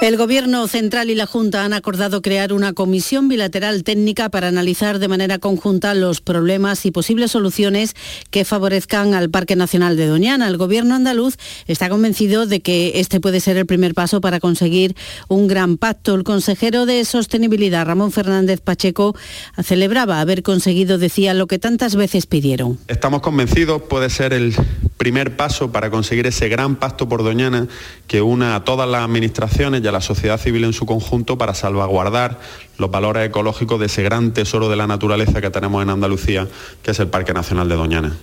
El 0.00 0.16
Gobierno 0.16 0.66
Central 0.66 1.10
y 1.10 1.14
la 1.14 1.26
Junta 1.26 1.62
han 1.62 1.74
acordado 1.74 2.22
crear 2.22 2.54
una 2.54 2.72
comisión 2.72 3.28
bilateral 3.28 3.84
técnica 3.84 4.30
para 4.30 4.48
analizar 4.48 4.98
de 4.98 5.08
manera 5.08 5.38
conjunta 5.38 5.92
los 5.92 6.22
problemas 6.22 6.86
y 6.86 6.90
posibles 6.90 7.32
soluciones 7.32 7.94
que 8.30 8.46
favorezcan 8.46 9.12
al 9.12 9.28
Parque 9.28 9.56
Nacional 9.56 9.98
de 9.98 10.06
Doñana. 10.06 10.48
El 10.48 10.56
Gobierno 10.56 10.94
andaluz 10.94 11.36
está 11.66 11.90
convencido 11.90 12.46
de 12.46 12.60
que 12.60 12.92
este 12.94 13.20
puede 13.20 13.40
ser 13.40 13.58
el 13.58 13.66
primer 13.66 13.92
paso 13.92 14.22
para 14.22 14.40
conseguir 14.40 14.96
un 15.28 15.46
gran 15.48 15.76
pacto. 15.76 16.14
El 16.14 16.24
consejero 16.24 16.86
de 16.86 17.04
Sostenibilidad, 17.04 17.84
Ramón 17.84 18.10
Fernández 18.10 18.62
Pacheco, 18.62 19.14
celebraba 19.62 20.22
haber 20.22 20.42
conseguido, 20.42 20.96
decía, 20.96 21.34
lo 21.34 21.46
que 21.46 21.58
tantas 21.58 21.94
veces 21.94 22.24
pidieron. 22.24 22.78
Estamos 22.88 23.20
convencidos, 23.20 23.82
puede 23.82 24.08
ser 24.08 24.32
el 24.32 24.54
primer 24.96 25.36
paso 25.36 25.72
para 25.72 25.90
conseguir 25.90 26.26
ese 26.26 26.48
gran 26.48 26.76
pacto 26.76 27.06
por 27.06 27.22
Doñana 27.22 27.68
que 28.06 28.22
una 28.22 28.54
a 28.54 28.64
todas 28.64 28.88
las 28.88 29.04
administraciones 29.04 29.82
la 29.92 30.00
sociedad 30.00 30.38
civil 30.38 30.64
en 30.64 30.72
su 30.72 30.86
conjunto 30.86 31.38
para 31.38 31.54
salvaguardar 31.54 32.38
los 32.78 32.90
valores 32.90 33.26
ecológicos 33.26 33.80
de 33.80 33.86
ese 33.86 34.02
gran 34.02 34.32
tesoro 34.32 34.68
de 34.68 34.76
la 34.76 34.86
naturaleza 34.86 35.40
que 35.40 35.50
tenemos 35.50 35.82
en 35.82 35.90
Andalucía, 35.90 36.48
que 36.82 36.90
es 36.90 37.00
el 37.00 37.08
Parque 37.08 37.32
Nacional 37.32 37.68
de 37.68 37.76
Doñana. 37.76 38.16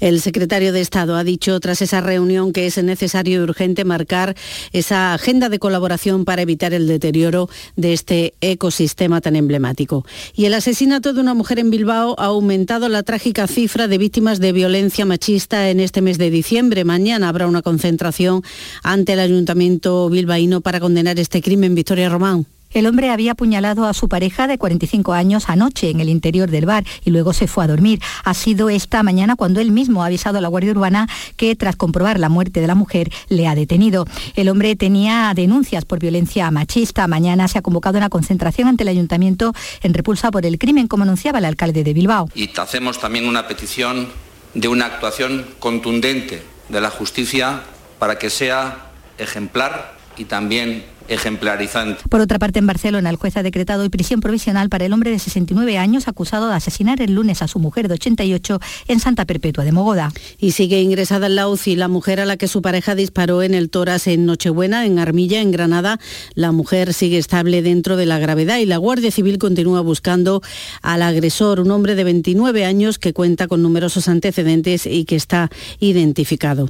El 0.00 0.20
secretario 0.20 0.72
de 0.72 0.80
Estado 0.80 1.16
ha 1.16 1.24
dicho 1.24 1.58
tras 1.60 1.82
esa 1.82 2.00
reunión 2.00 2.52
que 2.52 2.66
es 2.66 2.82
necesario 2.82 3.40
y 3.40 3.42
urgente 3.42 3.84
marcar 3.84 4.36
esa 4.72 5.14
agenda 5.14 5.48
de 5.48 5.58
colaboración 5.58 6.24
para 6.24 6.42
evitar 6.42 6.74
el 6.74 6.86
deterioro 6.86 7.48
de 7.76 7.92
este 7.92 8.34
ecosistema 8.40 9.20
tan 9.20 9.36
emblemático. 9.36 10.04
Y 10.34 10.46
el 10.46 10.54
asesinato 10.54 11.12
de 11.12 11.20
una 11.20 11.34
mujer 11.34 11.58
en 11.58 11.70
Bilbao 11.70 12.14
ha 12.18 12.26
aumentado 12.26 12.88
la 12.88 13.02
trágica 13.02 13.46
cifra 13.46 13.88
de 13.88 13.98
víctimas 13.98 14.40
de 14.40 14.52
violencia 14.52 15.04
machista 15.04 15.70
en 15.70 15.80
este 15.80 16.02
mes 16.02 16.18
de 16.18 16.30
diciembre. 16.30 16.84
Mañana 16.84 17.28
habrá 17.28 17.46
una 17.46 17.62
concentración 17.62 18.42
ante 18.82 19.12
el 19.14 19.20
Ayuntamiento 19.20 20.08
bilbaíno 20.08 20.60
para 20.60 20.80
condenar 20.80 21.18
este 21.18 21.42
crimen. 21.42 21.74
Victoria 21.74 22.08
Román. 22.08 22.46
El 22.72 22.86
hombre 22.86 23.10
había 23.10 23.32
apuñalado 23.32 23.86
a 23.86 23.94
su 23.94 24.08
pareja 24.08 24.46
de 24.46 24.58
45 24.58 25.12
años 25.12 25.44
anoche 25.48 25.90
en 25.90 26.00
el 26.00 26.08
interior 26.08 26.50
del 26.50 26.66
bar 26.66 26.84
y 27.04 27.10
luego 27.10 27.32
se 27.32 27.46
fue 27.46 27.64
a 27.64 27.66
dormir. 27.66 28.00
Ha 28.24 28.34
sido 28.34 28.70
esta 28.70 29.02
mañana 29.02 29.36
cuando 29.36 29.60
él 29.60 29.72
mismo 29.72 30.02
ha 30.02 30.06
avisado 30.06 30.38
a 30.38 30.40
la 30.40 30.48
Guardia 30.48 30.72
Urbana 30.72 31.08
que 31.36 31.54
tras 31.56 31.76
comprobar 31.76 32.18
la 32.18 32.28
muerte 32.28 32.60
de 32.60 32.66
la 32.66 32.74
mujer 32.74 33.10
le 33.28 33.46
ha 33.46 33.54
detenido. 33.54 34.06
El 34.34 34.48
hombre 34.48 34.76
tenía 34.76 35.32
denuncias 35.34 35.84
por 35.84 35.98
violencia 35.98 36.50
machista. 36.50 37.06
Mañana 37.06 37.48
se 37.48 37.58
ha 37.58 37.62
convocado 37.62 37.98
una 37.98 38.08
concentración 38.08 38.68
ante 38.68 38.84
el 38.84 38.88
ayuntamiento 38.88 39.52
en 39.82 39.94
repulsa 39.94 40.30
por 40.30 40.46
el 40.46 40.58
crimen, 40.58 40.88
como 40.88 41.04
anunciaba 41.04 41.38
el 41.38 41.44
alcalde 41.44 41.84
de 41.84 41.92
Bilbao. 41.92 42.28
Y 42.34 42.50
hacemos 42.58 42.98
también 42.98 43.26
una 43.26 43.46
petición 43.48 44.08
de 44.54 44.68
una 44.68 44.86
actuación 44.86 45.46
contundente 45.58 46.42
de 46.68 46.80
la 46.80 46.90
justicia 46.90 47.62
para 47.98 48.18
que 48.18 48.30
sea 48.30 48.90
ejemplar 49.18 49.94
y 50.16 50.24
también 50.24 50.84
ejemplarizante. 51.08 52.02
Por 52.08 52.20
otra 52.20 52.38
parte, 52.38 52.58
en 52.58 52.66
Barcelona, 52.66 53.10
el 53.10 53.16
juez 53.16 53.36
ha 53.36 53.42
decretado 53.42 53.82
hoy 53.82 53.88
prisión 53.88 54.20
provisional 54.20 54.68
para 54.68 54.84
el 54.84 54.92
hombre 54.92 55.10
de 55.10 55.18
69 55.18 55.78
años 55.78 56.08
acusado 56.08 56.48
de 56.48 56.54
asesinar 56.54 57.00
el 57.00 57.14
lunes 57.14 57.42
a 57.42 57.48
su 57.48 57.58
mujer 57.58 57.88
de 57.88 57.94
88 57.94 58.60
en 58.88 59.00
Santa 59.00 59.24
Perpetua 59.24 59.64
de 59.64 59.72
Mogoda. 59.72 60.12
Y 60.38 60.52
sigue 60.52 60.80
ingresada 60.80 61.26
en 61.26 61.36
la 61.36 61.48
UCI 61.48 61.76
la 61.76 61.88
mujer 61.88 62.20
a 62.20 62.24
la 62.24 62.36
que 62.36 62.48
su 62.48 62.62
pareja 62.62 62.94
disparó 62.94 63.42
en 63.42 63.54
el 63.54 63.70
Toras 63.70 64.06
en 64.06 64.26
Nochebuena, 64.26 64.86
en 64.86 64.98
Armilla, 64.98 65.40
en 65.40 65.50
Granada. 65.50 65.98
La 66.34 66.52
mujer 66.52 66.94
sigue 66.94 67.18
estable 67.18 67.62
dentro 67.62 67.96
de 67.96 68.06
la 68.06 68.18
gravedad 68.18 68.58
y 68.58 68.66
la 68.66 68.76
Guardia 68.76 69.10
Civil 69.10 69.38
continúa 69.38 69.80
buscando 69.80 70.42
al 70.82 71.02
agresor, 71.02 71.60
un 71.60 71.70
hombre 71.70 71.94
de 71.94 72.04
29 72.04 72.64
años 72.64 72.98
que 72.98 73.12
cuenta 73.12 73.48
con 73.48 73.62
numerosos 73.62 74.08
antecedentes 74.08 74.86
y 74.86 75.04
que 75.04 75.16
está 75.16 75.50
identificado. 75.80 76.68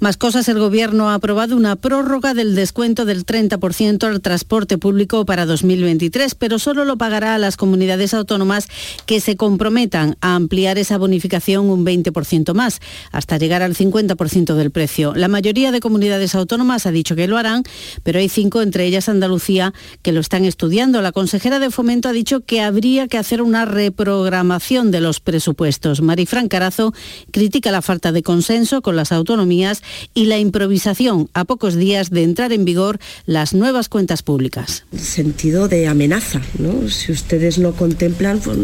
Más 0.00 0.16
cosas, 0.16 0.48
el 0.48 0.58
Gobierno 0.58 1.10
ha 1.10 1.14
aprobado 1.14 1.56
una 1.56 1.76
prórroga 1.76 2.34
del 2.34 2.54
descuento 2.54 3.04
del 3.04 3.24
30% 3.26 3.58
al 3.80 4.20
transporte 4.20 4.78
público 4.78 5.26
para 5.26 5.46
2023, 5.46 6.36
pero 6.36 6.60
solo 6.60 6.84
lo 6.84 6.96
pagará 6.96 7.34
a 7.34 7.38
las 7.38 7.56
comunidades 7.56 8.14
autónomas 8.14 8.68
que 9.04 9.18
se 9.18 9.36
comprometan 9.36 10.16
a 10.20 10.36
ampliar 10.36 10.78
esa 10.78 10.96
bonificación 10.96 11.68
un 11.68 11.84
20% 11.84 12.54
más, 12.54 12.80
hasta 13.10 13.36
llegar 13.36 13.62
al 13.62 13.74
50% 13.74 14.54
del 14.54 14.70
precio. 14.70 15.12
La 15.16 15.26
mayoría 15.26 15.72
de 15.72 15.80
comunidades 15.80 16.36
autónomas 16.36 16.86
ha 16.86 16.92
dicho 16.92 17.16
que 17.16 17.26
lo 17.26 17.36
harán, 17.36 17.64
pero 18.04 18.20
hay 18.20 18.28
cinco, 18.28 18.62
entre 18.62 18.84
ellas 18.84 19.08
Andalucía, 19.08 19.74
que 20.02 20.12
lo 20.12 20.20
están 20.20 20.44
estudiando. 20.44 21.02
La 21.02 21.10
consejera 21.10 21.58
de 21.58 21.72
Fomento 21.72 22.08
ha 22.08 22.12
dicho 22.12 22.42
que 22.42 22.60
habría 22.60 23.08
que 23.08 23.18
hacer 23.18 23.42
una 23.42 23.64
reprogramación 23.64 24.92
de 24.92 25.00
los 25.00 25.18
presupuestos. 25.18 26.00
Marifran 26.00 26.46
Carazo 26.46 26.94
critica 27.32 27.72
la 27.72 27.82
falta 27.82 28.12
de 28.12 28.22
consenso 28.22 28.82
con 28.82 28.94
las 28.94 29.10
autonomías 29.10 29.82
y 30.14 30.26
la 30.26 30.38
improvisación 30.38 31.28
a 31.34 31.44
pocos 31.44 31.74
días 31.74 32.10
de 32.10 32.22
entrar 32.22 32.52
en 32.52 32.64
vigor 32.64 33.00
las 33.26 33.52
nuevas 33.52 33.63
nuevas 33.64 33.88
cuentas 33.88 34.22
públicas. 34.22 34.84
Sentido 34.94 35.68
de 35.68 35.86
amenaza, 35.86 36.42
¿no? 36.58 36.86
Si 36.90 37.12
ustedes 37.12 37.56
no 37.56 37.72
contemplan, 37.72 38.38
pues, 38.38 38.58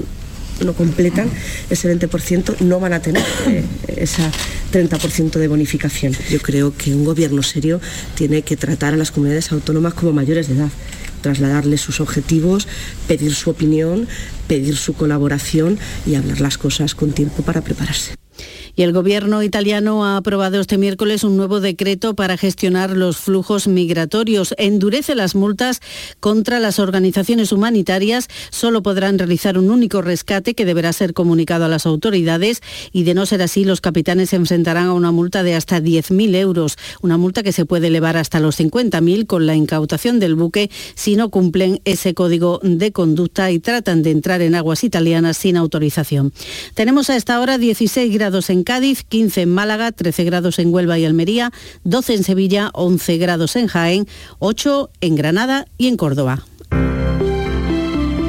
no 0.62 0.74
completan 0.74 1.30
ese 1.70 1.88
20%, 1.88 2.60
no 2.60 2.80
van 2.80 2.92
a 2.92 3.00
tener 3.00 3.24
eh, 3.46 3.64
esa 3.96 4.30
30% 4.70 5.38
de 5.38 5.48
bonificación. 5.48 6.14
Yo 6.28 6.38
creo 6.40 6.76
que 6.76 6.94
un 6.94 7.06
gobierno 7.06 7.42
serio 7.42 7.80
tiene 8.14 8.42
que 8.42 8.58
tratar 8.58 8.92
a 8.92 8.98
las 8.98 9.10
comunidades 9.10 9.50
autónomas 9.52 9.94
como 9.94 10.12
mayores 10.12 10.48
de 10.48 10.56
edad 10.56 10.70
trasladarles 11.22 11.82
sus 11.82 12.00
objetivos, 12.00 12.66
pedir 13.06 13.34
su 13.34 13.50
opinión, 13.50 14.08
pedir 14.48 14.76
su 14.76 14.94
colaboración 14.94 15.78
y 16.06 16.14
hablar 16.14 16.40
las 16.40 16.56
cosas 16.56 16.94
con 16.94 17.12
tiempo 17.12 17.42
para 17.42 17.60
prepararse. 17.60 18.14
Y 18.76 18.82
el 18.82 18.92
gobierno 18.92 19.42
italiano 19.42 20.04
ha 20.04 20.16
aprobado 20.16 20.60
este 20.60 20.78
miércoles 20.78 21.24
un 21.24 21.36
nuevo 21.36 21.60
decreto 21.60 22.14
para 22.14 22.36
gestionar 22.36 22.96
los 22.96 23.18
flujos 23.18 23.66
migratorios. 23.66 24.54
Endurece 24.58 25.14
las 25.14 25.34
multas 25.34 25.80
contra 26.20 26.60
las 26.60 26.78
organizaciones 26.78 27.52
humanitarias. 27.52 28.28
Solo 28.50 28.82
podrán 28.82 29.18
realizar 29.18 29.58
un 29.58 29.70
único 29.70 30.02
rescate 30.02 30.54
que 30.54 30.64
deberá 30.64 30.92
ser 30.92 31.14
comunicado 31.14 31.64
a 31.64 31.68
las 31.68 31.86
autoridades 31.86 32.62
y 32.92 33.04
de 33.04 33.14
no 33.14 33.26
ser 33.26 33.42
así 33.42 33.64
los 33.64 33.80
capitanes 33.80 34.30
se 34.30 34.36
enfrentarán 34.36 34.86
a 34.86 34.94
una 34.94 35.12
multa 35.12 35.42
de 35.42 35.54
hasta 35.54 35.80
10.000 35.80 36.34
euros, 36.36 36.76
una 37.02 37.18
multa 37.18 37.42
que 37.42 37.52
se 37.52 37.64
puede 37.64 37.88
elevar 37.88 38.16
hasta 38.16 38.40
los 38.40 38.58
50.000 38.58 39.26
con 39.26 39.46
la 39.46 39.54
incautación 39.54 40.20
del 40.20 40.34
buque 40.34 40.70
si 40.94 41.16
no 41.16 41.30
cumplen 41.30 41.80
ese 41.84 42.14
código 42.14 42.60
de 42.62 42.92
conducta 42.92 43.50
y 43.50 43.58
tratan 43.58 44.02
de 44.02 44.10
entrar 44.10 44.42
en 44.42 44.54
aguas 44.54 44.84
italianas 44.84 45.36
sin 45.36 45.56
autorización. 45.56 46.32
Tenemos 46.74 47.10
a 47.10 47.16
esta 47.16 47.40
hora 47.40 47.58
16 47.58 48.12
grados 48.12 48.29
en 48.30 48.60
en 48.60 48.64
Cádiz, 48.64 49.04
15 49.04 49.42
en 49.42 49.50
Málaga, 49.50 49.92
13 49.92 50.24
grados 50.24 50.58
en 50.58 50.72
Huelva 50.72 50.98
y 50.98 51.04
Almería, 51.04 51.52
12 51.84 52.14
en 52.14 52.24
Sevilla, 52.24 52.70
11 52.74 53.18
grados 53.18 53.56
en 53.56 53.66
Jaén, 53.66 54.06
8 54.38 54.90
en 55.00 55.16
Granada 55.16 55.66
y 55.78 55.88
en 55.88 55.96
Córdoba. 55.96 56.44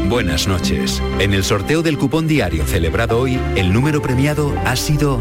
Buenas 0.09 0.47
noches. 0.47 1.01
En 1.19 1.33
el 1.33 1.43
sorteo 1.43 1.81
del 1.81 1.97
cupón 1.97 2.27
diario 2.27 2.65
celebrado 2.65 3.19
hoy, 3.19 3.39
el 3.55 3.73
número 3.73 4.01
premiado 4.01 4.53
ha 4.65 4.75
sido 4.75 5.19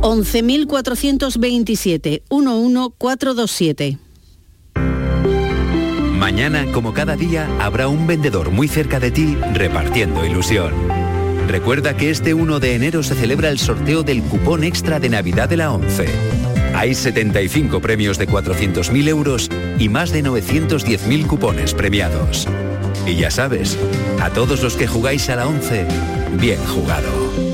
11.427, 0.00 2.22
11427. 2.28 3.98
Mañana, 6.18 6.66
como 6.72 6.94
cada 6.94 7.16
día, 7.16 7.48
habrá 7.60 7.88
un 7.88 8.06
vendedor 8.06 8.50
muy 8.50 8.68
cerca 8.68 9.00
de 9.00 9.10
ti 9.10 9.36
repartiendo 9.52 10.24
ilusión. 10.24 11.03
Recuerda 11.46 11.96
que 11.96 12.10
este 12.10 12.34
1 12.34 12.60
de 12.60 12.74
enero 12.74 13.02
se 13.02 13.14
celebra 13.14 13.50
el 13.50 13.58
sorteo 13.58 14.02
del 14.02 14.22
cupón 14.22 14.64
extra 14.64 14.98
de 14.98 15.08
Navidad 15.08 15.48
de 15.48 15.56
la 15.56 15.72
11. 15.72 16.06
Hay 16.74 16.94
75 16.94 17.80
premios 17.80 18.18
de 18.18 18.28
400.000 18.28 19.08
euros 19.08 19.50
y 19.78 19.88
más 19.88 20.10
de 20.10 20.24
910.000 20.24 21.26
cupones 21.26 21.74
premiados. 21.74 22.48
Y 23.06 23.16
ya 23.16 23.30
sabes, 23.30 23.78
a 24.20 24.30
todos 24.30 24.62
los 24.62 24.76
que 24.76 24.86
jugáis 24.86 25.28
a 25.28 25.36
la 25.36 25.46
11, 25.46 25.86
bien 26.40 26.58
jugado. 26.64 27.53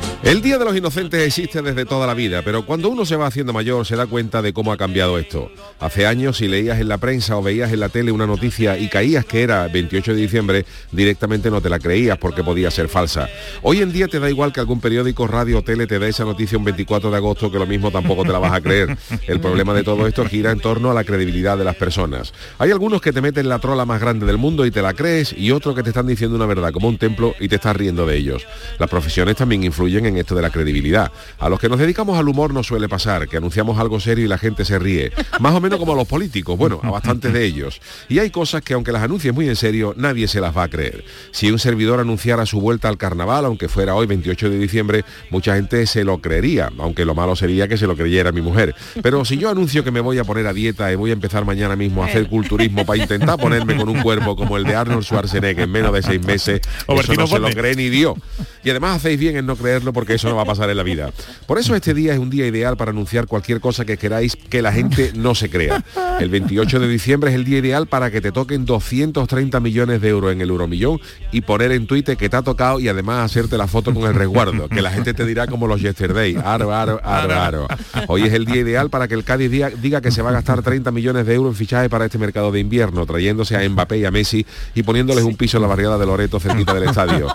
El 0.23 0.43
Día 0.43 0.59
de 0.59 0.65
los 0.65 0.77
Inocentes 0.77 1.25
existe 1.25 1.63
desde 1.63 1.83
toda 1.83 2.05
la 2.05 2.13
vida, 2.13 2.43
pero 2.45 2.63
cuando 2.63 2.89
uno 2.89 3.05
se 3.05 3.15
va 3.15 3.25
haciendo 3.25 3.53
mayor 3.53 3.87
se 3.87 3.95
da 3.95 4.05
cuenta 4.05 4.43
de 4.43 4.53
cómo 4.53 4.71
ha 4.71 4.77
cambiado 4.77 5.17
esto. 5.17 5.49
Hace 5.79 6.05
años, 6.05 6.37
si 6.37 6.47
leías 6.47 6.79
en 6.79 6.89
la 6.89 6.99
prensa 6.99 7.37
o 7.37 7.41
veías 7.41 7.73
en 7.73 7.79
la 7.79 7.89
tele 7.89 8.11
una 8.11 8.27
noticia 8.27 8.77
y 8.77 8.87
caías 8.87 9.25
que 9.25 9.41
era 9.41 9.67
28 9.67 10.13
de 10.13 10.21
diciembre, 10.21 10.65
directamente 10.91 11.49
no 11.49 11.59
te 11.59 11.69
la 11.69 11.79
creías 11.79 12.19
porque 12.19 12.43
podía 12.43 12.69
ser 12.69 12.87
falsa. 12.87 13.29
Hoy 13.63 13.81
en 13.81 13.91
día 13.91 14.07
te 14.07 14.19
da 14.19 14.29
igual 14.29 14.53
que 14.53 14.59
algún 14.59 14.79
periódico, 14.79 15.25
radio 15.25 15.57
o 15.57 15.63
tele 15.63 15.87
te 15.87 15.97
dé 15.97 16.09
esa 16.09 16.23
noticia 16.23 16.55
un 16.55 16.65
24 16.65 17.09
de 17.09 17.17
agosto 17.17 17.51
que 17.51 17.57
lo 17.57 17.65
mismo 17.65 17.89
tampoco 17.89 18.23
te 18.23 18.31
la 18.31 18.39
vas 18.39 18.53
a 18.53 18.61
creer. 18.61 18.95
El 19.27 19.39
problema 19.39 19.73
de 19.73 19.83
todo 19.83 20.05
esto 20.05 20.23
gira 20.25 20.51
en 20.51 20.59
torno 20.59 20.91
a 20.91 20.93
la 20.93 21.03
credibilidad 21.03 21.57
de 21.57 21.63
las 21.63 21.75
personas. 21.75 22.31
Hay 22.59 22.69
algunos 22.69 23.01
que 23.01 23.11
te 23.11 23.21
meten 23.21 23.49
la 23.49 23.57
trola 23.57 23.85
más 23.85 23.99
grande 23.99 24.27
del 24.27 24.37
mundo 24.37 24.67
y 24.67 24.71
te 24.71 24.83
la 24.83 24.93
crees 24.93 25.33
y 25.35 25.49
otros 25.49 25.75
que 25.75 25.81
te 25.81 25.89
están 25.89 26.05
diciendo 26.05 26.35
una 26.35 26.45
verdad 26.45 26.71
como 26.71 26.87
un 26.87 26.99
templo 26.99 27.33
y 27.39 27.47
te 27.47 27.55
estás 27.55 27.75
riendo 27.75 28.05
de 28.05 28.17
ellos. 28.17 28.45
Las 28.77 28.89
profesiones 28.89 29.35
también 29.35 29.63
influyen 29.63 30.05
en 30.05 30.10
esto 30.17 30.35
de 30.35 30.41
la 30.41 30.49
credibilidad. 30.49 31.11
A 31.39 31.49
los 31.49 31.59
que 31.59 31.69
nos 31.69 31.79
dedicamos 31.79 32.17
al 32.17 32.27
humor 32.27 32.53
nos 32.53 32.67
suele 32.67 32.87
pasar, 32.89 33.27
que 33.27 33.37
anunciamos 33.37 33.79
algo 33.79 33.99
serio 33.99 34.25
y 34.25 34.27
la 34.27 34.37
gente 34.37 34.65
se 34.65 34.79
ríe. 34.79 35.11
Más 35.39 35.53
o 35.53 35.61
menos 35.61 35.79
como 35.79 35.93
a 35.93 35.95
los 35.95 36.07
políticos, 36.07 36.57
bueno, 36.57 36.79
a 36.83 36.89
bastantes 36.89 37.33
de 37.33 37.45
ellos. 37.45 37.81
Y 38.09 38.19
hay 38.19 38.29
cosas 38.29 38.61
que 38.61 38.73
aunque 38.73 38.91
las 38.91 39.03
anuncies 39.03 39.33
muy 39.33 39.47
en 39.47 39.55
serio, 39.55 39.93
nadie 39.97 40.27
se 40.27 40.41
las 40.41 40.55
va 40.55 40.63
a 40.63 40.69
creer. 40.69 41.03
Si 41.31 41.51
un 41.51 41.59
servidor 41.59 41.99
anunciara 41.99 42.45
su 42.45 42.59
vuelta 42.59 42.89
al 42.89 42.97
carnaval, 42.97 43.45
aunque 43.45 43.67
fuera 43.67 43.95
hoy 43.95 44.07
28 44.07 44.49
de 44.49 44.57
diciembre, 44.57 45.05
mucha 45.29 45.55
gente 45.55 45.85
se 45.87 46.03
lo 46.03 46.19
creería, 46.19 46.71
aunque 46.77 47.05
lo 47.05 47.15
malo 47.15 47.35
sería 47.35 47.67
que 47.67 47.77
se 47.77 47.87
lo 47.87 47.95
creyera 47.95 48.31
mi 48.31 48.41
mujer. 48.41 48.75
Pero 49.01 49.25
si 49.25 49.37
yo 49.37 49.49
anuncio 49.49 49.83
que 49.83 49.91
me 49.91 49.99
voy 49.99 50.17
a 50.17 50.23
poner 50.23 50.47
a 50.47 50.53
dieta 50.53 50.91
y 50.91 50.95
voy 50.95 51.11
a 51.11 51.13
empezar 51.13 51.45
mañana 51.45 51.75
mismo 51.75 52.03
a 52.03 52.07
hacer 52.07 52.27
culturismo 52.27 52.85
para 52.85 53.01
intentar 53.01 53.37
ponerme 53.37 53.75
con 53.75 53.89
un 53.89 54.01
cuerpo 54.01 54.35
como 54.35 54.57
el 54.57 54.63
de 54.63 54.75
Arnold 54.75 55.03
Schwarzenegger 55.03 55.63
en 55.63 55.71
menos 55.71 55.93
de 55.93 56.01
seis 56.01 56.25
meses, 56.25 56.61
eso 56.87 57.13
no 57.13 57.27
se 57.27 57.39
lo 57.39 57.49
cree 57.49 57.75
ni 57.75 57.89
Dios. 57.89 58.15
Y 58.63 58.69
además 58.69 58.97
hacéis 58.97 59.19
bien 59.19 59.37
en 59.37 59.45
no 59.45 59.55
creerlo 59.55 59.93
porque 59.93 60.00
eso 60.09 60.29
no 60.29 60.35
va 60.35 60.43
a 60.43 60.45
pasar 60.45 60.69
en 60.69 60.77
la 60.77 60.83
vida. 60.83 61.11
Por 61.45 61.57
eso 61.57 61.75
este 61.75 61.93
día 61.93 62.13
es 62.13 62.19
un 62.19 62.29
día 62.29 62.47
ideal 62.47 62.77
para 62.77 62.91
anunciar 62.91 63.27
cualquier 63.27 63.59
cosa 63.59 63.85
que 63.85 63.97
queráis 63.97 64.35
que 64.35 64.61
la 64.61 64.71
gente 64.71 65.11
no 65.15 65.35
se 65.35 65.49
crea. 65.49 65.83
El 66.19 66.29
28 66.29 66.79
de 66.79 66.87
diciembre 66.87 67.29
es 67.29 67.35
el 67.35 67.45
día 67.45 67.59
ideal 67.59 67.87
para 67.87 68.11
que 68.11 68.21
te 68.21 68.31
toquen 68.31 68.65
230 68.65 69.59
millones 69.59 70.01
de 70.01 70.09
euros 70.09 70.33
en 70.33 70.41
el 70.41 70.49
Euromillón 70.49 70.99
y 71.31 71.41
poner 71.41 71.71
en 71.71 71.87
Twitter 71.87 72.17
que 72.17 72.29
te 72.29 72.37
ha 72.37 72.41
tocado 72.41 72.79
y 72.79 72.87
además 72.87 73.25
hacerte 73.25 73.57
la 73.57 73.67
foto 73.67 73.93
con 73.93 74.03
el 74.03 74.13
resguardo, 74.13 74.69
que 74.69 74.81
la 74.81 74.91
gente 74.91 75.13
te 75.13 75.25
dirá 75.25 75.47
como 75.47 75.67
los 75.67 75.81
yesterday, 75.81 76.37
aro, 76.43 76.73
aro. 76.73 77.67
Hoy 78.07 78.23
es 78.23 78.33
el 78.33 78.45
día 78.45 78.57
ideal 78.57 78.89
para 78.89 79.07
que 79.07 79.13
el 79.13 79.23
Cádiz 79.23 79.51
diga 79.51 80.01
que 80.01 80.11
se 80.11 80.21
va 80.21 80.29
a 80.29 80.33
gastar 80.33 80.61
30 80.61 80.91
millones 80.91 81.25
de 81.25 81.33
euros 81.33 81.51
en 81.51 81.57
fichaje 81.57 81.89
para 81.89 82.05
este 82.05 82.17
mercado 82.17 82.51
de 82.51 82.59
invierno, 82.59 83.05
trayéndose 83.05 83.55
a 83.55 83.69
Mbappé 83.69 83.99
y 83.99 84.05
a 84.05 84.11
Messi 84.11 84.45
y 84.75 84.83
poniéndoles 84.83 85.23
un 85.23 85.35
piso 85.35 85.57
en 85.57 85.63
la 85.63 85.67
barriada 85.67 85.97
de 85.97 86.05
Loreto 86.05 86.39
cerquita 86.39 86.73
del 86.73 86.83
estadio. 86.83 87.27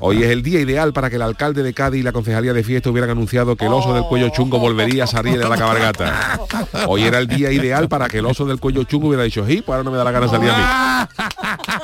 Hoy 0.00 0.22
es 0.22 0.30
el 0.30 0.42
día 0.42 0.60
ideal 0.60 0.92
para 0.92 1.10
que 1.10 1.16
el 1.16 1.22
alcalde 1.22 1.62
de 1.62 1.72
Cádiz 1.72 1.93
y 1.96 2.02
la 2.02 2.12
concejalía 2.12 2.52
de 2.52 2.62
fiesta 2.62 2.90
hubieran 2.90 3.10
anunciado 3.10 3.56
que 3.56 3.66
el 3.66 3.72
oso 3.72 3.94
del 3.94 4.04
cuello 4.04 4.28
chungo 4.30 4.58
volvería 4.58 5.04
a 5.04 5.06
salir 5.06 5.38
de 5.38 5.48
la 5.48 5.56
cabalgata. 5.56 6.40
Hoy 6.86 7.02
era 7.02 7.18
el 7.18 7.26
día 7.26 7.52
ideal 7.52 7.88
para 7.88 8.08
que 8.08 8.18
el 8.18 8.26
oso 8.26 8.44
del 8.46 8.58
cuello 8.58 8.84
chungo 8.84 9.08
hubiera 9.08 9.24
dicho, 9.24 9.46
sí, 9.46 9.62
pues 9.64 9.74
ahora 9.76 9.84
no 9.84 9.90
me 9.90 9.96
da 9.96 10.04
la 10.04 10.10
gana 10.10 10.28
salir 10.28 10.50
a 10.50 10.56
mí. 10.56 10.64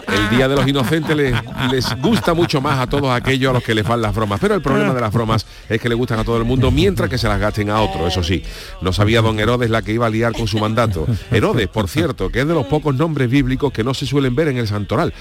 El 0.09 0.31
día 0.31 0.49
de 0.49 0.57
los 0.57 0.67
inocentes 0.67 1.17
les, 1.17 1.35
les 1.71 2.01
gusta 2.01 2.35
mucho 2.35 2.61
más 2.61 2.79
a 2.79 2.87
todos 2.87 3.11
aquellos 3.11 3.51
a 3.51 3.53
los 3.55 3.63
que 3.63 3.75
les 3.75 3.87
van 3.87 4.03
las 4.03 4.15
bromas. 4.15 4.41
Pero 4.41 4.55
el 4.55 4.63
problema 4.63 4.93
de 4.93 5.01
las 5.01 5.13
bromas 5.13 5.47
es 5.69 5.81
que 5.81 5.89
le 5.89 5.95
gustan 5.95 6.19
a 6.19 6.25
todo 6.25 6.37
el 6.37 6.45
mundo 6.45 6.71
mientras 6.71 7.09
que 7.09 7.19
se 7.19 7.29
las 7.29 7.39
gasten 7.39 7.71
a 7.71 7.81
otro, 7.81 8.07
eso 8.07 8.23
sí. 8.23 8.43
No 8.81 8.93
sabía 8.93 9.23
don 9.23 9.39
Herodes 9.39 9.71
la 9.71 9.83
que 9.83 9.93
iba 9.93 10.07
a 10.07 10.11
liar 10.11 10.33
con 10.33 10.47
su 10.47 10.59
mandato. 10.59 11.07
Herodes, 11.31 11.69
por 11.69 11.89
cierto, 11.89 12.31
que 12.31 12.41
es 12.41 12.47
de 12.47 12.55
los 12.55 12.67
pocos 12.67 12.95
nombres 12.95 13.31
bíblicos 13.31 13.73
que 13.73 13.85
no 13.85 13.95
se 13.95 14.07
suelen 14.07 14.35
ver 14.35 14.49
en 14.49 14.59
el 14.59 14.67
santoral. 14.67 15.13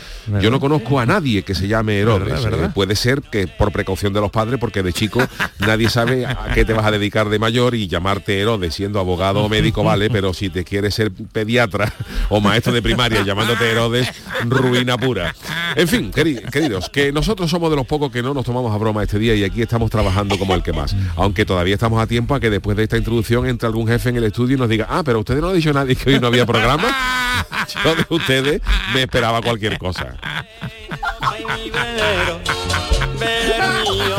Yo 0.42 0.50
no 0.52 0.60
conozco 0.60 1.00
a 1.00 1.06
nadie 1.06 1.44
que 1.44 1.56
se 1.56 1.68
llame 1.68 2.00
Herodes. 2.00 2.46
Eh, 2.46 2.70
puede 2.74 2.96
ser 2.96 3.22
que 3.22 3.48
por 3.48 3.72
precaución 3.72 4.14
de 4.14 4.22
los 4.22 4.32
padres, 4.32 4.60
porque 4.60 4.79
de 4.84 4.94
chico 4.94 5.22
nadie 5.60 5.90
sabe 5.90 6.26
a 6.26 6.52
qué 6.54 6.66
te 6.66 6.74
vas 6.74 6.86
a 6.86 6.92
dedicar 6.92 7.30
de 7.30 7.40
mayor 7.40 7.76
y 7.76 7.88
llamarte 7.88 8.40
Herodes 8.40 8.76
siendo 8.76 9.00
abogado 9.00 9.44
o 9.44 9.50
médico, 9.50 9.84
vale, 9.84 10.10
pero 10.12 10.34
si 10.34 10.50
te 10.50 10.64
quieres 10.64 10.96
ser 10.96 11.12
pediatra 11.12 11.92
o 12.30 12.40
maestro 12.42 12.74
de 12.74 12.82
primaria 12.82 13.24
llamándote 13.24 13.70
Herodes, 13.72 14.10
ruina 14.46 14.98
pura. 14.98 15.34
En 15.76 15.88
fin, 15.88 16.12
queri- 16.12 16.42
queridos, 16.50 16.90
que 16.90 17.12
nosotros 17.12 17.50
somos 17.50 17.70
de 17.70 17.76
los 17.76 17.86
pocos 17.86 18.12
que 18.12 18.22
no 18.24 18.34
nos 18.34 18.46
tomamos 18.46 18.74
a 18.74 18.78
broma 18.78 19.04
este 19.04 19.20
día 19.20 19.36
y 19.36 19.44
aquí 19.44 19.62
estamos 19.62 19.90
trabajando 19.90 20.38
como 20.38 20.56
el 20.56 20.64
que 20.64 20.74
más. 20.74 20.96
Aunque 21.16 21.46
todavía 21.46 21.76
estamos 21.76 22.02
a 22.02 22.08
tiempo 22.08 22.36
a 22.36 22.40
que 22.40 22.50
después 22.50 22.76
de 22.78 22.84
esta 22.84 22.98
introducción 22.98 23.46
entre 23.48 23.68
algún 23.68 23.88
jefe 23.88 24.10
en 24.10 24.18
el 24.18 24.24
estudio 24.24 24.56
y 24.56 24.60
nos 24.60 24.70
diga, 24.70 24.88
ah, 24.90 25.04
pero 25.04 25.20
ustedes 25.20 25.42
no 25.42 25.50
han 25.50 25.56
dicho 25.56 25.74
nadie 25.74 25.96
que 25.96 26.10
hoy 26.12 26.20
no 26.20 26.28
había 26.28 26.46
programa. 26.46 26.88
Yo 27.84 27.96
de 27.96 28.06
ustedes 28.10 28.62
me 28.94 29.04
esperaba 29.04 29.42
cualquier 29.42 29.78
cosa. 29.78 30.16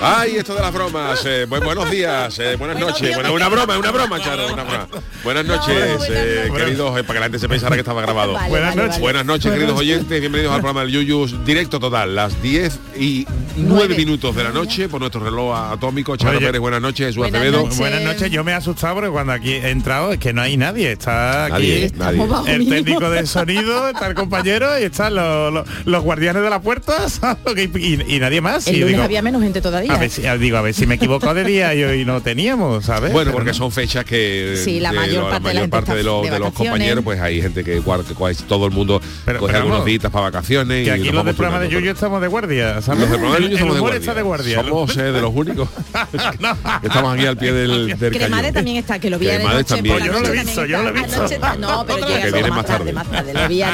Ay, 0.00 0.36
esto 0.36 0.54
de 0.54 0.60
las 0.60 0.72
bromas. 0.72 1.20
eh, 1.26 1.46
bu- 1.48 1.62
buenos 1.64 1.90
días, 1.90 2.38
eh, 2.38 2.54
buenas 2.56 2.78
noches. 2.78 3.14
Bueno, 3.14 3.32
una 3.32 3.48
broma, 3.48 3.76
una 3.78 3.90
broma, 3.90 4.20
Charo, 4.20 4.52
una 4.52 4.62
broma. 4.62 4.88
Buenas 5.24 5.44
noches, 5.44 6.08
eh, 6.08 6.48
queridos, 6.56 6.98
eh, 6.98 7.02
para 7.02 7.14
que 7.14 7.20
la 7.20 7.24
gente 7.26 7.38
se 7.40 7.48
pensara 7.48 7.74
que 7.74 7.80
estaba 7.80 8.00
grabado. 8.02 8.34
Vale, 8.34 8.48
Buenas 8.48 8.68
vale, 8.70 8.76
noches. 8.76 8.90
vale. 8.92 9.02
Buenas 9.02 9.26
noches, 9.26 9.52
queridos 9.52 9.78
oyentes. 9.78 10.20
Bienvenidos 10.20 10.52
al 10.54 10.60
programa 10.60 10.82
del 10.82 10.92
Yuyus, 10.92 11.44
directo 11.44 11.80
total, 11.80 12.14
las 12.14 12.40
10 12.40 12.78
y 12.96 13.26
9 13.56 13.96
minutos 13.96 14.34
de 14.36 14.44
la 14.44 14.50
noche 14.50 14.88
por 14.88 15.00
nuestro 15.00 15.20
reloj 15.22 15.56
atómico. 15.72 16.16
Charo 16.16 16.38
Oye. 16.38 16.46
Pérez, 16.46 16.60
buenas 16.60 16.80
noches. 16.80 17.06
Jesús 17.16 17.26
Acevedo. 17.26 17.66
Buenas 17.66 18.02
noches, 18.02 18.30
yo 18.30 18.44
me 18.44 18.52
he 18.52 18.54
asustado 18.54 18.94
porque 18.94 19.10
cuando 19.10 19.32
aquí 19.32 19.52
he 19.54 19.70
entrado 19.70 20.12
es 20.12 20.18
que 20.18 20.32
no 20.32 20.42
hay 20.42 20.56
nadie, 20.56 20.92
está 20.92 21.46
aquí 21.46 21.90
Nadie, 21.96 22.22
nadie. 22.22 22.54
el 22.54 22.68
técnico 22.68 23.10
de 23.10 23.26
sonido, 23.26 23.88
está 23.88 24.06
el 24.06 24.14
compañero 24.14 24.78
y 24.78 24.84
están 24.84 25.14
los, 25.16 25.52
los- 25.52 25.68
los 25.86 26.02
guardianes 26.04 26.42
de 26.42 26.50
la 26.50 26.60
puerta 26.60 27.08
¿sabes? 27.08 27.68
y, 27.74 28.14
y 28.16 28.20
nadie 28.20 28.40
más. 28.40 28.66
El 28.68 28.76
y 28.76 28.78
lunes 28.80 28.92
digo, 28.94 29.02
había 29.04 29.22
menos 29.22 29.42
gente 29.42 29.60
todavía. 29.60 29.87
A 29.90 29.98
ver 29.98 30.10
si, 30.10 30.22
digo, 30.38 30.56
a 30.58 30.62
ver 30.62 30.74
si 30.74 30.86
me 30.86 30.96
equivoco 30.96 31.32
de 31.34 31.44
día 31.44 31.74
y 31.74 31.82
hoy 31.84 32.04
no 32.04 32.20
teníamos, 32.20 32.84
¿sabes? 32.84 33.12
Bueno, 33.12 33.30
Pero 33.30 33.38
porque 33.38 33.54
son 33.54 33.70
fechas 33.72 34.04
que 34.04 34.60
Sí, 34.64 34.80
la 34.80 34.92
mayor 34.92 35.24
lo- 35.24 35.30
parte 35.30 35.48
de 35.48 35.54
la 35.54 35.60
mayor 35.60 35.62
gente 35.62 35.70
parte 35.70 35.92
de, 35.94 36.00
está 36.00 36.10
los- 36.10 36.22
de 36.24 36.30
de 36.30 36.38
los 36.38 36.48
vacaciones. 36.48 36.70
compañeros, 36.72 37.04
pues 37.04 37.20
hay 37.20 37.42
gente 37.42 37.64
que, 37.64 37.78
guarda- 37.80 38.04
que 38.04 38.34
todo 38.46 38.66
el 38.66 38.72
mundo 38.72 39.00
coge 39.00 39.10
pero 39.24 39.38
algunos 39.46 39.70
vamos, 39.70 39.84
días 39.86 40.02
para 40.10 40.20
vacaciones. 40.24 40.84
que 40.84 40.90
y 40.90 40.90
aquí 40.90 41.10
los 41.10 41.24
del 41.24 41.34
programa 41.34 41.60
de. 41.60 41.68
Yuyu 41.68 41.90
estamos 41.90 42.20
de 42.20 42.28
guardia, 42.28 42.80
¿sabes? 42.82 43.00
Los 43.00 43.10
del 43.10 43.20
programa 43.20 43.46
de 43.46 43.52
el 43.52 43.58
somos 43.58 43.74
de 43.74 43.80
guardia. 43.80 43.98
está 44.00 44.14
de 44.14 44.22
guardia. 44.22 44.62
Somos 44.62 44.96
eh, 44.96 45.02
de 45.02 45.20
los 45.20 45.32
únicos 45.34 45.68
estamos 46.82 47.14
aquí 47.14 47.26
al 47.26 47.36
pie 47.36 47.52
del, 47.52 47.98
del 47.98 48.12
Cremades 48.12 48.52
también 48.52 48.76
está, 48.78 48.98
que 48.98 49.10
lo 49.10 49.18
vi 49.18 49.26
Cremades 49.26 49.58
noche. 49.58 49.74
también. 49.74 49.98
Yo 49.98 50.12
no 50.12 50.12
lo 50.12 50.18
he 50.18 50.22
noche 50.28 50.42
visto, 50.44 50.60
también 50.60 50.68
yo 50.70 50.82
no 50.82 50.90
lo 50.90 50.96
he 50.98 51.00
está. 51.04 51.22
visto. 51.28 51.46
Anoche- 51.46 51.58
No, 51.60 51.84
pero 51.86 52.06
llega 52.08 52.22
que 52.22 52.32
viene 52.32 52.50
más 52.50 52.66
tarde. 52.66 52.94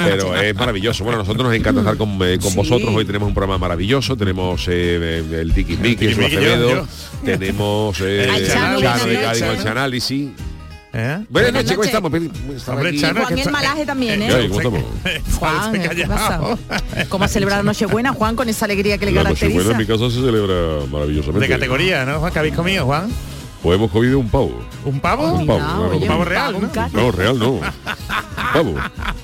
Pero 0.04 0.36
es 0.40 0.54
maravilloso. 0.54 1.04
Bueno, 1.04 1.18
nosotros 1.18 1.44
nos 1.44 1.54
encanta 1.54 1.80
estar 1.80 1.96
con, 1.96 2.18
eh, 2.22 2.38
vosotros. 2.54 2.90
Hoy 2.94 3.04
tenemos 3.04 3.28
un 3.28 3.34
programa 3.34 3.58
maravilloso. 3.58 4.16
Tenemos 4.16 4.64
eh, 4.68 5.22
el 5.40 5.52
Tiki 5.52 5.76
Miki, 5.76 6.03
Pienso 6.06 6.26
Acevedo, 6.26 6.86
tenemos 7.24 7.96
eh, 8.00 8.48
Chano 8.52 8.80
de 8.80 9.20
Cádiz 9.20 9.44
con 9.44 9.60
el 9.60 9.68
análisis. 9.68 10.30
¿Eh? 10.96 11.24
Buenas 11.28 11.52
noches, 11.52 11.72
¿cómo 11.72 11.84
estamos? 11.84 12.12
Hombre, 12.68 12.96
Chano, 12.96 13.22
Juan 13.22 13.38
el 13.38 13.50
malaje 13.50 13.84
también, 13.84 14.22
¿eh? 14.22 14.28
Ay, 14.32 14.48
¿cómo 14.48 14.78
Juan, 15.38 15.72
¿qué 15.72 16.06
pasa? 16.06 16.40
¿Cómo 17.08 17.24
ha 17.24 17.28
celebrado 17.28 17.64
Nochebuena, 17.64 18.12
Juan, 18.12 18.36
con 18.36 18.48
esa 18.48 18.66
alegría 18.66 18.96
que 18.96 19.06
le 19.06 19.14
caracteriza? 19.14 19.46
Nochebuena 19.46 19.70
en 19.72 19.78
mi 19.78 19.86
casa 19.86 20.08
se 20.08 20.20
celebra 20.20 20.86
maravillosamente. 20.88 21.48
De 21.48 21.52
categoría, 21.52 22.04
¿no, 22.04 22.20
Juan? 22.20 22.32
¿Qué 22.32 22.38
habéis 22.38 22.54
comido, 22.54 22.84
Juan? 22.84 23.10
Pues 23.64 23.78
hemos 23.78 23.90
comido 23.90 24.18
un 24.18 24.28
pavo. 24.28 24.52
¿Un 24.84 25.00
pavo? 25.00 25.32
Un 25.32 25.46
pavo, 25.46 25.58
no, 25.58 25.88
oye, 25.88 26.02
un 26.02 26.06
pavo 26.06 26.24
real, 26.26 26.52
¿no? 26.52 26.60
¿no? 26.60 26.88
No, 26.92 27.10
real 27.10 27.38
no. 27.38 27.52
Un 27.52 27.62
pavo. 28.52 28.74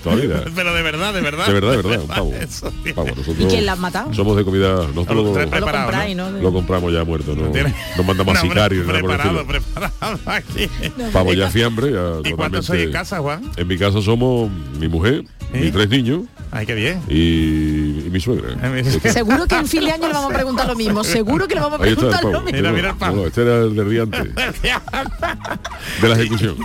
Toda 0.03 0.17
vida. 0.17 0.45
Pero 0.57 0.73
de 0.73 0.83
verdad, 0.83 1.13
de 1.13 1.21
verdad. 1.21 1.47
De 1.47 1.53
verdad, 1.53 1.71
de 1.73 1.77
verdad, 1.77 2.01
un 2.01 2.09
pavo. 2.09 2.33
Eso, 2.41 2.73
pavo. 2.95 3.09
Nosotros 3.09 3.37
¿Y 3.39 3.45
quién 3.45 3.67
la 3.67 3.73
ha 3.73 3.77
matado? 3.77 4.15
Somos 4.15 4.39
de 4.39 4.45
comida. 4.47 4.87
Nosotros 4.95 5.37
lo, 5.37 5.45
lo, 5.45 5.61
compráis, 5.61 6.17
¿no? 6.17 6.31
lo, 6.31 6.53
compramos 6.55 6.91
ya 6.91 7.05
muerto, 7.05 7.37
¿no? 7.37 7.51
Nos 7.99 8.07
mandamos 8.07 8.39
a 8.39 8.41
sicarios. 8.41 8.87
Preparado, 8.87 9.47
preparado 9.47 10.19
aquí. 10.25 10.71
Pavo 11.13 11.35
ya 11.35 11.51
fiambre. 11.51 11.93
Ya 11.93 12.31
¿Y 12.31 12.33
cuántos 12.33 12.65
sois 12.65 12.85
en 12.85 12.93
casa, 12.93 13.19
Juan? 13.19 13.43
En 13.59 13.69
mi 13.69 13.77
casa 13.77 14.01
somos 14.01 14.51
mi 14.79 14.89
mujer, 14.89 15.27
¿Eh? 15.53 15.61
mis 15.61 15.73
tres 15.73 15.91
niños 15.91 16.23
Ay, 16.53 16.67
qué 16.67 16.75
bien. 16.75 17.01
Y, 17.09 18.07
y 18.07 18.11
mi 18.11 18.21
suegra. 18.21 18.57
Ah, 18.61 18.73
seguro 19.13 19.47
que 19.47 19.55
en 19.55 19.69
fin 19.69 19.85
de 19.85 19.93
año 19.93 20.09
le 20.09 20.15
vamos 20.15 20.33
a 20.33 20.35
preguntar 20.35 20.67
lo 20.67 20.75
mismo. 20.75 21.05
Seguro 21.05 21.47
que 21.47 21.55
le 21.55 21.61
vamos 21.61 21.79
a 21.79 21.83
preguntar 21.83 22.25
lo 22.25 22.41
mismo. 22.41 22.59
Mira, 22.59 22.73
mira 22.73 22.91
el 22.91 22.97
pavo. 22.97 23.27
Este 23.27 23.43
era 23.43 23.57
el 23.59 23.77
de 23.77 23.85
Riante. 23.85 24.25
de 24.25 26.09
la 26.09 26.15
ejecución. 26.15 26.57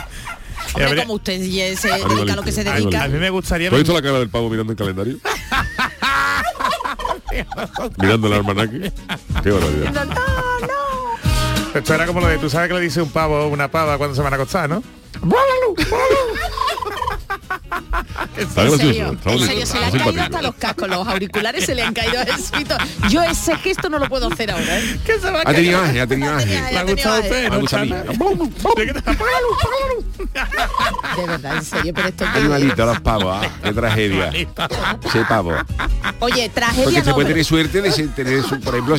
Como 0.98 1.14
usted 1.14 1.40
se, 1.40 1.78
se 1.78 1.88
dedica 1.88 2.34
a 2.34 2.36
lo 2.36 2.44
que 2.44 2.52
se 2.52 2.64
dedica. 2.64 3.04
A 3.04 3.08
mí 3.08 3.20
me 3.20 3.30
gustaría... 3.30 3.70
Has 3.70 3.76
visto 3.76 3.94
la 3.94 4.02
cara 4.02 4.18
del 4.20 4.30
pavo 4.30 4.50
mirando 4.50 4.74
el 4.74 4.78
calendario? 4.78 5.18
mirando 7.98 8.28
el 8.28 8.34
almanaque. 8.34 8.92
Qué 9.44 9.52
barbaridad. 9.52 10.08
Esto 11.76 11.94
era 11.94 12.08
como 12.08 12.22
lo 12.22 12.28
de, 12.28 12.38
tú 12.38 12.50
sabes 12.50 12.70
que 12.70 12.74
le 12.74 12.82
dice 12.82 13.02
un 13.02 13.10
pavo, 13.10 13.48
una 13.48 13.70
pava 13.70 13.98
cuando 13.98 14.16
se 14.16 14.22
van 14.22 14.32
a 14.34 14.38
acostar, 14.38 14.70
¿no? 14.70 14.82
Está 18.38 18.70
serio? 18.70 19.18
serio? 19.24 19.66
Se 19.66 19.80
le 19.80 19.86
han 19.86 19.92
caído 19.92 20.22
hasta 20.22 20.42
los 20.42 20.56
cascos, 20.56 20.90
los 20.90 21.08
auriculares 21.08 21.66
se 21.66 21.76
le 21.76 21.84
han 21.84 21.94
caído 21.94 22.20
al 22.20 22.28
escrito. 22.28 22.76
Yo 23.10 23.24
ese 23.24 23.56
gesto 23.58 23.90
no 23.90 24.00
lo 24.00 24.10
puedo 24.10 24.28
hacer 24.28 24.52
ahora. 24.52 24.80
¿eh? 24.80 25.00
¿Qué 25.06 25.20
se 25.20 25.32
va 25.32 25.40
a 25.40 25.42
ha 25.42 25.54
tenido 25.54 25.80
ángel, 25.80 26.02
ha 26.02 26.08
tenido 26.08 26.34
ángel. 26.34 26.50
Le 26.50 26.78
ha 26.78 26.84
gustado 26.84 27.18
el 27.18 27.30
pelo. 27.30 27.62
De 31.16 31.28
verdad, 31.28 31.58
en 31.58 31.64
serio, 31.64 31.94
pero 31.94 32.08
esto... 32.10 32.26
Animalito, 32.26 32.86
los 32.86 33.00
pavos, 33.02 33.38
¿ah? 33.42 33.50
qué 33.64 33.74
tragedia. 33.74 34.32
Sí, 34.32 35.20
pavo. 35.28 35.54
Oye, 36.20 36.50
tragedia 36.50 36.84
Porque 36.84 37.04
se 37.04 37.14
puede 37.14 37.28
tener 37.30 37.46
suerte 37.46 37.82
de 37.82 37.92
tener, 38.10 38.42
por 38.44 38.76
ejemplo, 38.76 38.96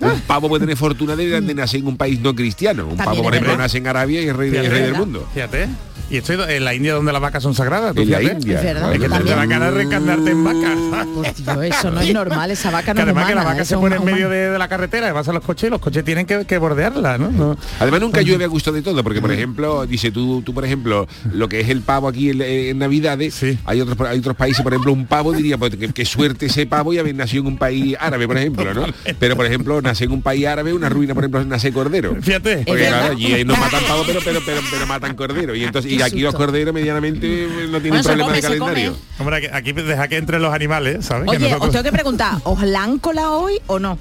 un 0.00 0.08
ah. 0.08 0.14
pavo 0.26 0.48
puede 0.48 0.60
tener 0.60 0.76
fortuna 0.76 1.16
de, 1.16 1.40
nacer 1.54 1.80
en 1.80 1.86
un 1.86 1.96
país 1.96 2.20
no 2.20 2.34
cristiano. 2.34 2.86
Un 2.86 2.96
pavo, 2.96 3.22
por 3.22 3.34
ejemplo, 3.34 3.56
nace 3.56 3.78
en 3.78 3.86
Arabia 3.86 4.20
y 4.22 4.28
es 4.28 4.36
rey, 4.36 4.50
del 4.50 4.94
mundo. 4.94 5.28
Fíjate. 5.34 5.68
Y 6.08 6.18
estoy 6.18 6.38
en 6.48 6.64
la 6.64 6.74
India 6.74 6.94
donde 6.94 7.12
las 7.12 7.20
vacas 7.20 7.42
son 7.42 7.54
sagradas. 7.54 7.94
¿tú 7.94 8.04
la 8.04 8.22
India. 8.22 8.58
Es, 8.58 8.64
verdad, 8.64 8.92
que 8.92 8.98
te 9.00 9.08
la 9.08 9.48
cara 9.48 9.66
de 9.66 9.70
reencarnarte 9.72 10.30
en 10.30 10.44
vaca. 10.44 10.76
Pues, 11.14 11.72
eso 11.72 11.90
no 11.90 12.00
es 12.00 12.12
normal, 12.12 12.50
esa 12.50 12.70
vaca 12.70 12.92
no 12.94 12.98
que 12.98 13.02
además 13.02 13.26
que 13.26 13.34
la 13.34 13.44
vaca 13.44 13.64
se 13.64 13.76
pone 13.76 13.96
en 13.96 14.04
medio 14.04 14.28
de, 14.28 14.56
la 14.58 14.68
carretera, 14.68 15.08
y 15.08 15.12
vas 15.12 15.28
a 15.28 15.32
los 15.32 15.42
coches 15.42 15.68
y 15.68 15.70
los 15.70 15.80
coches 15.80 16.04
tienen 16.04 16.26
que, 16.26 16.44
que 16.44 16.58
bordearla, 16.58 17.18
¿no? 17.18 17.56
Además 17.80 18.00
nunca 18.00 18.18
pues, 18.18 18.26
llueve 18.26 18.44
a 18.44 18.48
gusto 18.48 18.72
de 18.72 18.82
todo, 18.82 19.02
porque 19.02 19.20
por 19.20 19.30
mm. 19.30 19.34
ejemplo, 19.34 19.86
dice 19.86 20.10
tú, 20.10 20.42
tú 20.42 20.54
por 20.54 20.64
ejemplo, 20.64 21.06
lo 21.32 21.48
que 21.48 21.60
es 21.60 21.68
el 21.68 21.82
pavo 21.82 22.08
aquí 22.08 22.30
en, 22.30 22.42
en 22.42 22.78
Navidades, 22.78 23.44
hay 23.64 23.80
otros 23.80 23.96
hay 24.08 24.18
otros 24.18 24.36
países, 24.36 24.62
por 24.62 24.72
ejemplo, 24.72 24.92
un 24.92 25.06
pavo 25.06 25.32
diría, 25.32 25.58
pues 25.58 25.76
qué 25.94 26.04
suerte 26.04 26.46
ese 26.46 26.66
pavo 26.66 26.92
y 26.92 26.98
haber 26.98 27.14
nacido 27.14 27.42
en 27.42 27.48
un 27.48 27.58
país 27.58 27.96
árabe, 27.98 28.26
por 28.26 28.36
ejemplo, 28.36 28.74
¿no? 28.74 28.86
Pero 29.18 29.36
por 29.36 29.46
ejemplo, 29.46 29.82
nace 29.82 30.04
en 30.04 30.12
un 30.12 30.22
país 30.22 30.46
árabe, 30.46 30.72
una 30.72 30.88
ruina, 30.88 31.14
por 31.14 31.24
ejemplo, 31.24 31.44
nace 31.44 31.72
cordero. 31.72 32.16
Fíjate. 32.20 32.64
Porque 32.66 32.86
claro, 32.86 33.12
allí 33.12 33.44
no 33.44 33.56
matan 33.56 33.82
pavo, 33.84 34.04
pero, 34.06 34.20
pero, 34.24 34.40
pero, 34.44 34.60
pero 34.70 34.86
matan 34.86 35.16
cordero. 35.16 35.54
Y 35.54 35.64
entonces, 35.64 35.95
y 35.96 36.02
aquí 36.02 36.20
los 36.20 36.34
corderos 36.34 36.74
medianamente 36.74 37.46
mm. 37.46 37.54
pues, 37.54 37.70
no 37.70 37.80
tienen 37.80 38.02
bueno, 38.02 38.04
problema 38.04 38.32
de 38.32 38.42
calendario. 38.42 38.96
Hombre, 39.18 39.50
aquí 39.52 39.72
deja 39.72 40.08
que 40.08 40.16
entren 40.16 40.42
los 40.42 40.52
animales, 40.52 41.04
¿sabes? 41.04 41.28
Oye, 41.28 41.54
os 41.54 41.70
tengo 41.70 41.82
que 41.82 41.92
preguntar, 41.92 42.34
¿os 42.44 42.62
la 42.62 42.82
han 42.82 42.98
colado 42.98 43.40
hoy 43.40 43.60
o 43.66 43.78
no? 43.78 43.98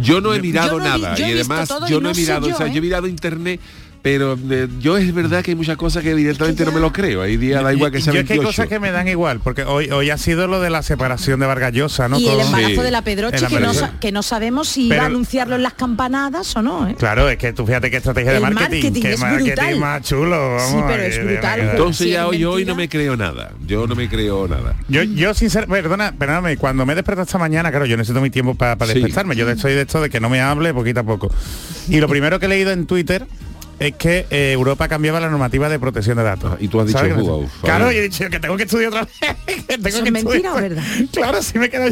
Yo 0.00 0.20
no 0.20 0.32
he 0.32 0.40
mirado 0.40 0.78
nada 0.78 1.18
y 1.18 1.22
además 1.22 1.68
yo 1.88 2.00
no, 2.00 2.10
he 2.10 2.14
mirado, 2.14 2.48
o 2.48 2.56
sea, 2.56 2.66
yo 2.66 2.74
he 2.74 2.78
¿eh? 2.78 2.80
mirado 2.80 3.06
internet 3.06 3.60
pero 4.02 4.36
eh, 4.50 4.68
yo 4.80 4.96
es 4.96 5.14
verdad 5.14 5.44
que 5.44 5.52
hay 5.52 5.54
muchas 5.54 5.76
cosas 5.76 6.02
que 6.02 6.12
directamente 6.14 6.64
no 6.64 6.72
me 6.72 6.80
lo 6.80 6.92
creo. 6.92 7.22
Hay 7.22 7.36
días 7.36 7.62
da 7.62 7.72
igual 7.72 7.92
que 7.92 8.00
sea 8.00 8.12
yo 8.12 8.24
que 8.24 8.32
hay 8.32 8.40
cosas 8.40 8.66
que 8.66 8.80
me 8.80 8.90
dan 8.90 9.06
igual, 9.06 9.38
porque 9.38 9.62
hoy, 9.62 9.90
hoy 9.90 10.10
ha 10.10 10.18
sido 10.18 10.48
lo 10.48 10.60
de 10.60 10.70
la 10.70 10.82
separación 10.82 11.38
de 11.38 11.46
Vargallosa, 11.46 12.08
¿no? 12.08 12.18
Y 12.18 12.28
el 12.28 12.40
embarazo 12.40 12.82
de 12.82 12.90
la 12.90 13.02
Pedroche, 13.02 13.46
que 14.00 14.10
no, 14.10 14.22
sabemos 14.22 14.68
si 14.68 14.88
va 14.88 15.02
a 15.02 15.06
anunciarlo 15.06 15.54
en 15.54 15.62
las 15.62 15.74
campanadas 15.74 16.54
o 16.56 16.62
no. 16.62 16.88
¿eh? 16.88 16.96
Claro, 16.98 17.28
es 17.28 17.38
que 17.38 17.52
tú 17.52 17.64
fíjate 17.64 17.90
qué 17.90 17.98
estrategia 17.98 18.32
de 18.32 18.40
marketing, 18.40 18.92
marketing 18.92 19.18
marketing 19.20 19.78
más 19.78 20.02
chulo. 20.02 20.58
Sí, 20.58 20.76
pero 20.86 21.02
eh, 21.02 21.08
es 21.08 21.24
brutal. 21.24 21.60
Entonces 21.60 22.08
ya 22.08 22.26
hoy, 22.26 22.44
hoy 22.44 22.64
no 22.64 22.74
me 22.74 22.88
creo 22.88 23.16
nada. 23.16 23.52
Yo 23.66 23.86
no 23.86 23.94
me 23.94 24.08
creo 24.08 24.48
nada. 24.48 24.74
Yo, 24.88 25.04
yo 25.04 25.32
sinceramente, 25.32 25.82
perdona, 25.82 26.12
perdóname, 26.12 26.56
cuando 26.56 26.84
me 26.84 26.96
desperto 26.96 27.22
esta 27.22 27.38
mañana, 27.38 27.70
claro, 27.70 27.86
yo 27.86 27.96
necesito 27.96 28.20
mi 28.20 28.30
tiempo 28.30 28.56
para 28.56 28.74
despertarme. 28.74 29.36
Yo 29.36 29.48
estoy 29.48 29.74
de 29.74 29.82
esto 29.82 30.00
de 30.00 30.10
que 30.10 30.18
no 30.18 30.28
me 30.28 30.40
hable 30.40 30.74
poquito 30.74 31.00
a 31.00 31.04
poco. 31.04 31.30
Y 31.88 32.00
lo 32.00 32.08
primero 32.08 32.40
que 32.40 32.46
he 32.46 32.48
leído 32.48 32.72
en 32.72 32.86
Twitter 32.86 33.26
es 33.78 33.94
que 33.96 34.26
eh, 34.30 34.52
Europa 34.52 34.88
cambiaba 34.88 35.20
la 35.20 35.28
normativa 35.28 35.68
de 35.68 35.78
protección 35.78 36.16
de 36.16 36.22
datos. 36.22 36.52
Ah, 36.52 36.56
y 36.60 36.68
tú 36.68 36.80
has 36.80 36.86
dicho, 36.86 37.00
Google, 37.16 37.48
claro, 37.62 37.90
yo 37.90 37.98
he 37.98 38.02
dicho 38.02 38.28
que 38.30 38.40
tengo 38.40 38.56
que 38.56 38.64
estudiar 38.64 38.88
otra 38.90 39.08
vez. 39.46 39.64
es 39.68 40.12
mentira 40.12 40.54
verdad? 40.54 40.82
Claro, 41.12 41.42
sí 41.42 41.58
me 41.58 41.68
queda 41.68 41.86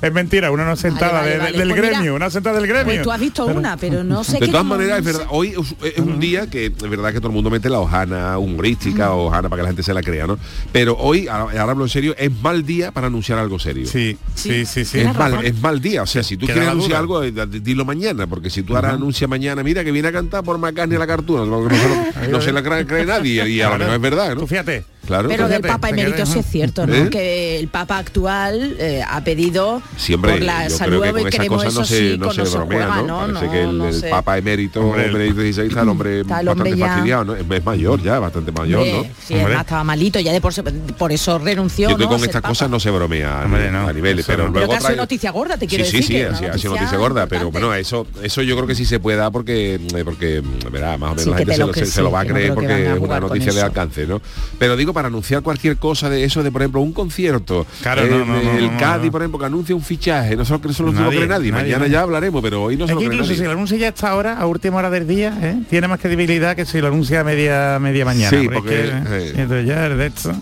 Es 0.00 0.12
mentira, 0.12 0.50
una 0.50 0.64
no 0.64 0.76
sentada 0.76 1.22
del 1.22 1.52
pues 1.52 1.76
gremio, 1.76 2.14
una 2.14 2.30
sentada 2.30 2.56
del 2.56 2.66
gremio. 2.66 2.84
Pues 2.84 3.02
tú 3.02 3.12
has 3.12 3.20
visto 3.20 3.46
una, 3.46 3.76
pero 3.76 4.04
no 4.04 4.24
sé 4.24 4.38
De 4.40 4.48
todas 4.48 4.64
maneras, 4.64 4.98
es 4.98 5.04
verdad, 5.04 5.26
hoy 5.30 5.54
es 5.82 5.98
un 5.98 6.18
día 6.20 6.48
que 6.48 6.66
es 6.66 6.90
verdad 6.90 7.12
que 7.12 7.18
todo 7.18 7.28
el 7.28 7.34
mundo 7.34 7.50
mete 7.50 7.68
la 7.68 7.80
hojana 7.80 8.38
humorística, 8.38 9.12
o 9.12 9.26
hojana 9.26 9.48
para 9.48 9.60
que 9.60 9.62
la 9.64 9.68
gente 9.68 9.82
se 9.82 9.94
la 9.94 10.02
crea, 10.02 10.26
¿no? 10.26 10.38
Pero 10.72 10.96
hoy, 10.98 11.28
ahora, 11.28 11.62
hablo 11.62 11.84
en 11.84 11.90
serio, 11.90 12.14
es 12.18 12.32
mal 12.40 12.64
día 12.64 12.92
para 12.92 13.06
anunciar 13.06 13.38
algo 13.38 13.58
serio. 13.58 13.86
Sí, 13.86 14.16
sí, 14.34 14.64
sí, 14.64 14.84
sí. 14.84 15.00
Es, 15.00 15.14
mal, 15.14 15.44
es 15.44 15.60
mal 15.60 15.80
día, 15.80 16.02
o 16.02 16.06
sea, 16.06 16.22
si 16.22 16.36
tú 16.36 16.46
quieres 16.46 16.68
anunciar 16.68 16.98
algo, 16.98 17.22
eh, 17.22 17.32
dilo 17.48 17.84
mañana, 17.84 18.26
porque 18.26 18.50
si 18.50 18.62
tú 18.62 18.74
ahora 18.74 18.90
anuncias 18.90 19.28
mañana, 19.28 19.62
mira 19.62 19.84
que 19.84 19.92
viene 19.92 20.08
a 20.08 20.12
cantar 20.12 20.42
por 20.42 20.58
McCartney 20.58 20.98
la 21.02 21.06
cartuna, 21.06 21.44
no, 21.44 22.40
se, 22.40 22.52
la 22.52 22.62
cree 22.62 23.04
nadie 23.04 23.48
y 23.48 23.60
a 23.60 23.70
lo 23.70 23.78
mejor 23.78 23.94
es 23.94 24.00
verdad, 24.00 24.34
¿no? 24.36 24.46
Fíjate, 24.46 24.84
Claro, 25.06 25.28
pero 25.28 25.48
del 25.48 25.62
Papa 25.62 25.90
Emérito 25.90 26.24
sí 26.26 26.38
es 26.38 26.46
cierto, 26.46 26.86
¿no? 26.86 26.94
¿Eh? 26.94 27.10
Que 27.10 27.58
el 27.58 27.68
Papa 27.68 27.98
actual 27.98 28.76
eh, 28.78 29.02
ha 29.06 29.22
pedido 29.24 29.82
Siempre, 29.96 30.32
por 30.32 30.42
la 30.42 30.70
salud 30.70 31.00
Creo 31.00 31.14
que 31.14 31.20
con 31.20 31.28
esas 31.28 31.46
cosas 31.48 31.74
no, 31.74 31.84
se, 31.84 31.96
sí, 32.12 32.18
no 32.18 32.32
se, 32.32 32.42
bromea, 32.42 32.64
juega, 32.66 33.02
¿no? 33.02 33.18
Parece 33.34 33.50
que 33.50 33.62
el, 33.62 33.80
el 33.80 34.10
Papa 34.10 34.38
Emérito, 34.38 34.80
hombre, 34.80 35.06
Emérito 35.06 35.40
XVI 35.40 35.66
está 35.66 35.82
el 35.82 35.88
hombre 35.88 36.20
está 36.20 36.40
el 36.40 36.46
bastante 36.46 36.72
hombre 36.72 36.86
fastidiado, 36.86 37.24
¿no? 37.24 37.34
Es 37.34 37.64
mayor 37.64 38.02
ya, 38.02 38.18
bastante 38.18 38.52
mayor, 38.52 38.86
¿no? 38.86 39.04
Sí, 39.26 39.34
además 39.34 39.60
estaba 39.62 39.84
malito, 39.84 40.20
ya 40.20 40.32
de 40.32 40.40
por, 40.40 40.52
por 40.96 41.12
eso 41.12 41.38
renunció, 41.38 41.90
Yo 41.90 41.96
creo 41.96 42.08
que 42.08 42.14
con 42.14 42.24
estas 42.24 42.42
cosas 42.42 42.70
no 42.70 42.78
se 42.78 42.90
bromea 42.90 43.42
hombre, 43.44 43.68
a 43.68 43.92
niveles, 43.92 44.24
pero 44.26 44.48
luego... 44.48 44.68
Pero 44.68 44.78
que 44.78 44.84
trae... 44.84 44.96
noticia 44.96 45.30
gorda, 45.30 45.56
te 45.56 45.66
quiero 45.66 45.84
decir. 45.84 46.04
Sí, 46.04 46.12
sí, 46.12 46.24
sí, 46.38 46.44
ha 46.44 46.58
sido 46.58 46.74
noticia 46.74 46.98
gorda, 46.98 47.26
pero 47.26 47.50
bueno, 47.50 47.74
eso 47.74 48.06
eso 48.22 48.42
yo 48.42 48.54
creo 48.56 48.66
que 48.66 48.74
sí 48.74 48.84
se 48.84 49.00
puede 49.00 49.16
dar 49.16 49.32
porque, 49.32 49.80
porque 50.04 50.42
verá, 50.70 50.96
más 50.96 51.12
o 51.12 51.14
menos 51.14 51.26
la 51.26 51.36
gente 51.38 51.86
se 51.86 52.02
lo 52.02 52.10
va 52.10 52.20
a 52.20 52.24
creer 52.24 52.54
porque 52.54 52.92
es 52.92 52.98
una 52.98 53.20
noticia 53.20 53.52
de 53.52 53.62
alcance, 53.62 54.06
¿no? 54.06 54.20
Pero 54.58 54.76
digo 54.76 54.91
para 54.92 55.08
anunciar 55.08 55.42
cualquier 55.42 55.76
cosa 55.76 56.08
de 56.08 56.24
eso, 56.24 56.42
de 56.42 56.50
por 56.50 56.62
ejemplo 56.62 56.80
un 56.80 56.92
concierto. 56.92 57.66
Eh, 57.84 58.58
el 58.58 58.76
Cádiz, 58.76 59.10
por 59.10 59.22
ejemplo, 59.22 59.38
que 59.38 59.46
anuncia 59.46 59.74
un 59.74 59.82
fichaje, 59.82 60.36
no 60.36 60.44
se 60.44 60.52
lo, 60.52 60.72
se 60.72 60.82
lo 60.82 60.92
nadie, 60.92 61.16
cree 61.16 61.28
nadie. 61.28 61.52
Mañana 61.52 61.86
ya 61.86 62.02
hablaremos, 62.02 62.42
pero 62.42 62.62
hoy 62.62 62.76
no 62.76 62.86
se 62.86 62.94
lo 62.94 63.02
incluso 63.02 63.34
si 63.34 63.42
lo 63.42 63.52
anuncia 63.52 63.76
ya 63.76 63.88
hasta 63.88 64.10
ahora, 64.10 64.38
a 64.38 64.46
última 64.46 64.78
hora 64.78 64.90
del 64.90 65.06
día, 65.06 65.36
¿eh? 65.42 65.58
tiene 65.68 65.88
más 65.88 66.00
credibilidad 66.00 66.56
que 66.56 66.64
si 66.64 66.80
lo 66.80 66.88
anuncia 66.88 67.24
media, 67.24 67.78
media 67.80 68.04
mañana. 68.04 68.30
Sí, 68.30 68.48
porque, 68.52 68.92
porque 69.02 69.28
¿eh? 69.28 69.32
entonces 69.36 69.66
ya 69.66 69.86
es 69.86 69.96
de 69.96 70.06
esto 70.06 70.34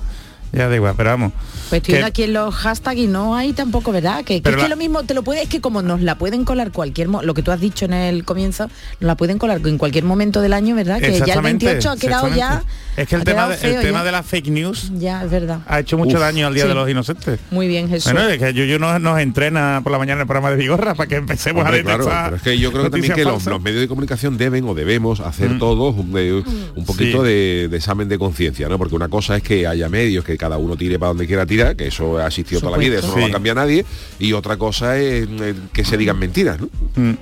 ya 0.53 0.69
da 0.69 0.77
igual, 0.77 0.95
pero 0.97 1.11
vamos. 1.11 1.33
Pues 1.71 1.83
estoy 1.83 1.95
viendo 1.95 2.09
aquí 2.09 2.25
en 2.25 2.33
los 2.33 2.53
hashtags 2.53 2.99
y 2.99 3.07
no 3.07 3.37
hay 3.37 3.53
tampoco, 3.53 3.93
¿verdad? 3.93 4.25
Que, 4.25 4.37
es 4.37 4.43
que 4.43 4.69
lo 4.69 4.77
mismo 4.77 5.05
te 5.05 5.15
lo 5.15 5.23
puede, 5.23 5.47
que 5.47 5.61
como 5.61 5.83
nos 5.83 6.01
la 6.01 6.17
pueden 6.17 6.45
colar 6.45 6.73
cualquier, 6.73 7.09
lo 7.09 7.33
que 7.33 7.43
tú 7.43 7.53
has 7.53 7.61
dicho 7.61 7.85
en 7.85 7.93
el 7.93 8.25
comienzo, 8.25 8.65
nos 8.99 9.07
la 9.07 9.17
pueden 9.17 9.39
colar 9.39 9.61
en 9.65 9.79
cualquier 9.79 10.05
momento 10.05 10.41
del 10.41 10.53
año, 10.53 10.75
¿verdad? 10.75 10.99
Que 11.01 11.21
ya 11.21 11.35
el 11.35 11.43
28 11.43 11.91
ha 11.91 11.97
quedado 11.97 12.29
ya. 12.35 12.65
Es 12.97 13.07
que 13.07 13.15
el 13.15 13.25
tema, 13.25 13.49
de, 13.49 13.55
el 13.77 13.81
tema 13.83 14.03
de 14.03 14.13
la 14.13 14.23
fake 14.23 14.49
news 14.49 14.91
ya, 14.99 15.23
es 15.25 15.31
verdad. 15.31 15.61
ha 15.67 15.79
hecho 15.79 15.97
mucho 15.97 16.19
daño 16.19 16.49
al 16.49 16.55
Día 16.55 16.67
de 16.67 16.75
los 16.75 16.91
Inocentes. 16.91 17.39
Muy 17.51 17.69
bien, 17.69 17.89
Jesús. 17.89 18.13
Bueno, 18.13 18.29
es 18.29 18.39
que 18.39 18.53
yo, 18.53 18.65
yo 18.65 18.79
nos, 18.81 19.01
nos, 19.01 19.21
entrena 19.21 19.81
por 19.83 19.93
la 19.93 19.99
mañana 19.99 20.15
en 20.15 20.21
el 20.23 20.27
programa 20.27 20.51
de 20.51 20.57
Vigorra 20.57 20.95
para 20.95 21.09
que 21.09 21.17
empecemos 21.17 21.65
a 21.65 21.71
detectar. 21.71 22.01
Claro, 22.01 22.25
pero 22.25 22.37
es 22.37 22.43
que 22.43 22.59
yo 22.59 22.73
creo 22.73 22.85
que 22.85 22.91
también 22.91 23.15
que 23.15 23.25
los, 23.25 23.47
los, 23.47 23.63
medios 23.63 23.81
de 23.81 23.89
comunicación 23.89 24.37
deben 24.37 24.65
o 24.69 24.75
debemos 24.75 25.21
hacer 25.21 25.51
mm. 25.51 25.59
todos 25.59 25.95
un, 25.97 26.13
eh, 26.17 26.43
mm. 26.77 26.85
poquito 26.85 27.23
de, 27.23 27.69
de, 27.71 27.77
examen 27.77 28.09
de 28.09 28.19
conciencia, 28.19 28.69
¿no? 28.69 28.77
Porque 28.77 28.97
una 28.97 29.09
cosa 29.09 29.37
es 29.37 29.43
que 29.43 29.67
haya 29.69 29.89
medios 29.89 30.25
que 30.25 30.37
cada 30.41 30.57
uno 30.57 30.75
tire 30.75 30.99
para 30.99 31.09
donde 31.09 31.27
quiera 31.27 31.45
tirar, 31.45 31.77
que 31.77 31.89
eso 31.89 32.17
ha 32.17 32.25
asistido 32.25 32.63
toda 32.63 32.73
la 32.73 32.79
vida, 32.79 32.99
eso 32.99 33.15
no 33.15 33.21
va 33.21 33.27
a 33.27 33.31
cambiar 33.31 33.57
nadie, 33.57 33.85
y 34.19 34.33
otra 34.33 34.57
cosa 34.57 34.97
es 34.97 35.29
eh, 35.29 35.55
que 35.71 35.85
se 35.85 35.99
digan 35.99 36.19
mentiras. 36.19 36.59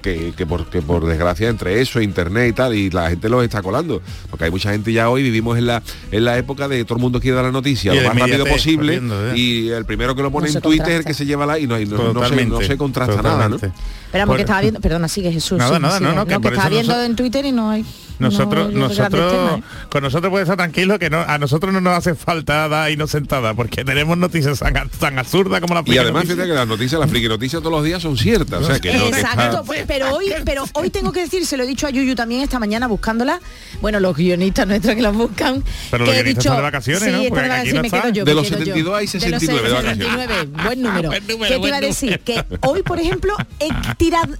Que, 0.02 0.32
que, 0.37 0.46
por, 0.46 0.70
que 0.70 0.82
por 0.82 1.04
desgracia 1.04 1.48
entre 1.48 1.80
eso, 1.80 2.00
internet 2.00 2.50
y 2.50 2.52
tal, 2.52 2.75
y 2.75 2.90
la 2.90 3.10
gente 3.10 3.28
los 3.28 3.42
está 3.42 3.60
colando, 3.60 4.00
porque 4.30 4.44
hay 4.44 4.50
mucha 4.52 4.70
gente 4.70 4.92
ya 4.92 5.10
hoy, 5.10 5.25
vivimos 5.25 5.58
en 5.58 5.66
la, 5.66 5.82
en 6.12 6.25
la 6.25 6.38
época 6.38 6.68
de 6.68 6.84
todo 6.84 6.96
el 6.96 7.02
mundo 7.02 7.20
quiere 7.20 7.34
dar 7.34 7.46
la 7.46 7.52
noticia 7.52 7.92
lo 7.92 8.02
más 8.02 8.16
rápido 8.16 8.46
posible, 8.46 9.02
y 9.34 9.70
el 9.70 9.84
primero 9.84 10.14
que 10.14 10.22
lo 10.22 10.30
pone 10.30 10.48
en 10.48 10.60
Twitter 10.60 10.90
es 10.90 10.98
el 11.00 11.04
que 11.04 11.14
se 11.14 11.26
lleva 11.26 11.44
la... 11.44 11.58
y 11.58 11.66
no, 11.66 11.80
y 11.80 11.87
no, 11.87 12.12
no 12.12 12.60
se, 12.62 12.76
contrasta 12.76 13.20
nada, 13.20 13.48
¿no? 13.48 13.58
Esperamos, 14.08 14.32
por... 14.32 14.36
que 14.36 14.42
estaba 14.42 14.60
viendo, 14.62 14.80
perdona, 14.80 15.06
sigue 15.06 15.30
Jesús. 15.30 15.58
Nada, 15.58 15.78
no, 15.78 16.00
no, 16.00 16.12
no, 16.14 16.26
que 16.26 16.34
estaba 16.34 16.68
viendo 16.68 16.94
nosotros... 16.94 17.06
en 17.06 17.16
Twitter 17.16 17.44
y 17.44 17.52
no 17.52 17.70
hay... 17.70 17.84
Nosotros, 18.18 18.72
nosotros, 18.72 19.58
¿eh? 19.58 19.62
con 19.90 20.02
nosotros 20.02 20.30
puede 20.30 20.42
estar 20.42 20.56
tranquilo 20.56 20.98
que 20.98 21.08
no, 21.08 21.20
a 21.20 21.38
nosotros 21.38 21.72
no 21.72 21.80
nos 21.80 21.96
hace 21.96 22.16
falta 22.16 22.68
dar 22.68 22.90
inocentada, 22.90 23.54
porque 23.54 23.84
tenemos 23.84 24.18
noticias 24.18 24.58
tan, 24.58 24.88
tan 24.88 25.18
absurdas 25.18 25.60
como 25.60 25.74
la 25.74 25.82
Y 25.86 25.98
además 25.98 26.24
fíjate 26.24 26.48
que 26.48 26.54
las 26.54 26.66
noticias, 26.66 27.00
las 27.00 27.08
friki 27.08 27.28
todos 27.28 27.70
los 27.70 27.84
días 27.84 28.02
son 28.02 28.16
ciertas. 28.16 28.62
O 28.62 28.66
sea, 28.66 28.80
que 28.80 28.90
Exacto, 28.90 29.62
pues, 29.64 29.84
pero 29.86 30.16
hoy, 30.16 30.32
pero 30.44 30.64
hoy 30.72 30.90
tengo 30.90 31.12
que 31.12 31.20
decir, 31.20 31.46
se 31.46 31.56
lo 31.56 31.62
he 31.62 31.66
dicho 31.66 31.86
a 31.86 31.90
Yuyu 31.90 32.14
también 32.16 32.42
esta 32.42 32.58
mañana 32.58 32.88
buscándola. 32.88 33.40
Bueno, 33.80 34.00
los 34.00 34.16
guionistas 34.16 34.66
nuestros 34.66 34.96
que 34.96 35.02
las 35.02 35.14
buscan. 35.14 35.62
Pero 35.90 36.04
que 36.04 36.18
he 36.18 36.24
dicho, 36.24 36.40
están 36.40 36.56
de 36.56 36.62
vacaciones, 36.62 37.02
sí, 37.04 37.10
¿no? 37.10 37.18
De 37.18 38.12
yo, 38.12 38.24
de 38.24 38.34
los 38.34 38.48
72 38.48 38.94
hay 38.94 39.06
69 39.06 39.68
buen 40.64 40.82
número. 40.82 41.10
Ah, 41.12 41.18
¿Qué 41.46 41.58
te 41.58 41.68
iba 41.68 41.76
a 41.76 41.80
decir? 41.80 42.18
Que 42.20 42.44
hoy, 42.62 42.82
por 42.82 42.98
ejemplo, 42.98 43.36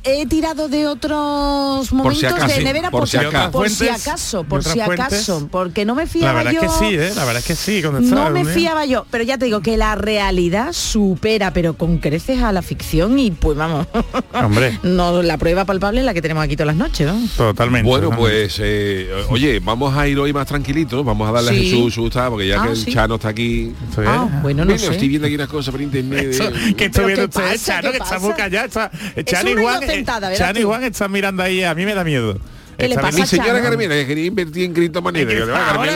he 0.05 0.27
tirado 0.27 0.69
de 0.69 0.87
otros 0.87 1.93
momentos 1.93 2.47
de 2.47 2.65
nevera 2.65 2.91
por, 2.91 3.09
si, 3.09 3.17
acaso, 3.17 4.45
por 4.45 4.62
si 4.62 4.81
acaso, 4.81 5.49
porque 5.50 5.85
no 5.85 5.95
me 5.95 6.07
fiaba 6.07 6.45
la 6.45 6.50
verdad 6.50 6.53
yo. 6.53 6.62
Es 6.62 6.73
¿eh? 6.81 6.99
que 6.99 7.09
sí. 7.09 7.17
La 7.17 7.25
verdad 7.25 7.38
es 7.38 7.45
que 7.45 7.57
sí, 7.57 7.83
No 7.83 8.31
me 8.31 8.45
fiaba 8.45 8.87
yo, 8.87 9.07
pero 9.11 9.25
ya 9.25 9.38
te 9.38 9.47
digo 9.47 9.61
que 9.61 9.77
la 9.77 9.95
realidad 9.95 10.73
supera, 10.73 11.53
pero 11.53 11.75
con 11.75 11.99
creces 11.99 12.43
a 12.43 12.53
la 12.53 12.62
ficción 12.62 13.19
y 13.19 13.31
pues 13.31 13.57
vamos. 13.57 13.87
Hombre. 14.33 14.79
no, 14.83 15.23
la 15.23 15.37
prueba 15.38 15.65
palpable 15.65 16.00
es 16.00 16.07
la 16.07 16.15
que 16.15 16.23
tenemos 16.23 16.45
aquí 16.45 16.57
todas 16.57 16.69
las 16.69 16.77
noches, 16.77 17.07
¿no? 17.07 17.21
Totalmente. 17.37 17.88
Bueno, 17.88 18.11
pues 18.17 18.59
eh, 18.61 19.11
oye, 19.29 19.61
vamos 19.61 19.97
a 19.97 20.07
ir 20.07 20.19
hoy 20.19 20.33
más 20.33 20.47
tranquilitos, 20.47 21.05
vamos 21.05 21.29
a 21.29 21.33
darle 21.33 21.50
sí. 21.50 21.57
a 21.59 21.62
Jesús 21.62 21.95
su 21.95 22.09
porque 22.09 22.49
ya 22.49 22.62
ah, 22.62 22.67
que 22.67 22.73
el. 22.73 22.87
Chano 22.87 23.17
está 23.17 23.29
aquí. 23.29 23.73
Ah, 23.99 24.29
bueno, 24.43 24.65
no 24.65 24.77
sé. 24.79 24.91
estoy 24.91 25.09
viendo 25.09 25.27
aquí 25.27 25.35
unas 25.35 25.49
cosas 25.49 25.73
por 25.73 25.81
internet. 25.81 26.37
Que 26.77 26.87
estoy 26.87 27.07
viendo 27.07 27.25
usted, 27.25 27.61
Chano, 27.61 27.91
que 27.91 27.99
está 27.99 28.19
muy 28.19 28.33
callado. 28.35 28.91
Chano, 29.25 29.48
Juan, 29.57 29.83
y 29.83 30.61
eh, 30.61 30.64
Juan, 30.64 30.85
están 30.85 31.12
mirando 31.12 31.43
ahí, 31.43 31.62
a 31.62 31.75
mí 31.75 31.85
me 31.85 31.95
da 31.95 32.05
miedo. 32.05 32.37
¿Qué 32.78 32.88
le 32.88 32.94
pasa 32.94 33.18
mi 33.18 33.26
señora 33.26 33.61
Carmina, 33.61 33.92
que 33.92 34.06
quería 34.06 34.26
invertir 34.26 34.64
en 34.64 34.73
criptomonedas. 34.73 35.35
Yo 35.35 35.47
le 35.47 35.52
va, 35.52 35.73
ah, 35.73 35.87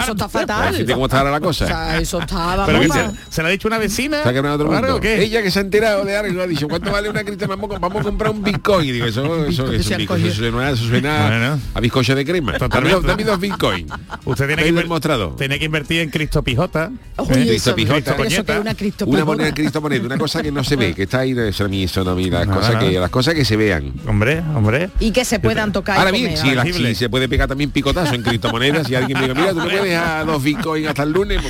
Eso 0.00 0.12
está 0.12 0.28
fatal. 0.30 0.86
¿Cómo 0.90 1.04
está 1.04 1.18
ahora 1.18 1.32
la 1.32 1.40
cosa? 1.40 1.64
O 1.66 1.68
sea, 1.68 1.98
eso 1.98 2.18
está, 2.20 2.64
Pero 2.64 2.82
se, 2.82 3.10
se, 3.28 3.42
lo 3.42 3.48
ha 3.48 3.50
dicho 3.50 3.68
una 3.68 3.76
vecina. 3.76 4.22
Otro 4.24 5.00
qué? 5.00 5.22
Ella 5.22 5.42
que 5.42 5.50
se 5.50 5.58
ha 5.58 5.62
enterado 5.62 6.02
de 6.04 6.16
algo 6.16 6.40
ha 6.40 6.46
dicho, 6.46 6.66
¿cuánto 6.66 6.90
vale 6.90 7.10
una 7.10 7.24
criptomoneda? 7.24 7.60
Vamos, 7.60 7.80
vamos, 7.80 8.00
a 8.00 8.04
comprar 8.04 8.30
un 8.30 8.42
Bitcoin. 8.42 8.90
Digo, 8.90 9.04
eso, 9.06 9.46
eso, 9.46 9.70
eso, 9.70 9.72
eso, 9.72 10.16
eso 10.16 10.34
suena, 10.34 10.70
eso 10.70 10.84
suena 10.84 11.28
bueno. 11.28 11.60
a 11.74 11.80
bizcocho 11.80 12.14
de 12.14 12.24
crema. 12.24 12.54
Totalmente. 12.56 13.06
Dame 13.06 13.24
dos 13.24 13.38
Bitcoin. 13.38 13.86
Usted 14.24 14.46
tiene 14.46 14.62
que, 14.62 14.72
demostrado. 14.72 15.30
tiene 15.36 15.58
que 15.58 15.66
invertir 15.66 16.00
en 16.00 16.08
criptopijota. 16.08 16.90
Criptopijota. 17.28 18.16
Una, 18.16 18.74
una 19.06 19.24
moneda 19.26 19.52
criptomoneda, 19.52 20.06
una 20.06 20.18
cosa 20.18 20.42
que 20.42 20.50
no 20.50 20.64
se 20.64 20.76
ve, 20.76 20.94
que 20.94 21.02
está 21.02 21.20
ahí, 21.20 21.38
eso 21.38 21.68
no, 21.68 22.16
las 22.16 22.46
cosas 22.46 22.76
que 22.76 22.92
las 22.92 23.10
cosas 23.10 23.34
que 23.34 23.44
se 23.44 23.56
vean. 23.56 23.92
Hombre, 24.06 24.42
hombre. 24.54 24.90
Y 25.00 25.10
que 25.10 25.26
se 25.26 25.38
puedan 25.38 25.72
tocar. 25.72 25.98
Ahora 25.98 26.10
bien, 26.10 26.29
sí, 26.36 26.94
se 26.94 27.08
puede 27.08 27.28
pegar 27.28 27.48
también 27.48 27.70
picotazo 27.70 28.14
en 28.14 28.22
criptomonedas. 28.22 28.88
y 28.90 28.94
alguien 28.94 29.18
me 29.18 29.28
dice, 29.28 29.40
mira, 29.40 29.50
tú 29.52 29.60
me 29.60 29.78
puedes 29.78 29.96
a 29.96 30.24
dos 30.24 30.42
bitcoins 30.42 30.88
hasta 30.88 31.02
el 31.02 31.12
lunes, 31.12 31.40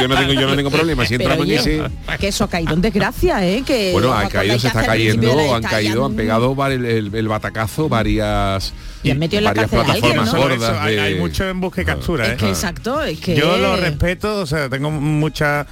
yo 0.00 0.08
no 0.08 0.16
tengo, 0.16 0.32
yo 0.32 0.46
no 0.46 0.56
tengo 0.56 0.70
problema. 0.70 1.06
Si 1.06 1.14
entramos 1.14 1.46
en 1.46 1.52
ese. 1.52 1.82
Que 2.18 2.28
eso 2.28 2.44
ha 2.44 2.48
caído 2.48 2.74
en 2.74 2.80
desgracia, 2.80 3.46
¿eh? 3.46 3.62
Que 3.66 3.92
bueno, 3.92 4.12
ha 4.12 4.28
caído, 4.28 4.58
se 4.58 4.68
está 4.68 4.84
cayendo, 4.84 5.54
han 5.54 5.62
caído, 5.62 6.04
han 6.04 6.14
pegado 6.14 6.56
el, 6.66 7.28
batacazo 7.28 7.88
varias. 7.88 8.72
Y 9.02 9.10
han 9.10 9.18
metido 9.18 9.38
en 9.38 9.44
la 9.44 9.52
plataformas 9.52 9.96
alguien, 10.70 10.98
hay, 10.98 11.14
mucho 11.14 11.48
en 11.48 11.60
busca 11.60 11.82
y 11.82 11.84
captura, 11.84 12.26
es 12.26 12.32
¿eh? 12.32 12.36
que 12.36 12.48
exacto, 12.48 13.00
es 13.02 13.20
que... 13.20 13.36
Yo 13.36 13.56
lo 13.56 13.76
respeto, 13.76 14.40
o 14.40 14.46
sea, 14.46 14.68
tengo 14.68 14.90
mucha, 14.90 15.66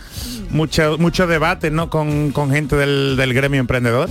mucha, 0.51 0.97
mucho 0.97 1.27
debate, 1.27 1.73
¿no? 1.73 1.91
Con, 1.91 2.31
con 2.31 2.53
gente 2.53 2.77
del, 2.77 3.17
del 3.17 3.35
gremio 3.35 3.59
emprendedor 3.59 4.09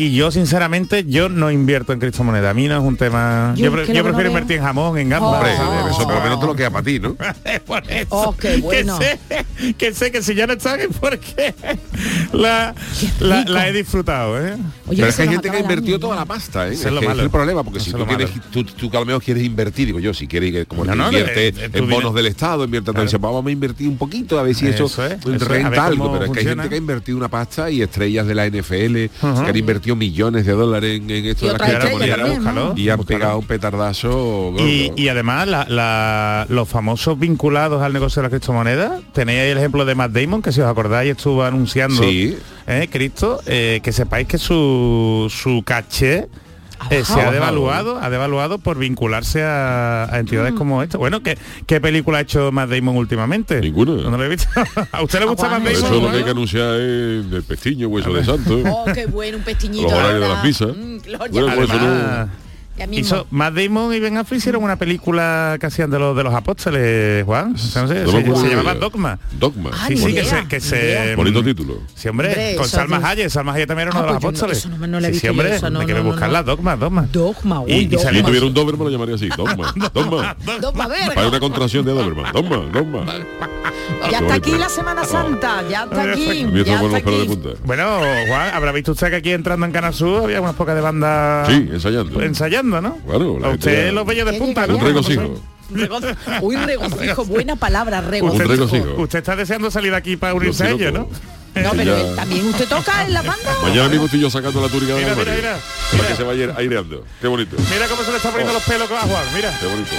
y 0.00 0.14
yo 0.14 0.30
sinceramente 0.30 1.04
yo 1.04 1.28
no 1.28 1.50
invierto 1.50 1.92
en 1.92 2.00
criptomonedas. 2.00 2.52
A 2.52 2.54
mí 2.54 2.66
no 2.68 2.78
es 2.78 2.82
un 2.82 2.96
tema. 2.96 3.52
Yo, 3.54 3.64
yo, 3.64 3.92
yo 3.92 4.02
prefiero 4.02 4.22
no 4.22 4.28
invertir 4.28 4.56
en 4.56 4.62
jamón, 4.62 4.96
en 4.96 5.10
gambas. 5.10 5.30
Oh, 5.30 5.36
Hombre, 5.36 5.52
oh, 5.60 5.88
eso 5.90 6.04
por 6.04 6.14
lo 6.14 6.20
menos 6.22 6.40
te 6.40 6.46
lo 6.46 6.56
queda 6.56 6.70
para 6.70 6.82
ti, 6.82 6.98
¿no? 6.98 7.14
por 7.66 7.82
eso. 7.86 8.06
Oh, 8.08 8.34
qué 8.34 8.56
bueno. 8.56 8.98
que, 8.98 9.04
sé, 9.04 9.74
que, 9.74 9.92
sé, 9.92 10.10
que 10.10 10.22
si 10.22 10.34
ya 10.34 10.46
no 10.46 10.58
sabes 10.58 10.88
por 10.98 11.18
qué 11.18 11.54
la, 12.32 12.74
la, 13.20 13.68
he 13.68 13.72
disfrutado, 13.72 14.38
¿eh? 14.40 14.56
Pero 14.88 15.06
es 15.06 15.16
que 15.16 15.22
hay 15.22 15.28
gente 15.28 15.50
que 15.50 15.56
ha 15.56 15.60
invertido 15.60 15.98
toda 15.98 16.16
la 16.16 16.24
pasta, 16.24 16.68
¿eh? 16.68 16.74
Es, 16.74 16.84
el 16.84 17.30
problema, 17.30 17.62
porque 17.64 17.80
si 17.80 17.92
tú, 17.92 18.06
quieres, 18.06 18.30
tú, 18.50 18.64
tú, 18.64 18.90
que 18.90 18.96
al 18.96 19.06
menos 19.06 19.22
quieres 19.22 19.44
invertir, 19.44 19.86
digo 19.86 19.98
yo, 19.98 20.14
si 20.14 20.26
quieres 20.26 20.52
que 20.52 20.66
como 20.66 20.84
no, 20.84 20.94
no, 20.94 21.06
invierte 21.06 21.52
en 21.72 21.88
bonos 21.88 22.14
del 22.14 22.26
Estado, 22.26 22.64
invierte 22.64 22.90
claro. 22.90 23.02
entonces 23.02 23.20
vamos 23.20 23.44
a 23.44 23.50
invertir 23.50 23.88
un 23.88 23.96
poquito, 23.96 24.38
a 24.38 24.42
ver 24.42 24.54
si 24.54 24.66
eso, 24.66 24.86
eso, 24.86 25.06
es, 25.06 25.12
eso 25.24 25.44
renta 25.44 25.86
algo. 25.86 26.12
Pero 26.12 26.24
es 26.26 26.30
que 26.30 26.40
hay 26.40 26.46
gente 26.46 26.68
que 26.68 26.74
ha 26.74 26.78
invertido 26.78 27.18
una 27.18 27.28
pasta 27.28 27.70
y 27.70 27.82
estrellas 27.82 28.26
de 28.26 28.34
la 28.34 28.48
NFL, 28.48 28.94
que 28.94 29.10
han 29.20 29.56
invertido 29.56 29.96
millones 29.96 30.46
de 30.46 30.52
dólares 30.52 31.00
en, 31.00 31.10
esto 31.10 31.46
y 31.46 31.48
de 31.48 31.58
las 31.58 31.68
criptomonedas 31.68 32.78
y 32.78 32.88
han 32.88 33.04
pegado 33.04 33.38
un 33.38 33.46
petardazo. 33.46 34.54
Y, 34.58 35.08
además 35.08 35.48
los 36.48 36.68
famosos 36.68 37.18
vinculados 37.18 37.82
al 37.82 37.92
negocio 37.92 38.22
de 38.22 38.24
las 38.24 38.30
criptomonedas, 38.30 39.02
tenéis 39.12 39.52
el 39.52 39.58
ejemplo 39.58 39.84
de 39.84 39.94
Matt 39.94 40.12
Damon, 40.12 40.42
que 40.42 40.52
si 40.52 40.60
os 40.60 40.68
acordáis 40.68 41.10
estuvo 41.16 41.42
anunciando 41.42 42.02
eh, 42.66 42.88
Cristo, 42.90 43.40
eh, 43.46 43.80
que 43.82 43.92
sepáis 43.92 44.28
que 44.28 44.38
su, 44.38 45.30
su 45.30 45.62
caché 45.64 46.28
eh, 46.88 47.02
ah, 47.02 47.04
se 47.04 47.20
ha 47.20 47.30
devaluado, 47.30 47.98
ha 48.00 48.08
devaluado 48.08 48.58
por 48.58 48.78
vincularse 48.78 49.42
a, 49.42 50.08
entidades 50.14 50.54
mm. 50.54 50.56
como 50.56 50.82
esta. 50.82 50.96
Bueno, 50.96 51.22
¿qué, 51.22 51.36
¿qué, 51.66 51.80
película 51.80 52.18
ha 52.18 52.20
hecho 52.22 52.50
Matt 52.52 52.70
Damon 52.70 52.96
últimamente? 52.96 53.60
Ninguna. 53.60 53.92
¿A 54.92 55.02
usted 55.02 55.20
le 55.20 55.26
gusta 55.26 55.46
Aguante. 55.46 55.72
Matt 55.72 55.82
Damon? 55.82 55.92
Eso 55.92 56.00
lo 56.00 56.10
que 56.10 56.16
hay 56.16 56.24
que 56.24 56.30
anunciar 56.30 56.80
es 56.80 57.30
del 57.30 57.42
pestiño, 57.42 57.88
hueso 57.88 58.12
de 58.12 58.24
santo. 58.24 58.62
Oh, 58.66 58.84
qué 58.94 59.06
bueno, 59.06 59.38
un 59.38 59.44
pestiñito. 59.44 59.88
Hizo, 62.90 63.26
Matt 63.30 63.54
Damon 63.54 63.94
y 63.94 64.00
Ben 64.00 64.16
Affleck 64.16 64.38
hicieron 64.38 64.62
una 64.62 64.76
película 64.76 65.56
que 65.60 65.66
hacían 65.66 65.90
de 65.90 65.98
los, 65.98 66.16
de 66.16 66.22
los 66.22 66.34
apóstoles, 66.34 67.24
Juan. 67.24 67.54
O 67.54 67.58
sea, 67.58 67.82
no 67.82 67.88
sé, 67.88 68.06
se, 68.06 68.10
se, 68.10 68.36
se, 68.36 68.48
llamaba 68.48 68.74
Dogma. 68.74 69.18
Dogma. 69.38 69.70
Ah, 69.72 69.86
sí, 69.88 69.96
sí, 69.96 70.10
idea, 70.10 70.22
que 70.22 70.28
se... 70.28 70.48
Que 70.48 70.60
se 70.60 71.12
mm, 71.12 71.16
Bonito 71.16 71.42
título. 71.42 71.80
Sí, 71.94 72.08
hombre, 72.08 72.28
hombre 72.28 72.56
con 72.56 72.68
Salma 72.68 72.96
Hayek. 72.96 73.06
Hayek. 73.06 73.30
Salma 73.30 73.52
Hayek 73.52 73.68
también 73.68 73.88
era 73.88 73.98
uno 73.98 74.00
ah, 74.00 74.06
de 74.06 74.12
los 74.14 74.22
pues 74.22 74.42
apóstoles. 74.42 74.78
No, 74.78 74.86
no, 74.86 75.00
sí, 75.00 75.14
sí, 75.14 75.28
hombre, 75.28 75.56
eso, 75.56 75.70
no, 75.70 75.80
hay 75.80 75.86
que 75.86 76.00
buscarla, 76.00 76.42
Dogma, 76.42 76.76
Dogma. 76.76 77.08
Dogma, 77.12 77.60
uy, 77.60 77.72
y, 77.72 77.86
dogma. 77.86 78.12
y 78.12 78.16
Si 78.16 78.22
tuviera 78.22 78.46
un 78.46 78.54
Doberman 78.54 78.84
lo 78.86 78.90
llamaría 78.90 79.14
así, 79.14 79.28
Dogma, 79.36 79.74
Dogma. 79.92 80.36
Dogma, 80.60 80.88
Hay 81.16 81.26
una 81.26 81.40
contracción 81.40 81.84
de 81.84 81.92
Doberman, 81.92 82.32
Dogma, 82.32 82.56
Dogma. 82.72 83.04
Ya 84.10 84.18
está 84.18 84.34
aquí 84.34 84.52
la 84.52 84.68
Semana 84.68 85.04
Santa, 85.04 85.62
ya 85.68 85.84
está 85.84 86.12
aquí. 86.12 86.46
Bueno, 87.64 88.00
Juan, 88.28 88.54
habrá 88.54 88.72
visto 88.72 88.92
usted 88.92 89.10
que 89.10 89.16
aquí 89.16 89.32
entrando 89.32 89.66
en 89.66 89.72
Canasú 89.72 90.16
había 90.16 90.40
unas 90.40 90.54
pocas 90.54 90.74
de 90.74 90.80
bandas... 90.80 91.48
Sí, 91.48 91.68
ensayando. 91.72 92.20
Ensayando. 92.22 92.69
¿no? 92.78 92.96
Claro, 93.06 93.32
usted 93.32 93.92
los 93.92 94.06
veía 94.06 94.24
de 94.24 94.38
punta, 94.38 94.66
¿no? 94.66 94.76
Un 94.76 94.84
regocijo. 94.84 95.40
Uy, 96.42 96.56
regocijo, 96.56 97.24
buena 97.24 97.56
palabra, 97.56 98.00
regocijo. 98.00 99.00
Usted, 99.02 99.18
está 99.20 99.36
deseando 99.36 99.70
salir 99.70 99.92
de 99.92 99.96
aquí 99.96 100.16
para 100.16 100.34
unirse 100.34 100.66
a 100.66 100.90
¿no? 100.90 101.08
No, 101.54 101.70
pero 101.72 101.96
eh, 101.96 102.12
también 102.14 102.46
usted 102.46 102.68
toca 102.68 103.04
en 103.04 103.12
la 103.12 103.22
banda. 103.22 103.56
Mañana 103.60 103.88
mismo 103.88 104.04
estoy 104.04 104.20
yo 104.20 104.30
sacando 104.30 104.60
la 104.60 104.68
túnica 104.68 104.94
de 104.94 105.02
la 105.02 105.16
mira, 105.16 105.34
mira, 105.34 105.58
Para 105.90 106.08
que 106.08 106.14
se 106.14 106.22
vaya 106.22 106.54
aireando. 106.56 107.04
Qué 107.20 107.26
bonito. 107.26 107.56
Mira 107.72 107.88
cómo 107.88 108.04
se 108.04 108.10
le 108.12 108.18
está 108.18 108.30
poniendo 108.30 108.52
oh. 108.52 108.54
los 108.54 108.62
pelos 108.62 108.88
a 108.90 109.00
Juan, 109.00 109.24
mira. 109.34 109.52
Qué 109.58 109.66
bonito. 109.66 109.90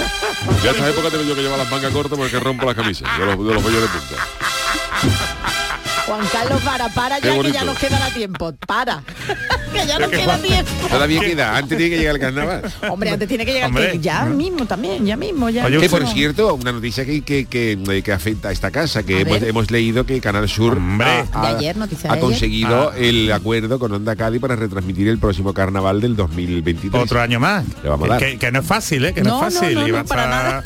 Ya 0.64 0.70
a 0.70 0.72
estas 0.72 0.88
épocas 0.88 1.10
tengo 1.12 1.24
yo 1.24 1.34
que 1.34 1.42
llevar 1.42 1.58
las 1.58 1.70
mangas 1.70 1.92
cortas 1.92 2.18
porque 2.18 2.40
rompo 2.40 2.64
las 2.64 2.74
camisas. 2.74 3.06
Yo 3.18 3.26
los, 3.26 3.36
yo 3.36 3.52
los 3.52 3.64
de 3.64 3.88
punta. 3.88 5.51
Juan 6.06 6.26
Carlos, 6.32 6.60
para, 6.62 6.88
para 6.88 7.18
ya 7.18 7.40
que 7.40 7.52
ya 7.52 7.64
nos 7.64 7.78
quedará 7.78 8.08
tiempo. 8.10 8.52
Para. 8.66 9.02
que 9.72 9.86
ya 9.86 9.98
nos 9.98 10.10
queda 10.10 10.38
tiempo. 10.38 10.70
Todavía 10.90 11.20
queda, 11.20 11.56
antes 11.56 11.78
tiene 11.78 11.94
que 11.94 11.98
llegar 11.98 12.14
el 12.16 12.20
carnaval. 12.20 12.72
Hombre, 12.90 13.10
antes 13.10 13.28
tiene 13.28 13.46
que 13.46 13.52
llegar 13.52 13.70
ya 14.00 14.24
mm. 14.24 14.36
mismo 14.36 14.66
también, 14.66 15.04
ya 15.06 15.16
mismo, 15.16 15.48
ya. 15.48 15.66
Oye, 15.66 15.78
que 15.78 15.88
por 15.88 16.06
cierto, 16.08 16.54
una 16.54 16.72
noticia 16.72 17.04
que, 17.04 17.22
que, 17.22 17.46
que, 17.46 17.72
eh, 17.72 18.02
que 18.02 18.12
afecta 18.12 18.48
a 18.48 18.52
esta 18.52 18.70
casa, 18.70 19.02
que 19.02 19.20
hemos, 19.20 19.70
leído 19.70 20.04
que 20.04 20.20
Canal 20.20 20.48
Sur 20.48 20.76
Hombre. 20.76 21.24
ha, 21.32 21.46
ayer, 21.46 21.76
noticia 21.76 22.12
ha 22.12 22.18
conseguido 22.18 22.90
ah. 22.90 22.98
el 22.98 23.30
acuerdo 23.32 23.78
con 23.78 23.92
Onda 23.92 24.16
Cádiz 24.16 24.40
para 24.40 24.56
retransmitir 24.56 25.08
el 25.08 25.18
próximo 25.18 25.54
carnaval 25.54 26.00
del 26.00 26.16
2023. 26.16 27.02
Otro 27.02 27.20
año 27.20 27.40
más. 27.40 27.64
Le 27.82 27.88
vamos 27.88 28.10
a 28.10 28.18
dar. 28.18 28.38
Que, 28.38 28.52
no 28.52 28.60
es 28.60 28.66
fácil, 28.66 29.04
¿eh? 29.04 29.14
Que 29.14 29.22
no, 29.22 29.36
es 29.36 29.54
fácil. 29.54 29.74
No, 29.74 29.86
no, 29.86 29.98
y, 30.00 30.02
para 30.04 30.28
nada. 30.28 30.62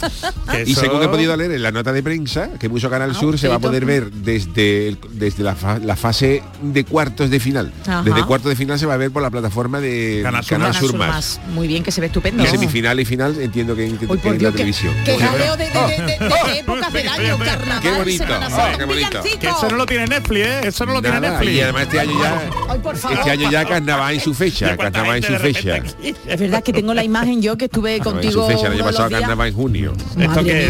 y 0.64 0.74
según 0.74 1.02
he 1.02 1.08
podido 1.08 1.36
leer 1.36 1.52
en 1.52 1.62
la 1.62 1.70
nota 1.70 1.92
de 1.92 2.02
prensa, 2.02 2.50
que 2.58 2.68
puso 2.68 2.90
Canal 2.90 3.12
ah, 3.12 3.18
Sur, 3.18 3.38
se 3.38 3.48
va 3.48 3.56
a 3.56 3.60
poder 3.60 3.84
ver 3.84 4.10
desde 4.10 4.88
el 4.88 4.98
desde 5.26 5.42
la, 5.42 5.56
fa 5.56 5.80
la 5.80 5.96
fase 5.96 6.40
de 6.62 6.84
cuartos 6.84 7.30
de 7.30 7.40
final. 7.40 7.72
Ajá. 7.82 8.02
Desde 8.02 8.24
cuartos 8.24 8.48
de 8.48 8.54
final 8.54 8.78
se 8.78 8.86
va 8.86 8.94
a 8.94 8.96
ver 8.96 9.10
por 9.10 9.22
la 9.22 9.30
plataforma 9.30 9.80
de 9.80 10.20
Canal, 10.22 10.46
Canal 10.46 10.74
Sur, 10.74 10.90
Sur 10.90 10.98
más. 10.98 11.40
Muy 11.52 11.66
bien, 11.66 11.82
que 11.82 11.90
se 11.90 12.00
ve 12.00 12.06
estupendo. 12.06 12.44
Y 12.44 12.46
semifinal 12.46 13.00
y 13.00 13.04
final 13.04 13.40
entiendo 13.40 13.74
que, 13.74 13.88
que, 13.96 14.06
Hoy, 14.06 14.20
en 14.22 14.42
la 14.42 14.50
que, 14.50 14.56
televisión. 14.56 14.94
Que 15.04 15.18
jaleo 15.18 15.56
de, 15.56 15.64
de, 15.64 15.70
de, 15.70 15.80
oh. 15.80 16.46
de, 16.46 16.58
épocas 16.60 16.92
del 16.92 17.08
año, 17.08 17.38
carnaval. 17.38 17.82
Qué 17.82 17.90
bonito, 17.90 18.24
oh, 18.24 18.78
qué 18.78 18.84
bonito. 18.84 19.22
Que 19.40 19.48
eso 19.48 19.68
no 19.68 19.76
lo 19.76 19.86
tiene 19.86 20.06
Netflix, 20.06 20.46
¿eh? 20.46 20.60
Eso 20.62 20.86
no 20.86 20.92
lo 20.92 21.02
Nada, 21.02 21.20
tiene 21.20 21.30
Netflix. 21.30 21.52
Y 21.52 21.60
además 21.60 21.82
este 21.82 22.00
año 22.00 22.22
ya, 22.22 22.50
Ay, 22.68 22.78
por 22.78 22.96
favor. 22.96 23.18
este 23.18 23.30
año 23.32 23.50
ya 23.50 23.64
carnaval 23.64 24.14
en 24.14 24.20
su 24.20 24.32
fecha, 24.32 24.76
carnaval 24.76 25.16
en 25.16 25.22
su 25.24 25.34
fecha. 25.34 25.82
Es 26.02 26.40
verdad 26.40 26.62
que 26.62 26.72
tengo 26.72 26.94
la 26.94 27.02
imagen 27.02 27.42
yo 27.42 27.58
que 27.58 27.64
estuve 27.64 27.98
contigo. 27.98 28.44
En 28.44 28.52
su 28.52 28.56
fecha, 28.56 28.66
el 28.68 28.74
año 28.74 28.84
pasado 28.84 29.10
carnaval 29.10 29.48
en 29.48 29.54
junio. 29.54 29.92
Esto 30.16 30.44
que 30.44 30.68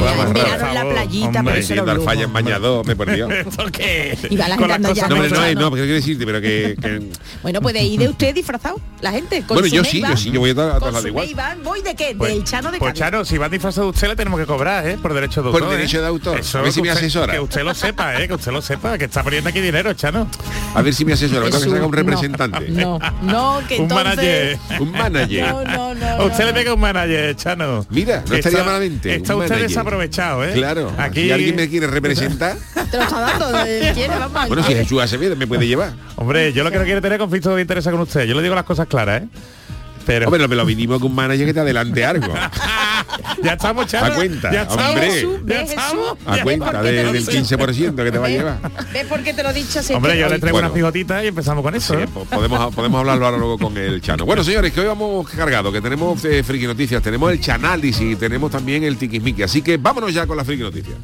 la 0.72 0.88
playita, 0.88 1.42
por 1.42 2.86
me 2.86 2.96
perdió. 2.96 3.30
¿Esto 3.30 3.66
qué? 3.72 4.16
No. 4.48 5.60
no, 5.60 5.70
porque 5.70 5.82
quiero 5.84 5.94
decirte, 5.94 6.24
pero 6.26 6.40
que, 6.40 6.76
que- 6.80 7.10
Bueno, 7.42 7.60
puede 7.60 7.82
ir 7.82 7.98
de 8.00 8.08
usted 8.08 8.34
disfrazado? 8.34 8.80
La 9.00 9.10
gente. 9.12 9.42
Con 9.46 9.56
Bueno, 9.56 9.68
su 9.68 9.74
yo 9.76 9.84
sí, 9.84 10.00
yo 10.00 10.16
sí, 10.16 10.30
yo 10.30 10.40
voy 10.40 10.50
a 10.50 10.52
estar 10.52 10.80
de 11.02 11.08
igual. 11.08 11.26
Ray-Ban. 11.26 11.62
¿Voy 11.62 11.82
de 11.82 11.94
qué? 11.94 12.14
Pues- 12.16 12.32
Del 12.32 12.44
Chano 12.44 12.70
de 12.72 12.78
Pues 12.78 12.90
Cádiz. 12.90 13.00
Chano, 13.00 13.24
si 13.24 13.38
va 13.38 13.48
disfrazado 13.48 13.86
de 13.86 13.90
usted 13.90 14.08
le 14.08 14.16
tenemos 14.16 14.40
que 14.40 14.46
cobrar, 14.46 14.86
¿eh? 14.88 14.98
Por 15.00 15.12
derecho 15.14 15.42
de 15.42 15.50
Por 15.50 15.62
autor. 15.62 15.76
derecho 15.76 15.98
¿eh? 15.98 16.00
de 16.00 16.06
autor. 16.06 16.40
Eso 16.40 16.58
A 16.58 16.62
ver 16.62 16.72
si 16.72 16.82
me 16.82 16.90
asesora. 16.90 17.32
Que 17.34 17.40
usted 17.40 17.62
lo 17.62 17.74
sepa, 17.74 18.20
¿eh? 18.20 18.26
Que 18.28 18.34
usted 18.34 18.52
lo 18.52 18.62
sepa, 18.62 18.96
que 18.98 19.04
está 19.04 19.22
poniendo 19.22 19.50
aquí 19.50 19.60
dinero, 19.60 19.92
Chano. 19.94 20.28
A 20.74 20.82
ver 20.82 20.94
si 20.94 21.04
me 21.04 21.12
asesora, 21.12 21.40
me 21.44 21.50
tengo 21.50 21.62
que 21.62 21.68
sacar 21.70 21.82
un 21.84 21.90
no. 21.90 21.96
representante. 21.96 22.66
No, 22.76 22.98
no, 23.22 23.60
que 23.68 23.78
Un 23.80 23.88
manager. 23.88 24.58
Un 24.80 24.92
manager. 24.92 25.48
No, 25.48 25.64
no, 25.64 25.94
no. 25.94 26.06
A 26.06 26.24
usted 26.24 26.40
no. 26.40 26.46
le 26.46 26.52
pega 26.54 26.74
un 26.74 26.80
manager, 26.80 27.36
Chano. 27.36 27.86
Mira, 27.90 28.22
no 28.28 28.34
estaría 28.34 28.58
está- 28.58 28.64
malamente. 28.70 29.14
Está 29.16 29.36
usted 29.36 29.60
desaprovechado, 29.62 30.44
¿eh? 30.44 30.52
Claro. 30.54 30.92
Aquí 30.98 31.30
alguien 31.30 31.56
me 31.56 31.68
quiere 31.68 31.86
representar, 31.86 32.56
Te 32.90 32.96
lo 32.96 33.02
está 33.04 33.20
dando. 33.20 33.52
¿de 33.64 33.92
¿Quién? 33.94 34.10
Vamos, 34.10 34.32
bueno, 34.48 34.62
si 34.62 34.74
Jesús 34.74 35.00
Acevedo 35.02 35.36
me 35.36 35.46
puede 35.46 35.66
llevar. 35.66 35.92
Hombre, 36.16 36.52
yo 36.52 36.64
lo 36.64 36.70
que 36.70 36.78
no 36.78 36.84
quiero 36.84 37.00
tener 37.02 37.18
conflicto 37.18 37.54
de 37.54 37.62
interés 37.62 37.84
con 37.84 38.00
usted. 38.00 38.24
Yo 38.24 38.34
le 38.34 38.42
digo 38.42 38.54
las 38.54 38.64
cosas 38.64 38.86
claras, 38.86 39.22
¿eh? 39.22 39.28
Pero 40.04 40.26
Hombre, 40.28 40.46
lo, 40.46 40.54
lo 40.54 40.64
vinimos 40.64 41.00
con 41.00 41.10
un 41.10 41.16
manager 41.16 41.46
que 41.46 41.52
te 41.54 41.58
adelante 41.60 42.04
algo. 42.04 42.32
ya 43.42 43.54
estamos. 43.54 43.92
A 43.92 44.14
cuenta, 44.14 44.52
ya 44.52 44.62
estamos, 44.62 44.84
hombre. 44.86 45.10
Jesús, 45.10 45.32
ya 45.44 45.54
ve, 45.56 45.62
estamos. 45.64 46.04
Jesús. 46.12 46.18
A 46.26 46.30
¿Ves 46.34 46.42
cuenta 46.44 46.82
de- 46.82 46.92
del 46.92 47.12
dice? 47.12 47.32
15% 47.58 48.04
que 48.04 48.12
te 48.12 48.18
va 48.18 48.26
a 48.26 48.30
llevar. 48.30 48.58
¿Ves 48.92 49.04
por 49.06 49.20
qué 49.24 49.34
te 49.34 49.42
lo 49.42 49.50
he 49.50 49.52
dicho? 49.52 49.82
Si 49.82 49.92
Hombre, 49.94 50.16
yo 50.16 50.28
le 50.28 50.38
traigo 50.38 50.54
Bueno. 50.58 50.68
una 50.68 50.74
fijotita 50.76 51.24
y 51.24 51.26
empezamos 51.26 51.64
con 51.64 51.74
eso. 51.74 51.94
Sí, 51.94 52.02
¿eh? 52.02 52.06
po- 52.06 52.24
podemos, 52.24 52.72
podemos 52.72 53.00
hablarlo 53.00 53.24
ahora 53.26 53.36
luego 53.38 53.58
con 53.58 53.76
el 53.76 54.00
Chano. 54.00 54.24
Bueno, 54.24 54.44
señores, 54.44 54.72
que 54.72 54.80
hoy 54.80 54.86
vamos 54.86 55.28
cargado, 55.28 55.72
que 55.72 55.80
tenemos 55.80 56.24
eh, 56.24 56.44
friki 56.44 56.68
noticias, 56.68 57.02
tenemos 57.02 57.32
el 57.32 57.40
chanálisis 57.40 58.12
y 58.12 58.14
tenemos 58.14 58.52
también 58.52 58.84
el 58.84 58.96
tiquismiqui. 58.98 59.42
Así 59.42 59.60
que 59.60 59.76
vámonos 59.76 60.14
ya 60.14 60.24
con 60.28 60.36
las 60.36 60.46
friki 60.46 60.62
noticias. 60.62 60.94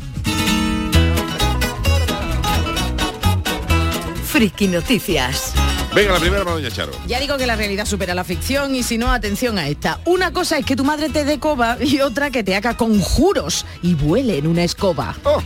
Friki 4.32 4.66
Noticias. 4.66 5.52
Venga, 5.94 6.14
la 6.14 6.18
primera 6.18 6.42
para 6.42 6.56
Doña 6.56 6.70
Charo. 6.70 6.92
Ya 7.06 7.20
digo 7.20 7.36
que 7.36 7.46
la 7.46 7.54
realidad 7.54 7.84
supera 7.84 8.14
la 8.14 8.24
ficción 8.24 8.74
y 8.74 8.82
si 8.82 8.96
no, 8.96 9.12
atención 9.12 9.58
a 9.58 9.68
esta. 9.68 10.00
Una 10.06 10.32
cosa 10.32 10.56
es 10.56 10.64
que 10.64 10.74
tu 10.74 10.84
madre 10.84 11.10
te 11.10 11.26
dé 11.26 11.38
coba 11.38 11.76
y 11.78 12.00
otra 12.00 12.30
que 12.30 12.42
te 12.42 12.56
haga 12.56 12.74
conjuros 12.74 13.66
y 13.82 13.92
vuele 13.92 14.38
en 14.38 14.46
una 14.46 14.64
escoba. 14.64 15.14
Oh. 15.24 15.42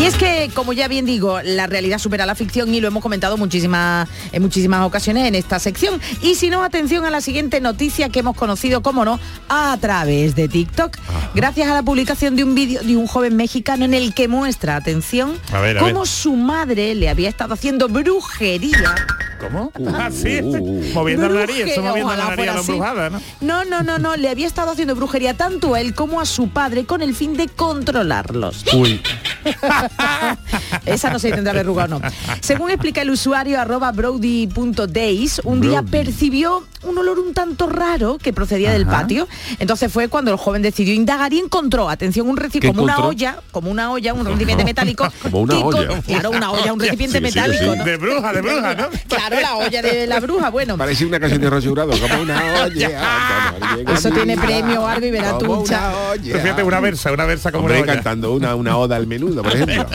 Y 0.00 0.06
es 0.06 0.16
que, 0.16 0.50
como 0.54 0.72
ya 0.72 0.88
bien 0.88 1.04
digo, 1.04 1.42
la 1.42 1.66
realidad 1.66 1.98
supera 1.98 2.24
la 2.24 2.34
ficción 2.34 2.74
y 2.74 2.80
lo 2.80 2.88
hemos 2.88 3.02
comentado 3.02 3.36
muchísimas, 3.36 4.08
en 4.32 4.40
muchísimas 4.40 4.86
ocasiones 4.86 5.28
en 5.28 5.34
esta 5.34 5.58
sección. 5.58 6.00
Y 6.22 6.36
si 6.36 6.48
no, 6.48 6.64
atención 6.64 7.04
a 7.04 7.10
la 7.10 7.20
siguiente 7.20 7.60
noticia 7.60 8.08
que 8.08 8.20
hemos 8.20 8.34
conocido, 8.34 8.80
como 8.80 9.04
no, 9.04 9.20
a 9.50 9.76
través 9.78 10.34
de 10.34 10.48
TikTok. 10.48 10.96
Gracias 11.34 11.68
a 11.68 11.74
la 11.74 11.82
publicación 11.82 12.34
de 12.34 12.44
un 12.44 12.54
vídeo 12.54 12.80
de 12.82 12.96
un 12.96 13.06
joven 13.06 13.36
mexicano 13.36 13.84
en 13.84 13.92
el 13.92 14.14
que 14.14 14.26
muestra, 14.26 14.76
atención, 14.76 15.34
A 15.52 15.60
ver, 15.60 15.76
a 15.76 15.80
cómo 15.80 16.00
ver. 16.00 16.08
su 16.08 16.34
madre 16.34 16.94
le 16.94 17.10
había 17.10 17.28
estado 17.28 17.52
haciendo 17.52 17.86
brujería. 17.88 18.94
¿Cómo? 19.38 19.72
Uh, 19.78 19.88
ah, 19.94 20.10
sí. 20.12 20.40
uh, 20.42 20.56
uh. 20.56 20.84
Moviendo 20.94 21.28
la 21.28 21.40
nariz, 21.40 21.60
eso 21.66 21.82
moviendo 21.82 22.14
la 22.14 22.28
nariz 22.28 22.48
a 22.48 22.54
la 22.54 22.60
embrujada, 22.60 23.10
¿no? 23.10 23.20
No, 23.40 23.64
no, 23.64 23.82
no, 23.82 23.98
no, 23.98 24.16
le 24.16 24.28
había 24.28 24.46
estado 24.46 24.70
haciendo 24.70 24.94
brujería 24.94 25.34
tanto 25.34 25.74
a 25.74 25.80
él 25.80 25.94
como 25.94 26.20
a 26.20 26.26
su 26.26 26.48
padre 26.48 26.84
con 26.84 27.02
el 27.02 27.14
fin 27.14 27.36
de 27.36 27.48
controlarlos. 27.48 28.64
Uy. 28.74 29.00
Esa 30.86 31.10
no 31.10 31.18
se 31.18 31.30
tendrá 31.32 31.52
verruga 31.52 31.84
o 31.84 31.88
no. 31.88 32.00
Según 32.40 32.70
explica 32.70 33.02
el 33.02 33.10
usuario 33.10 33.60
arroba 33.60 33.92
brody.days, 33.92 35.40
un 35.44 35.60
día 35.60 35.82
percibió 35.82 36.64
un 36.82 36.96
olor 36.98 37.18
un 37.18 37.34
tanto 37.34 37.66
raro 37.66 38.18
que 38.18 38.32
procedía 38.32 38.72
del 38.72 38.86
patio. 38.86 39.28
Entonces 39.58 39.92
fue 39.92 40.08
cuando 40.08 40.30
el 40.30 40.36
joven 40.36 40.62
decidió 40.62 40.94
indagar 40.94 41.32
y 41.32 41.38
encontró, 41.38 41.88
atención, 41.90 42.28
un 42.28 42.36
¿Qué 42.36 42.42
recipiente, 42.44 42.76
como 42.76 42.84
una 42.84 42.98
olla, 43.06 43.38
como 43.50 43.70
una 43.70 43.90
olla, 43.92 44.14
un 44.14 44.24
recipiente 44.26 44.64
metálico. 44.70 45.08
Como 45.22 45.40
una 45.42 45.54
con- 45.60 45.74
olla. 45.74 46.02
Claro, 46.02 46.30
una 46.30 46.50
olla, 46.52 46.72
un 46.72 46.80
recipiente 46.80 47.18
Sí, 47.18 47.24
sí, 47.24 47.30
sí, 47.32 47.38
metálico, 47.38 47.72
sí. 47.72 47.78
¿no? 47.78 47.84
De 47.84 47.96
bruja, 47.96 48.32
de 48.32 48.40
bruja, 48.40 48.74
¿no? 48.74 48.88
Claro, 49.08 49.40
la 49.40 49.56
olla 49.56 49.82
de 49.82 50.06
la 50.06 50.20
bruja, 50.20 50.50
bueno. 50.50 50.76
Parece 50.78 51.04
una 51.04 51.20
canción 51.20 51.40
de 51.40 51.60
Jurado, 51.60 51.92
como 52.00 52.22
una 52.22 52.62
olla. 52.64 53.54
Eso 53.94 54.10
tiene 54.10 54.36
premio 54.36 54.82
o 54.82 54.86
algo 54.86 55.06
y 55.06 55.10
verá. 55.10 55.36
Pero 55.38 55.64
fíjate, 56.40 56.62
una 56.62 56.80
versa, 56.80 57.12
una 57.12 57.24
versa 57.24 57.52
como 57.52 57.64
Hombre, 57.64 57.82
una 57.82 57.92
olla. 57.92 57.94
cantando 57.94 58.32
una, 58.32 58.54
una 58.54 58.76
oda 58.76 58.96
al 58.96 59.06
menudo, 59.06 59.42
por 59.42 59.52
ejemplo. 59.52 59.86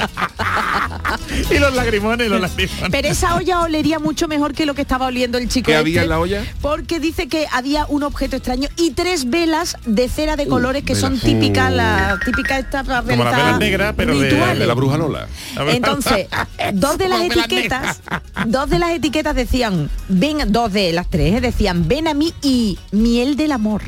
Y 1.51 1.59
los 1.59 1.73
lagrimones, 1.73 2.29
los 2.29 2.41
lagrimones. 2.41 2.89
Pero 2.91 3.07
esa 3.07 3.35
olla 3.35 3.61
olería 3.61 3.99
mucho 3.99 4.27
mejor 4.27 4.53
que 4.53 4.65
lo 4.65 4.73
que 4.73 4.81
estaba 4.81 5.07
oliendo 5.07 5.37
el 5.37 5.47
chico. 5.47 5.67
¿Qué 5.67 5.73
este, 5.73 5.79
había 5.79 6.03
en 6.03 6.09
la 6.09 6.19
olla? 6.19 6.43
Porque 6.61 6.99
dice 6.99 7.27
que 7.27 7.45
había 7.51 7.85
un 7.85 8.03
objeto 8.03 8.35
extraño 8.35 8.69
y 8.77 8.91
tres 8.91 9.29
velas 9.29 9.77
de 9.85 10.09
cera 10.09 10.35
de 10.35 10.47
colores 10.47 10.83
que 10.83 10.95
son 10.95 11.19
típicas, 11.19 11.71
la 11.71 12.19
típica 12.25 12.59
esta 12.59 12.83
para 12.83 13.01
Como 13.03 13.23
negras, 13.57 13.93
pero 13.95 14.17
de- 14.17 14.65
la 14.65 14.73
bruja 14.73 14.97
Lola. 14.97 15.27
Entonces, 15.67 16.27
dos 16.73 16.97
de 16.97 17.09
las 17.09 17.21
etiquetas, 17.21 18.01
dos 18.47 18.69
de 18.69 18.79
las 18.79 18.91
etiquetas 18.91 19.35
decían, 19.35 19.89
ven, 20.09 20.51
dos 20.51 20.71
de 20.71 20.91
las 20.91 21.09
tres, 21.09 21.35
eh, 21.35 21.41
decían, 21.41 21.87
ven 21.87 22.07
a 22.07 22.13
mí 22.13 22.33
y 22.41 22.77
miel 22.91 23.35
del 23.35 23.51
amor. 23.51 23.81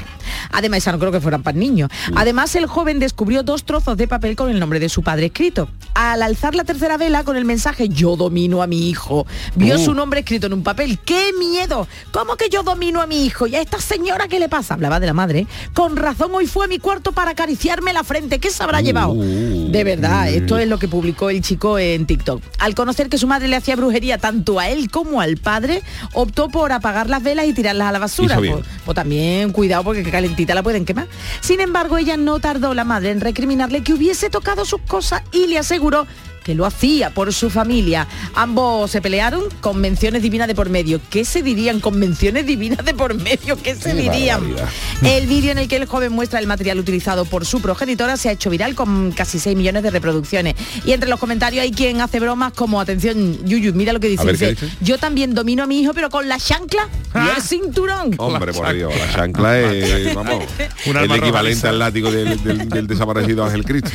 Además, 0.51 0.79
esa 0.79 0.91
no 0.91 0.99
creo 0.99 1.11
que 1.11 1.21
fueran 1.21 1.43
para 1.43 1.57
niños. 1.57 1.89
Además, 2.15 2.55
el 2.55 2.65
joven 2.67 2.99
descubrió 2.99 3.43
dos 3.43 3.63
trozos 3.63 3.97
de 3.97 4.07
papel 4.07 4.35
con 4.35 4.49
el 4.49 4.59
nombre 4.59 4.79
de 4.79 4.89
su 4.89 5.03
padre 5.03 5.27
escrito. 5.27 5.69
Al 5.93 6.21
alzar 6.21 6.55
la 6.55 6.63
tercera 6.63 6.97
vela 6.97 7.23
con 7.23 7.37
el 7.37 7.45
mensaje 7.45 7.89
Yo 7.89 8.15
domino 8.15 8.61
a 8.61 8.67
mi 8.67 8.89
hijo, 8.89 9.25
vio 9.55 9.75
Uh. 9.75 9.79
su 9.79 9.93
nombre 9.93 10.21
escrito 10.21 10.47
en 10.47 10.53
un 10.53 10.63
papel. 10.63 10.99
¡Qué 10.99 11.31
miedo! 11.37 11.87
¿Cómo 12.11 12.35
que 12.35 12.49
yo 12.49 12.63
domino 12.63 13.01
a 13.01 13.07
mi 13.07 13.25
hijo? 13.25 13.47
¿Y 13.47 13.55
a 13.55 13.61
esta 13.61 13.79
señora 13.79 14.27
qué 14.27 14.39
le 14.39 14.49
pasa? 14.49 14.73
Hablaba 14.75 14.99
de 14.99 15.07
la 15.07 15.13
madre. 15.13 15.47
Con 15.73 15.95
razón 15.97 16.31
hoy 16.33 16.47
fue 16.47 16.65
a 16.65 16.67
mi 16.67 16.79
cuarto 16.79 17.11
para 17.11 17.31
acariciarme 17.31 17.93
la 17.93 18.03
frente. 18.03 18.39
¿Qué 18.39 18.49
se 18.49 18.63
habrá 18.63 18.81
llevado? 18.81 19.11
Uh. 19.11 19.69
De 19.71 19.83
verdad, 19.83 20.29
esto 20.29 20.57
es 20.57 20.67
lo 20.67 20.79
que 20.79 20.87
publicó 20.87 21.29
el 21.29 21.41
chico 21.41 21.77
en 21.79 22.05
TikTok. 22.05 22.41
Al 22.59 22.75
conocer 22.75 23.09
que 23.09 23.17
su 23.17 23.27
madre 23.27 23.47
le 23.47 23.55
hacía 23.55 23.75
brujería 23.75 24.17
tanto 24.17 24.59
a 24.59 24.69
él 24.69 24.89
como 24.89 25.21
al 25.21 25.37
padre, 25.37 25.81
optó 26.13 26.49
por 26.49 26.71
apagar 26.71 27.09
las 27.09 27.21
velas 27.23 27.45
y 27.47 27.53
tirarlas 27.53 27.87
a 27.87 27.91
la 27.91 27.99
basura. 27.99 28.37
Pues, 28.37 28.53
pues 28.85 28.95
también 28.95 29.51
cuidado 29.51 29.83
porque 29.83 30.03
que 30.03 30.11
calentita 30.17 30.55
la 30.55 30.63
pueden 30.63 30.83
quemar. 30.83 31.07
Sin 31.41 31.59
embargo, 31.59 31.99
ella 31.99 32.17
no 32.17 32.39
tardó 32.39 32.73
la 32.73 32.83
madre 32.83 33.11
en 33.11 33.21
recriminarle 33.21 33.83
que 33.83 33.93
hubiese 33.93 34.31
tocado 34.31 34.65
sus 34.65 34.81
cosas 34.81 35.21
y 35.31 35.45
le 35.45 35.59
aseguró 35.59 36.07
que 36.47 36.55
lo 36.55 36.65
hacía 36.65 37.09
por 37.09 37.33
su 37.33 37.49
familia. 37.49 38.07
Ambos 38.33 38.89
se 38.89 39.01
pelearon 39.01 39.43
con 39.59 39.81
menciones 39.81 40.21
divinas 40.21 40.47
de 40.47 40.55
por 40.55 40.69
medio. 40.69 41.01
¿Qué 41.09 41.25
se 41.25 41.43
dirían 41.43 41.81
con 41.81 41.99
menciones 41.99 42.45
divinas 42.45 42.85
de 42.85 42.93
por 42.93 43.13
medio? 43.15 43.57
¿Qué 43.61 43.75
se 43.75 43.89
Qué 43.91 43.95
dirían? 44.01 44.39
barbaridad. 44.39 44.69
El 45.03 45.27
vídeo 45.27 45.51
en 45.51 45.57
el 45.57 45.67
que 45.67 45.75
el 45.75 45.85
joven 45.87 46.13
muestra 46.13 46.39
el 46.39 46.47
material 46.47 46.79
utilizado 46.79 47.25
por 47.25 47.45
su 47.45 47.59
progenitora 47.61 48.15
se 48.15 48.29
ha 48.29 48.31
hecho 48.31 48.49
viral 48.49 48.75
con 48.75 49.11
casi 49.11 49.39
6 49.39 49.57
millones 49.57 49.83
de 49.83 49.89
reproducciones. 49.89 50.55
Y 50.85 50.93
entre 50.93 51.09
los 51.09 51.19
comentarios 51.19 51.63
hay 51.63 51.71
quien 51.71 51.99
hace 51.99 52.21
bromas 52.21 52.53
como, 52.53 52.79
atención, 52.79 53.45
Yuyu, 53.45 53.73
mira 53.73 53.91
lo 53.91 53.99
que 53.99 54.07
dice. 54.07 54.21
A 54.21 54.25
ver, 54.25 54.37
¿qué 54.37 54.49
dice, 54.51 54.65
dice? 54.67 54.77
yo 54.79 54.97
también 54.97 55.33
domino 55.33 55.63
a 55.63 55.67
mi 55.67 55.81
hijo, 55.81 55.93
pero 55.93 56.09
con 56.09 56.29
la 56.29 56.39
chancla 56.39 56.87
y 57.13 57.35
el 57.37 57.43
cinturón. 57.43 58.15
Hombre, 58.19 58.53
por 58.53 58.73
Dios, 58.73 58.93
la 58.97 59.13
chancla 59.13 59.59
es, 59.59 60.15
vamos, 60.15 60.45
Un 60.85 60.95
el 60.95 61.11
equivalente 61.11 61.67
al 61.67 61.77
látigo 61.79 62.09
del, 62.09 62.41
del- 62.41 62.69
del 62.69 62.87
desaparecido 62.87 63.43
Ángel 63.43 63.65
Cristo. 63.65 63.91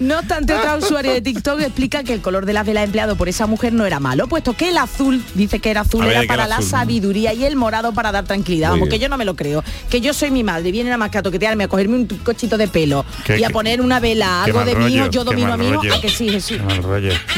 No 0.00 0.18
obstante, 0.18 0.52
otra 0.52 0.76
usuaria 0.76 1.12
de 1.14 1.22
TikTok 1.22 1.60
explica 1.60 1.93
que 2.02 2.12
el 2.12 2.20
color 2.20 2.46
de 2.46 2.52
las 2.52 2.66
velas 2.66 2.84
empleado 2.84 3.16
por 3.16 3.28
esa 3.28 3.46
mujer 3.46 3.72
no 3.72 3.86
era 3.86 4.00
malo, 4.00 4.26
puesto 4.26 4.54
que 4.54 4.70
el 4.70 4.78
azul, 4.78 5.22
dice 5.34 5.60
que 5.60 5.70
era 5.70 5.82
azul, 5.82 6.00
ver, 6.02 6.12
era 6.12 6.20
¿qué 6.22 6.26
para 6.26 6.46
era 6.46 6.56
la 6.56 6.62
sabiduría 6.62 7.32
y 7.32 7.44
el 7.44 7.56
morado 7.56 7.92
para 7.92 8.10
dar 8.10 8.24
tranquilidad. 8.24 8.70
Muy 8.70 8.80
Vamos, 8.80 8.88
bien. 8.88 8.98
que 8.98 9.02
yo 9.04 9.08
no 9.08 9.16
me 9.16 9.24
lo 9.24 9.36
creo. 9.36 9.62
Que 9.88 10.00
yo 10.00 10.12
soy 10.14 10.30
mi 10.30 10.42
madre, 10.42 10.72
viene 10.72 10.90
nada 10.90 10.98
más 10.98 11.10
que 11.10 11.18
a 11.18 11.22
toquetearme, 11.22 11.64
a 11.64 11.68
cogerme 11.68 11.96
un 11.96 12.06
cochito 12.06 12.56
de 12.58 12.68
pelo 12.68 13.04
y 13.38 13.44
a 13.44 13.50
poner 13.50 13.80
una 13.80 14.00
vela, 14.00 14.44
algo 14.44 14.64
de 14.64 14.74
rollo, 14.74 15.10
yo 15.10 15.24
domino 15.24 15.52
a 15.52 15.56
rollo. 15.56 15.94
a 15.94 16.00
que 16.00 16.08
sí, 16.08 16.28
Jesús. 16.28 16.58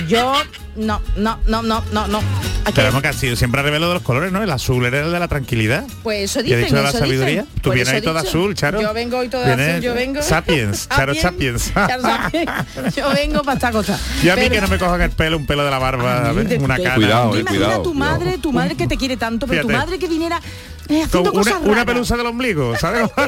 Yo 0.09 0.33
no, 0.77 1.01
no, 1.17 1.39
no, 1.47 1.62
no, 1.62 1.83
no, 1.93 2.07
no. 2.09 2.19
¿A? 2.65 2.73
Pero 2.75 2.89
hemos 2.89 3.01
que 3.03 3.09
ha 3.09 3.12
sido 3.12 3.37
siempre 3.37 3.62
revelo 3.62 3.89
de 3.89 3.95
los 3.95 4.03
colores, 4.03 4.33
¿no? 4.33 4.43
El 4.43 4.51
azul 4.51 4.85
era 4.85 5.01
el 5.01 5.12
de 5.12 5.19
la 5.21 5.29
tranquilidad. 5.29 5.85
Pues 6.03 6.31
eso 6.31 6.41
¿Y 6.41 6.53
ha 6.53 6.57
dicen, 6.57 6.62
dicho 6.65 6.77
de 6.77 6.83
la 6.83 6.89
eso 6.91 6.99
sabiduría? 6.99 7.43
dicen. 7.43 7.55
Tú 7.57 7.62
Por 7.71 7.75
vienes 7.75 7.95
ahí 7.95 8.01
dicho. 8.01 8.17
azul, 8.19 8.55
Charo. 8.55 8.81
Yo 8.83 8.93
vengo 8.93 9.19
hoy 9.19 9.29
Vienes 9.29 9.71
azul, 9.71 9.81
yo 9.83 9.95
vengo. 9.95 10.23
Sapiens, 10.23 10.89
Charo 10.95 11.15
Sapiens. 11.15 11.73
Charo 11.75 12.03
Sapiens. 12.03 12.51
Yo 12.97 13.11
vengo 13.15 13.43
para 13.43 13.55
esta 13.55 13.71
cosa. 13.73 13.99
Y 14.23 14.29
a 14.29 14.35
mí 14.37 14.43
Pero- 14.43 14.55
que 14.55 14.61
no 14.62 14.69
me 14.69 14.79
cojan 14.79 15.01
el 15.03 15.11
pelo, 15.11 15.37
un 15.37 15.47
pelo 15.47 15.65
de 15.65 15.71
la 15.71 15.79
barba, 15.79 16.33
¿ves? 16.33 16.49
de- 16.49 16.59
una 16.59 16.77
cara. 16.77 16.95
Cuidado, 16.97 17.31
¿Tú 17.31 17.37
eh, 17.37 17.41
imaginas 17.41 17.65
cuidado, 17.67 17.83
tu 17.83 17.93
cuidado. 17.93 18.19
madre, 18.19 18.39
tu 18.39 18.53
madre 18.53 18.75
que 18.77 18.87
te 18.87 18.97
quiere 18.97 19.17
tanto, 19.17 19.47
pero 19.47 19.62
tu 19.62 19.69
Fíjate. 19.69 19.85
madre 19.87 19.99
que 19.99 20.09
viniera 20.09 20.41
haciendo 20.88 21.20
una, 21.20 21.31
cosas 21.33 21.55
una 21.62 21.85
pelusa 21.85 22.16
del 22.16 22.27
ombligo, 22.27 22.75
¿sabes? 22.81 23.11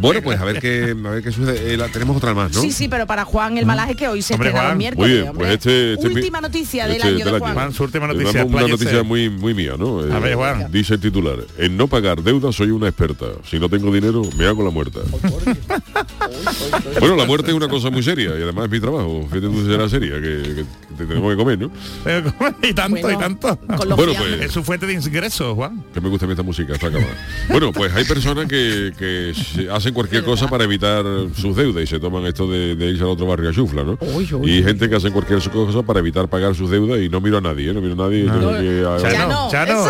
Bueno, 0.00 0.22
pues 0.22 0.40
a 0.40 0.44
ver 0.44 0.60
qué, 0.60 0.94
a 1.04 1.10
ver 1.10 1.22
qué 1.22 1.32
sucede. 1.32 1.72
Eh, 1.72 1.76
la- 1.76 1.88
tenemos 1.88 2.16
otra 2.16 2.34
más, 2.34 2.52
¿no? 2.54 2.60
Sí, 2.60 2.72
sí, 2.72 2.88
pero 2.88 3.06
para 3.06 3.24
Juan 3.24 3.58
el 3.58 3.66
malaje 3.66 3.94
que 3.96 4.06
hoy 4.08 4.22
se 4.22 4.34
Hombre, 4.34 4.50
los 4.52 4.60
Juan. 4.60 4.78
miércoles. 4.78 5.08
Muy 5.08 5.16
bien, 5.18 5.28
hombre. 5.30 5.46
pues 5.46 5.54
este- 5.58 5.92
este 5.94 6.08
mi- 6.08 6.14
Última 6.14 6.40
noticia 6.40 6.86
del 6.86 6.96
Este 6.96 7.08
año 7.08 7.24
de 7.32 7.38
Juan. 7.38 7.54
Juan, 7.54 7.72
su 7.72 7.82
última 7.84 8.04
Eh, 8.04 8.08
noticia. 8.08 8.30
una 8.30 8.42
expláyese. 8.42 8.70
noticia 8.84 9.02
muy 9.02 9.30
muy 9.30 9.54
mía, 9.54 9.72
¿no? 9.78 10.04
Eh, 10.06 10.12
A 10.12 10.18
ver, 10.18 10.34
Juan. 10.34 10.70
Dice 10.70 10.94
el 10.94 11.00
titular, 11.00 11.38
en 11.58 11.76
no 11.76 11.88
pagar 11.88 12.22
deuda 12.22 12.52
soy 12.52 12.70
una 12.70 12.88
experta. 12.88 13.26
Si 13.48 13.58
no 13.58 13.68
tengo 13.68 13.92
dinero, 13.92 14.22
me 14.36 14.46
hago 14.46 14.62
la 14.64 14.70
muerta. 14.70 15.00
bueno, 17.00 17.16
la 17.16 17.24
muerte 17.24 17.48
es 17.50 17.54
una 17.56 17.68
cosa 17.68 17.90
muy 17.90 18.02
seria 18.02 18.30
y 18.38 18.42
además 18.42 18.66
es 18.66 18.70
mi 18.70 18.80
trabajo. 18.80 19.22
Fíjate 19.28 19.46
tú 19.46 19.64
será 19.66 19.88
seria, 19.88 20.14
que, 20.14 20.20
que 20.54 20.64
te- 20.96 21.06
tenemos 21.06 21.30
que 21.32 21.36
comer, 21.36 21.58
¿no? 21.58 21.70
y 22.62 22.72
tanto, 22.74 23.10
y 23.10 23.16
tanto. 23.16 23.58
los 23.86 23.96
Bueno, 23.96 24.12
pues- 24.16 24.40
es 24.42 24.52
su 24.52 24.62
fuente 24.62 24.86
de 24.86 24.94
ingresos, 25.06 25.54
Juan. 25.54 25.84
Que 25.94 26.00
me 26.00 26.08
gusta 26.08 26.26
esta 26.26 26.42
música, 26.42 26.74
está 26.74 26.88
acabada. 26.88 27.10
Bueno, 27.48 27.72
pues 27.72 27.92
hay 27.94 28.04
personas 28.04 28.46
que, 28.46 28.92
que 28.98 29.32
hacen 29.70 29.94
cualquier 29.94 30.24
cosa 30.24 30.48
para 30.48 30.64
evitar 30.64 31.04
sus 31.34 31.56
deudas 31.56 31.84
y 31.84 31.86
se 31.86 31.98
toman 32.00 32.24
esto 32.26 32.50
de, 32.50 32.76
de 32.76 32.86
irse 32.86 33.02
al 33.02 33.10
otro 33.10 33.26
barrio 33.26 33.50
a 33.50 33.52
chufla, 33.52 33.84
¿no? 33.84 33.98
y 34.44 34.62
gente 34.62 34.88
que 34.88 34.96
hace 34.96 35.10
cualquier 35.10 35.40
cosa 35.50 35.82
para 35.82 36.00
evitar 36.00 36.28
pagar 36.28 36.54
sus 36.54 36.70
deudas 36.70 37.00
y 37.00 37.08
no 37.08 37.20
miro 37.20 37.38
a 37.38 37.40
nadie, 37.40 37.70
¿eh? 37.70 37.74
no 37.74 37.80
miro 37.80 37.94
a 37.94 38.08
nadie. 38.08 38.24
que- 38.24 39.08
Chano, 39.10 39.48
Chano, 39.50 39.84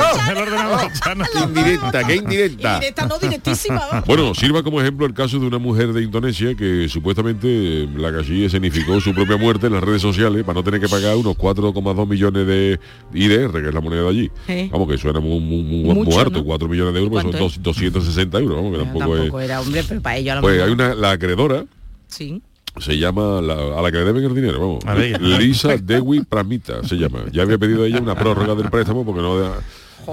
Chano. 1.03 1.25
Indirecta, 1.45 2.05
qué 2.07 2.15
indirecta. 2.17 2.79
Directa, 2.79 3.07
no 3.07 3.19
directísima. 3.19 3.81
Bueno, 4.07 4.35
sirva 4.35 4.63
como 4.63 4.81
ejemplo 4.81 5.07
el 5.07 5.15
caso 5.15 5.39
de 5.39 5.47
una 5.47 5.59
mujer 5.59 5.93
de 5.93 6.03
Indonesia 6.03 6.55
que 6.55 6.89
supuestamente 6.89 7.89
la 7.97 8.13
calle 8.13 8.45
escenificó 8.47 9.01
su 9.01 9.15
propia 9.15 9.37
muerte 9.37 9.67
en 9.67 9.75
las 9.75 9.83
redes 9.83 10.03
sociales 10.03 10.43
para 10.45 10.55
no 10.55 10.65
tener 10.65 10.81
que 10.81 10.89
pagar 10.89 11.17
unos 11.17 11.37
4,2 11.37 12.09
millones 12.09 12.47
de 12.47 12.79
IDR, 13.15 13.61
que 13.63 13.69
es 13.69 13.75
la 13.75 13.81
moneda 13.81 14.03
de 14.03 14.09
allí. 14.09 14.31
Sí. 14.47 14.69
Vamos, 14.73 14.88
que 14.89 14.99
suena 14.99 15.21
muy, 15.21 15.39
muy, 15.41 15.63
muy- 15.63 15.95
Mucho, 15.95 16.25
¿no? 16.31 16.45
4 16.45 16.69
millones 16.69 16.95
de 16.95 16.99
euros, 17.01 17.11
pues 17.13 17.23
son 17.23 17.31
¿Cuánto 17.33 17.45
dos- 17.45 17.63
260 17.63 18.39
euros, 18.39 18.57
vamos, 18.57 18.73
que 18.73 18.79
tampoco, 18.85 19.17
Tampoco 19.17 19.41
es... 19.41 19.45
era 19.47 19.61
hombre, 19.61 19.85
pero 19.89 20.01
para 20.03 20.17
ello 20.17 20.33
a 20.33 20.35
lo 20.37 20.41
Pues 20.43 20.55
mejor. 20.55 20.69
hay 20.69 20.75
una, 20.75 20.95
la 20.95 21.11
acreedora, 21.13 21.65
Sí. 22.09 22.43
se 22.79 22.99
llama, 22.99 23.41
la- 23.41 23.79
a 23.79 23.83
la 23.83 23.91
que 23.93 23.99
le 23.99 24.05
deben 24.05 24.25
el 24.25 24.35
dinero, 24.35 24.61
vamos. 24.61 24.85
A 24.87 24.95
ver. 24.95 25.21
Lisa 25.21 25.77
Dewi 25.77 26.21
Pramita 26.25 26.83
se 26.85 26.97
llama. 26.97 27.25
Ya 27.33 27.43
había 27.43 27.59
pedido 27.59 27.85
ella 27.85 28.01
una 28.01 28.15
prórroga 28.15 28.55
del 28.55 28.71
préstamo 28.71 29.05
porque 29.05 29.21
no, 29.21 29.37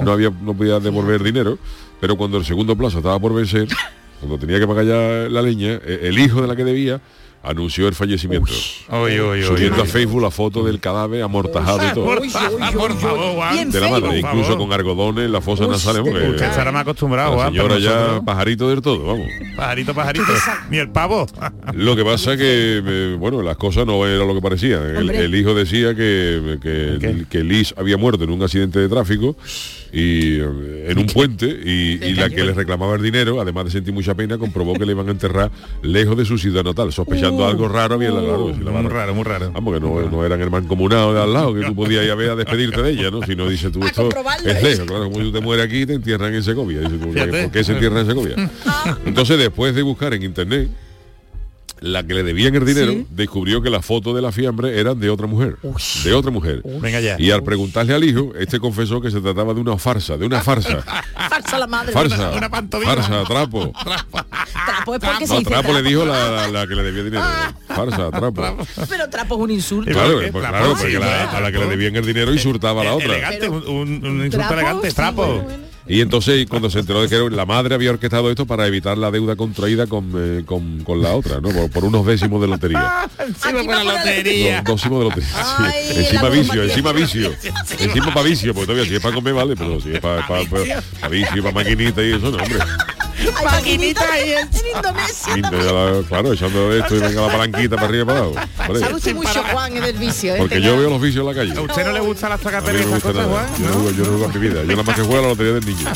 no 0.03 0.11
había 0.11 0.29
no 0.29 0.53
podía 0.55 0.79
devolver 0.79 1.23
dinero, 1.23 1.57
pero 2.01 2.15
cuando 2.17 2.37
el 2.37 2.45
segundo 2.45 2.75
plazo 2.75 2.97
estaba 2.97 3.19
por 3.19 3.33
vencer, 3.33 3.67
cuando 4.19 4.37
tenía 4.39 4.59
que 4.59 4.67
pagar 4.67 4.85
ya 4.85 5.29
la 5.29 5.41
leña, 5.41 5.73
eh, 5.85 5.99
el 6.03 6.17
hijo 6.19 6.41
de 6.41 6.47
la 6.47 6.55
que 6.55 6.63
debía 6.63 6.99
anunció 7.45 7.87
el 7.87 7.95
fallecimiento. 7.95 8.51
Uy, 8.91 9.19
uy, 9.19 9.39
uy, 9.39 9.43
subiendo 9.43 9.81
uy. 9.81 9.87
a 9.87 9.91
Facebook 9.91 10.21
la 10.21 10.31
foto 10.31 10.63
del 10.63 10.79
cadáver 10.79 11.21
amortajado 11.21 11.79
y 11.89 11.93
todo. 11.93 12.05
Por 12.05 12.29
favor, 12.29 12.59
por 12.73 12.97
favor, 12.99 13.35
Juan. 13.35 13.71
De 13.71 13.79
la 13.79 13.89
madre, 13.89 14.19
incluso 14.19 14.57
con 14.57 14.71
argodones, 14.73 15.29
la 15.29 15.41
fosa 15.41 15.67
nasal, 15.67 16.01
Usted 16.01 16.33
estará 16.45 16.71
más 16.71 16.81
acostumbrado, 16.81 17.37
la 17.37 17.47
señora 17.47 17.79
ya 17.79 17.89
nosotros- 17.95 18.23
pajarito 18.25 18.69
del 18.69 18.81
todo, 18.81 19.05
vamos. 19.05 19.27
Pajarito, 19.55 19.93
pajarito. 19.93 20.25
Ni 20.69 20.77
el 20.77 20.89
pavo. 20.89 21.27
Lo 21.73 21.95
que 21.95 22.03
pasa 22.03 22.35
que, 22.37 22.81
eh, 22.85 23.15
bueno, 23.19 23.41
las 23.41 23.57
cosas 23.57 23.85
no 23.85 24.05
eran 24.05 24.27
lo 24.27 24.33
que 24.35 24.41
parecían. 24.41 24.81
El 24.95 25.35
hijo 25.35 25.53
decía 25.53 25.95
que, 25.95 26.57
que, 26.61 27.25
que 27.29 27.43
Liz 27.43 27.73
había 27.77 27.97
muerto 27.97 28.23
en 28.23 28.31
un 28.31 28.41
accidente 28.43 28.79
de 28.79 28.89
tráfico 28.89 29.35
y 29.97 30.39
eh, 30.41 30.87
en 30.89 30.97
un 30.99 31.05
puente 31.07 31.45
y, 31.47 32.03
y 32.03 32.13
la 32.15 32.29
que 32.29 32.43
le 32.43 32.53
reclamaba 32.53 32.95
el 32.95 33.01
dinero, 33.01 33.39
además 33.39 33.65
de 33.65 33.71
sentir 33.71 33.93
mucha 33.93 34.13
pena, 34.13 34.37
comprobó 34.37 34.73
que 34.73 34.85
le 34.85 34.91
iban 34.91 35.07
a 35.07 35.11
enterrar 35.11 35.49
lejos 35.81 36.17
de 36.17 36.25
su 36.25 36.37
ciudad 36.37 36.65
natal, 36.65 36.91
sospechando 36.91 37.47
algo 37.47 37.69
raro, 37.69 37.97
bien 37.97 38.11
claro. 38.11 38.51
si 38.53 38.61
la 38.61 38.71
Muy 38.71 38.83
barra- 38.83 38.89
raro, 38.93 39.15
muy 39.15 39.23
raro. 39.23 39.51
Vamos, 39.53 39.73
que 39.73 39.79
no, 39.79 40.01
no 40.11 40.25
eran 40.25 40.41
el 40.41 40.49
mancomunado 40.51 41.13
de 41.13 41.21
al 41.21 41.31
lado, 41.31 41.53
que 41.55 41.61
tú 41.61 41.73
podías 41.73 42.03
ir 42.03 42.11
a 42.11 42.15
ver 42.15 42.31
a 42.31 42.35
despedirte 42.35 42.81
de 42.81 42.91
ella, 42.91 43.09
¿no? 43.09 43.21
Si 43.23 43.35
no 43.37 43.47
dices 43.47 43.71
tú 43.71 43.83
esto 43.85 44.01
comprobarlo, 44.03 44.49
es 44.51 44.61
lejos, 44.61 44.85
claro, 44.85 45.05
como 45.05 45.19
tú 45.19 45.31
te 45.31 45.39
mueres 45.39 45.65
aquí 45.65 45.85
te 45.85 45.93
entierran 45.93 46.33
en 46.35 46.43
Segovia. 46.43 46.81
Dices. 46.81 46.97
¿Por 46.97 47.51
qué 47.51 47.63
se 47.63 47.71
entierran 47.71 47.99
en 47.99 48.07
Segovia? 48.07 48.35
Entonces, 49.05 49.37
después 49.37 49.73
de 49.73 49.81
buscar 49.81 50.13
en 50.13 50.23
internet, 50.23 50.69
la 51.81 52.03
que 52.07 52.13
le 52.13 52.23
debían 52.23 52.55
el 52.55 52.65
dinero 52.65 52.93
descubrió 53.09 53.61
que 53.61 53.69
las 53.69 53.85
fotos 53.85 54.15
de 54.15 54.21
la 54.21 54.31
fiambre 54.31 54.79
eran 54.79 54.99
de 54.99 55.09
otra 55.09 55.27
mujer. 55.27 55.57
De 56.03 56.13
otra 56.13 56.31
mujer. 56.31 56.61
Venga 56.63 56.99
ya. 57.01 57.15
Y 57.19 57.31
al 57.31 57.43
preguntarle 57.43 57.93
al 57.93 58.03
hijo, 58.03 58.31
este 58.39 58.59
confesó 58.59 59.01
que 59.01 59.11
se 59.11 59.19
trataba 59.21 59.53
de 59.53 59.59
una 59.61 59.77
farsa, 59.77 60.17
de 60.17 60.25
una 60.25 60.41
farsa. 60.41 60.83
Farsa 61.29 61.59
la 61.59 61.67
madre. 61.67 61.91
Farsa. 61.91 62.31
Una 62.31 62.49
pantomima. 62.49 62.95
Farsa, 62.95 63.23
trapo. 63.27 63.71
Trapo 64.65 64.95
es 64.95 64.99
porque 65.01 65.27
se 65.27 65.33
No, 65.33 65.39
dice 65.39 65.49
trapo 65.51 65.67
le 65.73 65.73
trapo. 65.81 65.89
dijo 65.89 66.05
la, 66.05 66.47
la 66.47 66.67
que 66.67 66.75
le 66.75 66.83
debía 66.83 67.03
dinero. 67.03 67.23
Farsa, 67.67 68.09
trapo. 68.11 68.57
Pero 68.89 69.09
trapo 69.09 69.35
es 69.35 69.41
un 69.41 69.51
insulto. 69.51 69.91
Claro, 69.91 70.13
pues 70.19 70.31
Trapo, 70.31 70.39
claro, 70.39 70.75
porque 70.79 70.93
la- 70.99 70.99
trapo. 71.23 71.37
a 71.37 71.41
la 71.41 71.51
que 71.51 71.57
le 71.59 71.67
debían 71.67 71.95
el 71.95 72.05
dinero 72.05 72.33
insultaba 72.33 72.81
a 72.81 72.85
la 72.85 72.93
otra. 72.95 73.05
Elegante, 73.07 73.49
un, 73.49 73.67
un- 73.67 74.05
un 74.05 74.15
insulto 74.25 74.37
Trapo, 74.37 74.53
elegante, 74.53 74.89
sí, 74.89 74.95
trapo. 74.95 75.25
bueno, 75.25 75.43
bueno. 75.43 75.64
Y 75.87 76.01
entonces 76.01 76.47
cuando 76.49 76.69
se 76.69 76.79
enteró 76.79 77.01
de 77.01 77.09
que 77.09 77.35
la 77.35 77.45
madre 77.45 77.75
había 77.75 77.91
orquestado 77.91 78.29
esto 78.31 78.45
para 78.45 78.65
evitar 78.65 78.97
la 78.97 79.11
deuda 79.11 79.35
contraída 79.35 79.85
con, 79.85 80.11
eh, 80.17 80.43
con, 80.45 80.83
con 80.83 81.01
la 81.01 81.13
otra, 81.15 81.39
¿no? 81.41 81.49
Por, 81.49 81.69
por 81.69 81.85
unos 81.85 82.05
décimos 82.05 82.41
de 82.41 82.47
lotería. 82.47 83.07
Encima 83.19 83.63
la 83.63 83.83
la 83.83 83.97
lotería. 83.97 84.61
Dos 84.63 84.81
décimos 84.81 84.99
de 84.99 85.09
lotería. 85.09 85.29
sí. 85.29 85.99
Encima 85.99 86.29
vicio, 86.29 86.63
encima 86.63 86.91
vicio. 86.91 87.31
Encima 87.79 88.13
para 88.13 88.27
vicio, 88.27 88.53
porque 88.53 88.67
todavía 88.67 88.89
si 88.89 88.95
es 88.95 89.01
para 89.01 89.15
comer 89.15 89.33
vale, 89.33 89.55
pero 89.55 89.79
si 89.79 89.93
es 89.93 89.99
para, 89.99 90.27
para, 90.27 90.43
para, 90.45 90.81
para 90.99 91.09
vicio, 91.09 91.43
para 91.43 91.55
maquinita 91.55 92.01
y 92.03 92.13
eso, 92.13 92.31
no, 92.31 92.37
hombre. 92.37 92.59
Hay 93.17 93.45
maquinitas 93.45 94.05
en 94.19 94.49
Indonesia. 94.75 95.33
Y 95.37 95.41
me 95.41 95.63
la- 95.63 96.01
claro, 96.07 96.33
echando 96.33 96.73
esto 96.73 96.95
y 96.95 96.99
venga 96.99 97.21
la 97.21 97.27
palanquita 97.31 97.75
para 97.75 97.87
arriba 97.87 98.03
y 98.03 98.05
para 98.05 98.19
abajo. 98.19 98.35
Hombre, 98.59 98.79
Sabe 98.79 98.93
usted 98.95 99.15
mucho, 99.15 99.43
Juan, 99.51 99.77
es 99.77 99.83
del 99.83 99.97
vicio. 99.97 100.35
¿eh? 100.35 100.37
porque 100.39 100.61
yo 100.61 100.77
veo 100.77 100.89
los 100.89 101.01
vicios 101.01 101.21
en 101.21 101.27
la 101.27 101.33
calle. 101.41 101.57
¿A 101.57 101.61
usted 101.61 101.85
no 101.85 101.91
le 101.93 101.99
gusta 102.01 102.29
las 102.29 102.41
y 102.41 102.45
me 102.45 102.79
esas 102.81 103.01
cosas, 103.03 103.15
nada. 103.15 103.27
Juan? 103.27 103.45
Yo 103.59 103.67
no, 103.67 103.73
juego- 103.73 103.91
yo 103.91 103.97
no 104.03 104.09
juego 104.17 104.25
en 104.25 104.31
mi 104.33 104.47
vida. 104.47 104.61
Yo 104.63 104.67
nada 104.71 104.83
más 104.83 104.95
que 104.95 105.01
juego 105.01 105.19
a 105.19 105.21
la 105.21 105.27
lotería 105.29 105.53
del 105.53 105.65
niño. 105.65 105.87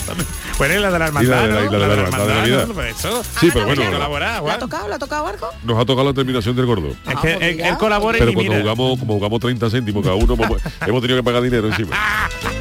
Pues 0.60 0.72
es 0.72 0.82
la 0.82 0.92
de 0.92 1.00
la 1.00 1.06
Y 1.06 1.08
hermandad, 1.08 1.30
la 1.32 1.48
la- 1.48 1.62
y 1.62 1.70
la 1.70 1.72
de 1.72 1.88
la 1.88 1.94
hermandad 2.04 2.28
de 2.28 2.34
Navidad. 2.34 2.68
Pues. 2.74 2.96
Sí, 3.40 3.50
pero 3.54 3.66
bueno, 3.66 3.82
Colaborar, 3.92 4.44
¿Le 4.44 4.52
ha 4.52 4.60
tocado? 4.60 4.88
¿Le 4.90 4.96
ha 4.96 5.00
tocado 5.00 5.28
algo? 5.28 5.50
nos 5.64 5.78
ha 5.82 5.86
tocado 5.86 6.08
la 6.10 6.14
terminación 6.14 6.54
del 6.56 6.66
gordo. 6.66 6.90
Es 6.90 6.96
Ah, 7.06 7.12
que 7.12 7.16
pues 7.16 7.38
él, 7.42 7.56
mira, 7.56 7.70
él 7.70 7.78
colabora 7.78 8.18
Pero 8.20 8.32
y 8.32 8.34
cuando 8.34 8.52
mira. 8.54 8.64
jugamos, 8.64 9.00
como 9.00 9.14
jugamos 9.14 9.40
30 9.40 9.70
céntimos 9.70 10.04
cada 10.04 10.16
uno, 10.16 10.34
hemos, 10.34 10.62
hemos 10.88 11.02
tenido 11.02 11.18
que 11.20 11.24
pagar 11.24 11.42
dinero 11.44 11.68
encima. 11.70 11.96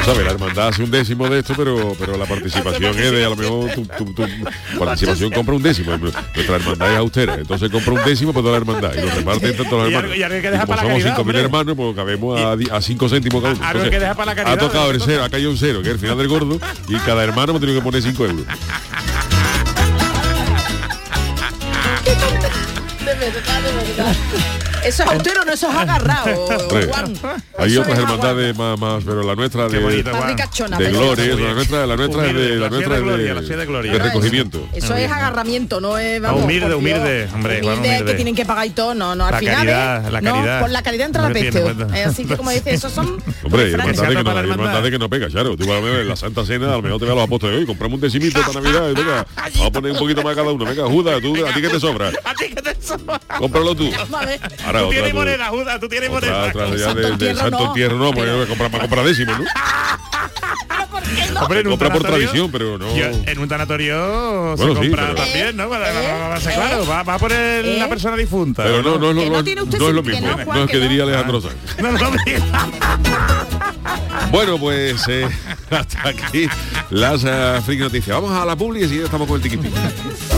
Tú 0.00 0.06
sabes, 0.06 0.24
la 0.24 0.30
hermandad 0.32 0.68
hace 0.68 0.82
un 0.82 0.90
décimo 0.90 1.28
de 1.28 1.40
esto, 1.40 1.52
pero 1.56 1.94
pero 1.98 2.16
la 2.16 2.24
participación 2.24 2.98
es 2.98 3.10
de 3.12 3.24
a 3.24 3.28
lo 3.28 3.36
mejor 3.36 3.70
tu, 3.72 3.84
tu- 3.84 4.12
tu 4.14 4.78
participación 4.78 5.30
compra 5.30 5.54
un 5.54 5.62
décimo. 5.62 5.96
Nuestra 5.98 6.56
hermandad 6.56 6.92
es 6.92 6.96
austera, 6.98 7.34
entonces 7.34 7.70
compra 7.70 7.92
un 7.92 8.04
décimo 8.04 8.32
por 8.32 8.42
toda 8.42 8.52
la 8.52 8.58
hermandad 8.58 8.92
y 8.94 9.00
lo 9.02 9.10
reparte 9.14 9.48
entre 9.50 9.64
todos 9.66 9.84
los 9.84 9.92
hermanos. 9.92 10.16
y 10.16 10.22
algo 10.22 10.40
que 10.40 10.48
Y 10.48 10.50
dejar 10.50 10.66
como 10.66 10.76
para 10.76 10.82
la 10.82 10.88
somos 10.88 11.02
caridad, 11.02 11.16
5.000 11.16 11.20
hombre. 11.20 11.40
hermanos, 11.40 11.76
pues 11.76 11.96
cabemos 11.96 12.40
a, 12.70 12.76
a 12.76 12.80
5 12.80 13.08
céntimos 13.08 13.42
cada 13.42 13.54
uno. 13.54 13.64
Hay 13.64 13.72
que 13.72 13.78
Entonces, 13.78 14.00
dejar 14.00 14.16
para 14.16 14.26
la 14.26 14.32
ha 14.32 14.44
caridad, 14.44 14.58
tocado 14.66 14.90
el 14.90 15.00
cero, 15.02 15.24
ha 15.24 15.28
caído 15.28 15.50
un 15.50 15.58
cero, 15.58 15.80
que 15.82 15.88
es 15.88 15.94
el 15.94 16.00
final 16.00 16.16
del 16.18 16.28
gordo, 16.28 16.58
y 16.88 16.94
cada 17.00 17.22
hermano 17.22 17.52
me 17.52 17.58
tiene 17.60 17.74
que 17.74 17.82
poner 17.82 18.02
5 18.02 18.24
euros. 18.24 18.46
De 22.00 23.14
verdad, 23.14 23.62
de 23.62 23.72
verdad. 23.72 24.16
Eso 24.84 25.02
es 25.02 25.10
austero, 25.10 25.44
no 25.44 25.52
eso 25.52 25.68
es 25.68 25.74
agarrado, 25.76 26.46
Juan. 26.90 27.14
Hay 27.58 27.76
otras 27.76 27.98
es 27.98 28.04
hermandades 28.04 28.56
más, 28.56 28.78
más, 28.78 29.04
pero 29.04 29.22
la 29.22 29.34
nuestra 29.34 29.68
de, 29.68 29.78
bonito, 29.78 30.10
de 30.10 30.90
gloria, 30.90 31.24
eso, 31.24 31.38
la 31.38 31.54
nuestra, 31.54 31.86
la 31.86 31.96
nuestra 31.96 32.26
es 32.26 32.34
de, 32.34 32.48
la 32.50 32.60
la 32.60 32.70
nuestra 32.70 32.94
de 32.94 33.00
gloria, 33.02 33.34
de, 33.34 33.34
la 33.34 33.46
sede 33.46 33.56
de 33.56 33.66
gloria. 33.66 33.92
de 33.92 33.98
recogimiento. 33.98 34.68
Eso 34.72 34.96
es 34.96 35.10
agarramiento, 35.10 35.80
no 35.80 35.98
es 35.98 36.20
vamos, 36.20 36.44
Humilde, 36.44 36.74
humilde, 36.74 37.28
hombre, 37.32 37.60
Humilde, 37.60 37.74
humilde. 37.74 38.04
que 38.04 38.14
tienen 38.14 38.34
que 38.34 38.46
pagar 38.46 38.66
y 38.66 38.70
todo, 38.70 38.94
no, 38.94 39.14
no, 39.14 39.26
al 39.26 39.32
La 39.32 39.38
final 39.38 39.56
caridad, 39.56 40.06
¿eh? 40.06 40.10
la 40.10 40.20
no, 40.20 40.32
caridad. 40.32 40.60
por 40.60 40.70
la 40.70 40.82
caridad 40.82 41.06
entra 41.06 41.22
la 41.22 41.30
peste. 41.30 41.58
Eh, 41.94 42.04
así 42.04 42.24
que 42.24 42.36
como 42.36 42.50
dice, 42.50 42.72
esos 42.72 42.92
son 42.92 43.22
Hombre, 43.44 43.70
hermandades 43.70 44.90
que, 44.90 44.98
no, 44.98 45.10
pega, 45.10 45.28
claro. 45.28 45.56
Tú 45.56 45.66
vas 45.66 45.78
a 45.78 45.80
ver 45.80 46.00
en 46.00 46.08
la 46.08 46.16
Santa 46.16 46.44
Cena, 46.44 46.68
a 46.68 46.76
lo 46.76 46.82
mejor 46.82 46.98
te 46.98 47.04
ve 47.04 47.12
a 47.12 47.14
los 47.14 47.24
apóstoles, 47.24 47.58
hoy 47.58 47.66
compramos 47.66 47.96
un 47.96 48.00
decimito 48.00 48.40
para 48.40 48.52
Navidad, 48.60 48.90
y 48.90 48.94
venga, 48.94 49.26
vamos 49.36 49.66
a 49.66 49.70
poner 49.70 49.92
un 49.92 49.98
poquito 49.98 50.22
más 50.22 50.34
cada 50.34 50.50
uno. 50.50 50.64
Venga, 50.64 50.84
Judas, 50.86 51.20
tú, 51.20 51.34
a 51.46 51.52
ti 51.52 51.60
que 51.60 51.68
te 51.68 51.80
sobra. 51.80 52.08
A 52.24 52.34
ti 52.34 52.48
que 52.54 52.62
te 52.62 52.76
sobra. 52.80 53.20
Cómpralo 53.38 53.74
tú. 53.74 53.90
Ahora 54.70 54.80
Tú 54.80 54.86
otra, 54.86 54.94
tienes 54.96 55.10
tú- 55.10 55.16
moneda, 55.18 55.46
Judas, 55.48 55.80
tú 55.80 55.88
tienes 55.88 56.10
otra, 56.10 56.30
moneda. 56.30 56.48
otra 56.48 56.66
ya 56.76 56.94
de, 56.94 57.34
Santo 57.34 57.58
no. 57.58 57.72
Hombre, 61.42 61.60
en 61.60 61.66
un 61.68 61.72
Compra 61.72 61.88
por 61.90 62.02
tanatorio- 62.02 62.28
tradición, 62.28 62.50
pero 62.52 62.78
no. 62.78 62.94
Yo- 62.96 63.06
en 63.26 63.38
un 63.38 63.48
tanatorio 63.48 64.54
Bueno, 64.56 64.74
se 64.74 64.80
sí, 64.82 64.88
compra 64.88 65.02
pero- 65.08 65.14
también, 65.14 65.56
¿no? 65.56 65.68
Va, 65.68 65.78
va- 65.78 65.92
va- 65.92 66.28
va 66.28 66.34
a 66.36 66.40
ser 66.40 66.54
claro, 66.54 66.86
va, 66.86 67.02
va 67.02 67.14
a 67.14 67.18
poner 67.18 67.64
¿Eh? 67.64 67.78
la 67.78 67.88
persona 67.88 68.16
difunta. 68.16 68.62
Pero 68.64 68.82
no, 68.82 68.98
no 68.98 69.10
es 69.10 69.16
lo, 69.16 69.24
no 69.24 69.30
no- 69.30 69.38
es 69.40 69.94
lo 69.94 70.02
mismo. 70.02 70.26
no, 70.28 70.34
Juan, 70.44 70.46
No 70.58 70.64
es 70.64 70.66
que 70.66 70.72
que 70.72 70.78
no. 70.78 70.88
diría 70.88 71.02
Alejandro 71.04 71.40
Sanz. 71.40 71.54
No, 71.80 71.92
no, 71.92 72.10
Bueno, 74.30 74.58
pues 74.58 75.02
eh, 75.08 75.26
hasta 75.70 76.08
aquí 76.08 76.48
las 76.90 77.24
eh, 77.24 77.60
friki 77.64 77.82
noticias. 77.82 78.14
Vamos 78.20 78.32
a 78.32 78.44
la 78.44 78.54
publi 78.56 78.80
y 78.80 78.82
enseguida 78.84 79.04
estamos 79.06 79.26
con 79.26 79.36
el 79.36 79.42
tiquipi. 79.42 79.68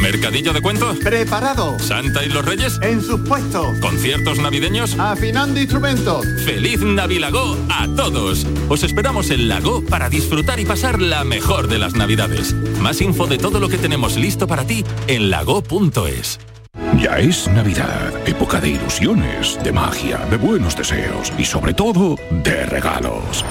¿Mercadillo 0.00 0.52
de 0.52 0.62
cuentos? 0.62 0.98
Preparado. 0.98 1.78
¿Santa 1.78 2.24
y 2.24 2.28
los 2.30 2.44
Reyes? 2.44 2.78
En 2.82 3.02
sus 3.02 3.20
puestos. 3.20 3.78
¿Conciertos 3.80 4.38
navideños? 4.38 4.98
Afinando 4.98 5.60
instrumentos. 5.60 6.26
¡Feliz 6.44 6.80
Navilago 6.80 7.56
a 7.68 7.86
todos! 7.94 8.46
Os 8.68 8.82
esperamos 8.82 9.30
en 9.30 9.48
Lago 9.48 9.84
para 9.84 10.08
disfrutar 10.08 10.58
y 10.58 10.64
pasar 10.64 11.00
la 11.00 11.24
mejor 11.24 11.68
de 11.68 11.78
las 11.78 11.94
Navidades. 11.94 12.54
Más 12.80 13.00
info 13.00 13.26
de 13.26 13.38
todo 13.38 13.60
lo 13.60 13.68
que 13.68 13.78
tenemos 13.78 14.16
listo 14.16 14.46
para 14.46 14.64
ti 14.64 14.84
en 15.06 15.30
lago.es. 15.30 16.40
Ya 16.98 17.18
es 17.18 17.46
Navidad, 17.48 18.12
época 18.26 18.60
de 18.60 18.70
ilusiones, 18.70 19.58
de 19.62 19.72
magia, 19.72 20.18
de 20.30 20.36
buenos 20.36 20.76
deseos 20.76 21.32
y 21.38 21.44
sobre 21.44 21.74
todo 21.74 22.16
de 22.30 22.66
regalos. 22.66 23.44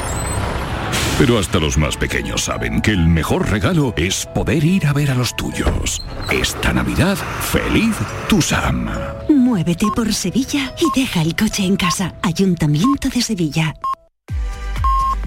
Pero 1.20 1.38
hasta 1.38 1.60
los 1.60 1.78
más 1.78 1.98
pequeños 1.98 2.46
saben 2.46 2.82
que 2.82 2.92
el 2.92 3.06
mejor 3.10 3.50
regalo 3.52 3.94
es 3.98 4.26
poder 4.34 4.64
ir 4.64 4.88
a 4.88 4.94
ver 4.94 5.12
a 5.12 5.16
los 5.16 5.36
tuyos. 5.36 6.02
Esta 6.32 6.72
Navidad, 6.72 7.18
feliz 7.42 7.94
Tusam. 8.30 8.88
Muévete 9.28 9.88
por 9.94 10.14
Sevilla 10.14 10.74
y 10.80 10.98
deja 10.98 11.22
el 11.22 11.36
coche 11.36 11.66
en 11.66 11.76
casa. 11.76 12.16
Ayuntamiento 12.22 13.10
de 13.10 13.22
Sevilla. 13.22 13.76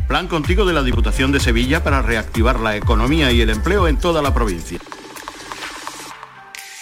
Plan 0.08 0.28
contigo 0.28 0.64
de 0.64 0.72
la 0.72 0.82
Diputación 0.82 1.30
de 1.30 1.40
Sevilla 1.40 1.84
para 1.84 2.00
reactivar 2.00 2.58
la 2.58 2.74
economía 2.74 3.30
y 3.30 3.42
el 3.42 3.50
empleo 3.50 3.86
en 3.86 3.98
toda 3.98 4.22
la 4.22 4.32
provincia. 4.32 4.78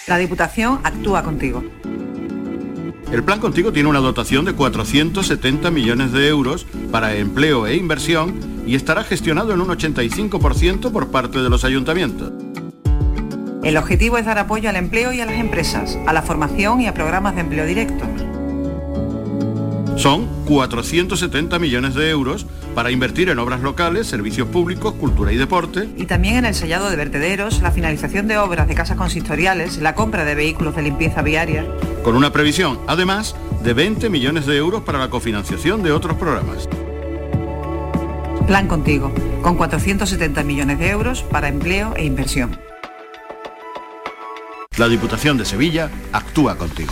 La 0.07 0.17
Diputación 0.17 0.79
actúa 0.85 1.21
contigo. 1.21 1.61
El 3.11 3.23
plan 3.25 3.41
contigo 3.41 3.73
tiene 3.73 3.89
una 3.89 3.99
dotación 3.99 4.45
de 4.45 4.53
470 4.53 5.69
millones 5.69 6.13
de 6.13 6.29
euros 6.29 6.65
para 6.93 7.13
empleo 7.17 7.67
e 7.67 7.75
inversión 7.75 8.50
y 8.65 8.75
estará 8.75 9.03
gestionado 9.03 9.53
en 9.53 9.61
un 9.61 9.69
85% 9.69 10.91
por 10.91 11.07
parte 11.09 11.39
de 11.39 11.49
los 11.49 11.63
ayuntamientos. 11.63 12.31
El 13.63 13.77
objetivo 13.77 14.17
es 14.17 14.25
dar 14.25 14.39
apoyo 14.39 14.69
al 14.69 14.75
empleo 14.75 15.13
y 15.13 15.21
a 15.21 15.25
las 15.25 15.35
empresas, 15.35 15.97
a 16.07 16.13
la 16.13 16.23
formación 16.23 16.81
y 16.81 16.87
a 16.87 16.93
programas 16.93 17.35
de 17.35 17.41
empleo 17.41 17.65
directo. 17.65 18.05
Son 19.97 20.27
470 20.45 21.59
millones 21.59 21.93
de 21.93 22.09
euros 22.09 22.47
para 22.73 22.89
invertir 22.89 23.29
en 23.29 23.37
obras 23.37 23.61
locales, 23.61 24.07
servicios 24.07 24.47
públicos, 24.47 24.95
cultura 24.95 25.31
y 25.31 25.37
deporte. 25.37 25.89
Y 25.95 26.05
también 26.05 26.37
en 26.37 26.45
el 26.45 26.55
sellado 26.55 26.89
de 26.89 26.95
vertederos, 26.95 27.61
la 27.61 27.71
finalización 27.71 28.27
de 28.27 28.39
obras 28.39 28.67
de 28.67 28.73
casas 28.73 28.97
consistoriales, 28.97 29.77
la 29.77 29.93
compra 29.93 30.25
de 30.25 30.33
vehículos 30.33 30.75
de 30.75 30.81
limpieza 30.81 31.21
viaria. 31.21 31.67
Con 32.03 32.15
una 32.15 32.31
previsión, 32.31 32.79
además, 32.87 33.35
de 33.63 33.73
20 33.73 34.09
millones 34.09 34.47
de 34.47 34.57
euros 34.57 34.81
para 34.81 34.97
la 34.97 35.11
cofinanciación 35.11 35.83
de 35.83 35.91
otros 35.91 36.17
programas. 36.17 36.67
Plan 38.51 38.67
contigo, 38.67 39.13
con 39.41 39.55
470 39.55 40.43
millones 40.43 40.77
de 40.77 40.89
euros 40.89 41.23
para 41.23 41.47
empleo 41.47 41.93
e 41.95 42.03
inversión. 42.03 42.59
La 44.75 44.89
Diputación 44.89 45.37
de 45.37 45.45
Sevilla 45.45 45.89
actúa 46.11 46.57
contigo. 46.57 46.91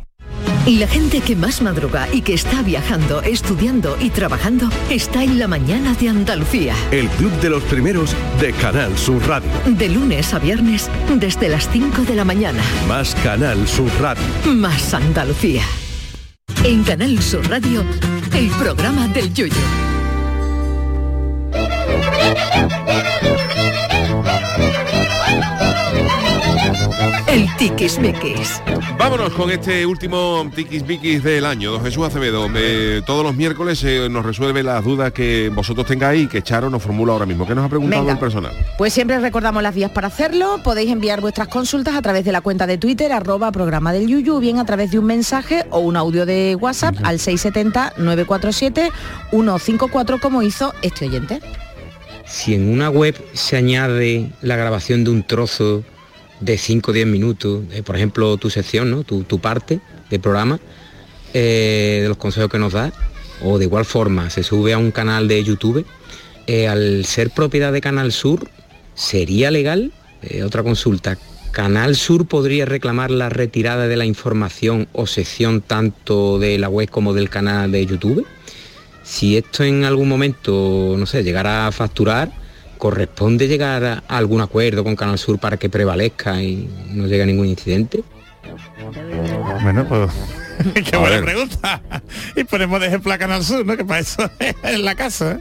La 0.67 0.85
gente 0.87 1.21
que 1.21 1.35
más 1.35 1.63
madruga 1.63 2.07
y 2.13 2.21
que 2.21 2.35
está 2.35 2.61
viajando, 2.61 3.23
estudiando 3.23 3.97
y 3.99 4.11
trabajando 4.11 4.69
está 4.91 5.23
en 5.23 5.39
la 5.39 5.47
mañana 5.47 5.95
de 5.95 6.09
Andalucía. 6.09 6.75
El 6.91 7.09
club 7.09 7.31
de 7.41 7.49
los 7.49 7.63
primeros 7.63 8.15
de 8.39 8.53
Canal 8.53 8.95
Sur 8.95 9.27
Radio. 9.27 9.49
De 9.65 9.89
lunes 9.89 10.35
a 10.35 10.39
viernes 10.39 10.87
desde 11.15 11.49
las 11.49 11.67
5 11.67 12.03
de 12.03 12.13
la 12.15 12.25
mañana. 12.25 12.61
Más 12.87 13.15
Canal 13.23 13.67
Sur 13.67 13.89
Radio. 13.99 14.23
Más 14.45 14.93
Andalucía. 14.93 15.63
En 16.63 16.83
Canal 16.83 17.19
Sur 17.23 17.49
Radio, 17.49 17.83
el 18.35 18.49
programa 18.51 19.07
del 19.07 19.33
Yoyo. 19.33 19.55
El 27.27 27.47
tiquismiquis. 27.55 28.61
Vámonos 28.97 29.31
con 29.33 29.49
este 29.49 29.85
último 29.85 30.51
tiquismiquis 30.53 31.23
del 31.23 31.45
año, 31.45 31.71
don 31.71 31.81
Jesús 31.81 32.05
Acevedo. 32.05 32.49
Eh, 32.55 33.01
todos 33.05 33.23
los 33.23 33.33
miércoles 33.35 33.81
eh, 33.83 34.09
nos 34.09 34.25
resuelve 34.25 34.63
las 34.63 34.83
dudas 34.83 35.13
que 35.13 35.47
vosotros 35.49 35.85
tengáis 35.87 36.25
y 36.25 36.27
que 36.27 36.41
Charo 36.41 36.69
nos 36.69 36.83
formula 36.83 37.13
ahora 37.13 37.25
mismo. 37.25 37.47
¿Qué 37.47 37.55
nos 37.55 37.63
ha 37.65 37.69
preguntado 37.69 38.01
Venga. 38.01 38.11
el 38.13 38.19
personal? 38.19 38.51
Pues 38.77 38.91
siempre 38.93 39.17
recordamos 39.19 39.63
las 39.63 39.73
vías 39.73 39.91
para 39.91 40.07
hacerlo. 40.07 40.59
Podéis 40.63 40.91
enviar 40.91 41.21
vuestras 41.21 41.47
consultas 41.47 41.95
a 41.95 42.01
través 42.01 42.25
de 42.25 42.33
la 42.33 42.41
cuenta 42.41 42.67
de 42.67 42.77
Twitter, 42.77 43.11
arroba 43.13 43.51
programa 43.51 43.93
del 43.93 44.07
Yuyu, 44.07 44.39
bien 44.39 44.59
a 44.59 44.65
través 44.65 44.91
de 44.91 44.99
un 44.99 45.05
mensaje 45.05 45.65
o 45.69 45.79
un 45.79 45.95
audio 45.95 46.25
de 46.25 46.57
WhatsApp 46.59 46.95
al 47.03 47.19
670-947-154, 47.19 50.19
como 50.19 50.41
hizo 50.41 50.73
este 50.81 51.05
oyente. 51.07 51.39
Si 52.25 52.55
en 52.55 52.71
una 52.71 52.89
web 52.89 53.15
se 53.33 53.57
añade 53.57 54.31
la 54.41 54.55
grabación 54.55 55.03
de 55.03 55.11
un 55.11 55.23
trozo 55.23 55.83
de 56.41 56.57
5 56.57 56.91
o 56.91 56.93
10 56.93 57.07
minutos, 57.07 57.69
de, 57.69 57.83
por 57.83 57.95
ejemplo 57.95 58.35
tu 58.37 58.49
sección, 58.49 58.91
¿no? 58.91 59.03
tu, 59.03 59.23
tu 59.23 59.39
parte 59.39 59.79
del 60.09 60.19
programa, 60.19 60.59
eh, 61.33 61.99
de 62.01 62.07
los 62.09 62.17
consejos 62.17 62.51
que 62.51 62.59
nos 62.59 62.73
da, 62.73 62.91
o 63.43 63.57
de 63.57 63.65
igual 63.65 63.85
forma 63.85 64.29
se 64.29 64.43
sube 64.43 64.73
a 64.73 64.77
un 64.77 64.91
canal 64.91 65.27
de 65.27 65.43
YouTube, 65.43 65.85
eh, 66.47 66.67
al 66.67 67.05
ser 67.05 67.29
propiedad 67.29 67.71
de 67.71 67.81
Canal 67.81 68.11
Sur, 68.11 68.49
¿sería 68.95 69.51
legal? 69.51 69.93
Eh, 70.21 70.43
otra 70.43 70.63
consulta, 70.63 71.17
¿Canal 71.51 71.95
Sur 71.95 72.27
podría 72.27 72.65
reclamar 72.65 73.11
la 73.11 73.27
retirada 73.27 73.87
de 73.87 73.97
la 73.97 74.05
información 74.05 74.87
o 74.93 75.05
sección 75.05 75.61
tanto 75.61 76.39
de 76.39 76.57
la 76.57 76.69
web 76.69 76.89
como 76.89 77.13
del 77.13 77.29
canal 77.29 77.71
de 77.71 77.85
YouTube? 77.85 78.25
Si 79.03 79.35
esto 79.35 79.65
en 79.65 79.83
algún 79.83 80.07
momento, 80.07 80.95
no 80.97 81.05
sé, 81.05 81.23
llegara 81.23 81.67
a 81.67 81.71
facturar, 81.73 82.31
¿corresponde 82.81 83.47
llegar 83.47 83.83
a 83.85 84.03
algún 84.07 84.41
acuerdo 84.41 84.83
con 84.83 84.95
Canal 84.95 85.19
Sur 85.19 85.37
para 85.37 85.57
que 85.57 85.69
prevalezca 85.69 86.41
y 86.41 86.67
no 86.89 87.05
llegue 87.05 87.21
a 87.21 87.25
ningún 87.27 87.45
incidente? 87.45 88.03
Bueno, 89.61 89.87
pues... 89.87 90.09
Qué 90.89 90.97
buena 90.97 91.21
pregunta. 91.21 91.79
Y 92.35 92.43
ponemos 92.43 92.81
de 92.81 92.87
ejemplo 92.87 93.13
a 93.13 93.19
Canal 93.19 93.43
Sur, 93.43 93.63
¿no? 93.67 93.77
Que 93.77 93.85
para 93.85 93.99
eso 93.99 94.27
es 94.63 94.79
la 94.79 94.95
casa. 94.95 95.33
¿eh? 95.33 95.39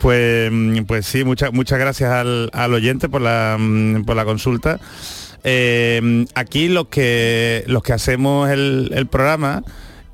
Pues, 0.00 0.52
mm, 0.52 0.84
pues 0.84 1.04
sí, 1.04 1.24
muchas 1.24 1.52
muchas 1.52 1.80
gracias 1.80 2.12
al, 2.12 2.48
al 2.52 2.72
oyente 2.72 3.08
por 3.08 3.22
la, 3.22 3.56
mm, 3.58 4.04
por 4.04 4.14
la 4.14 4.24
consulta. 4.24 4.78
Eh, 5.42 6.24
aquí 6.36 6.68
los 6.68 6.86
que 6.86 7.64
los 7.66 7.82
que 7.82 7.92
hacemos 7.92 8.48
el, 8.50 8.92
el 8.94 9.08
programa 9.08 9.64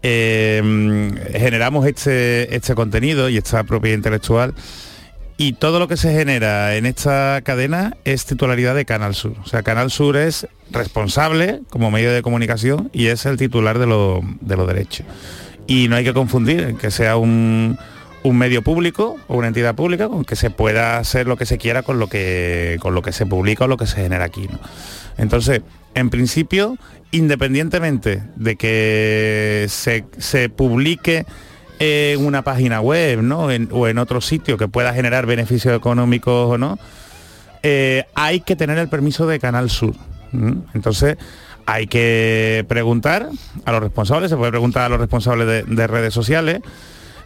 eh, 0.03 0.63
mm, 0.65 1.37
generamos 1.39 1.87
este, 1.87 2.57
este 2.57 2.75
contenido 2.75 3.29
y 3.29 3.37
esta 3.37 3.65
propiedad 3.65 3.99
intelectual 3.99 4.55
y 5.41 5.53
todo 5.55 5.79
lo 5.79 5.87
que 5.89 5.97
se 5.97 6.13
genera 6.13 6.75
en 6.77 6.85
esta 6.85 7.41
cadena 7.45 7.97
es 8.05 8.27
titularidad 8.27 8.75
de 8.75 8.85
Canal 8.85 9.15
Sur. 9.15 9.35
O 9.43 9.47
sea, 9.47 9.63
Canal 9.63 9.91
Sur 9.91 10.17
es 10.17 10.49
responsable 10.73 11.61
como 11.71 11.91
medio 11.91 12.13
de 12.13 12.23
comunicación 12.23 12.91
y 12.93 13.07
es 13.07 13.25
el 13.25 13.37
titular 13.39 13.79
de, 13.79 13.87
lo- 13.87 14.21
de 14.41 14.57
los 14.57 14.67
derechos. 14.67 15.07
Y 15.69 15.89
no 15.89 15.97
hay 15.97 16.03
que 16.05 16.13
confundir 16.13 16.75
que 16.75 16.91
sea 16.91 17.17
un, 17.17 17.79
un 18.25 18.37
medio 18.37 18.63
público 18.63 19.17
o 19.29 19.37
una 19.37 19.47
entidad 19.49 19.75
pública 19.77 20.09
con 20.09 20.25
que 20.25 20.35
se 20.35 20.51
pueda 20.51 20.99
hacer 20.99 21.27
lo 21.29 21.37
que 21.37 21.47
se 21.47 21.57
quiera 21.57 21.83
con 21.83 21.99
lo 22.01 22.09
que, 22.09 22.77
con 22.81 22.95
lo 22.95 23.03
que 23.03 23.13
se 23.13 23.25
publica 23.25 23.65
o 23.65 23.69
lo 23.69 23.77
que 23.77 23.87
se 23.87 24.03
genera 24.03 24.25
aquí. 24.25 24.49
Entonces, 25.19 25.63
en 25.95 26.11
principio, 26.11 26.77
independientemente 27.13 28.23
de 28.35 28.57
que 28.57 29.67
se, 29.69 30.05
se 30.19 30.49
publique 30.49 31.27
en 31.79 32.25
una 32.25 32.43
página 32.43 32.81
web 32.81 33.23
¿no? 33.23 33.49
O 33.71 33.87
en 33.89 33.99
otro 33.99 34.21
sitio 34.21 34.57
que 34.59 34.69
pueda 34.69 34.93
generar 34.95 35.27
beneficios 35.27 35.77
económicos 35.77 36.51
o 36.55 36.59
no, 36.59 36.79
eh, 37.63 38.05
hay 38.15 38.41
que 38.41 38.57
tener 38.57 38.79
el 38.79 38.89
permiso 38.89 39.27
de 39.27 39.39
Canal 39.39 39.71
Sur. 39.71 39.95
Entonces, 40.75 41.17
hay 41.67 41.87
que 41.87 42.65
preguntar 42.69 43.29
a 43.65 43.73
los 43.73 43.81
responsables, 43.83 44.31
se 44.31 44.37
puede 44.37 44.51
preguntar 44.51 44.85
a 44.85 44.89
los 44.89 44.99
responsables 45.01 45.47
de, 45.47 45.63
de 45.65 45.87
redes 45.87 46.13
sociales. 46.15 46.61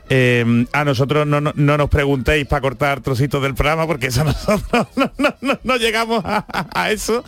Eh, 0.09 0.67
a 0.73 0.85
nosotros 0.85 1.27
no, 1.27 1.41
no- 1.41 1.53
no 1.55 1.77
nos 1.79 1.89
preguntéis 1.89 2.47
para 2.47 2.61
cortar 2.61 3.01
trocitos 3.01 3.43
del 3.43 3.55
programa 3.55 3.87
porque 3.87 4.09
eso 4.09 4.25
nosotros 4.25 4.87
no, 5.63 5.77
llegamos 5.77 6.23
a 6.25 6.91
eso. 6.91 7.25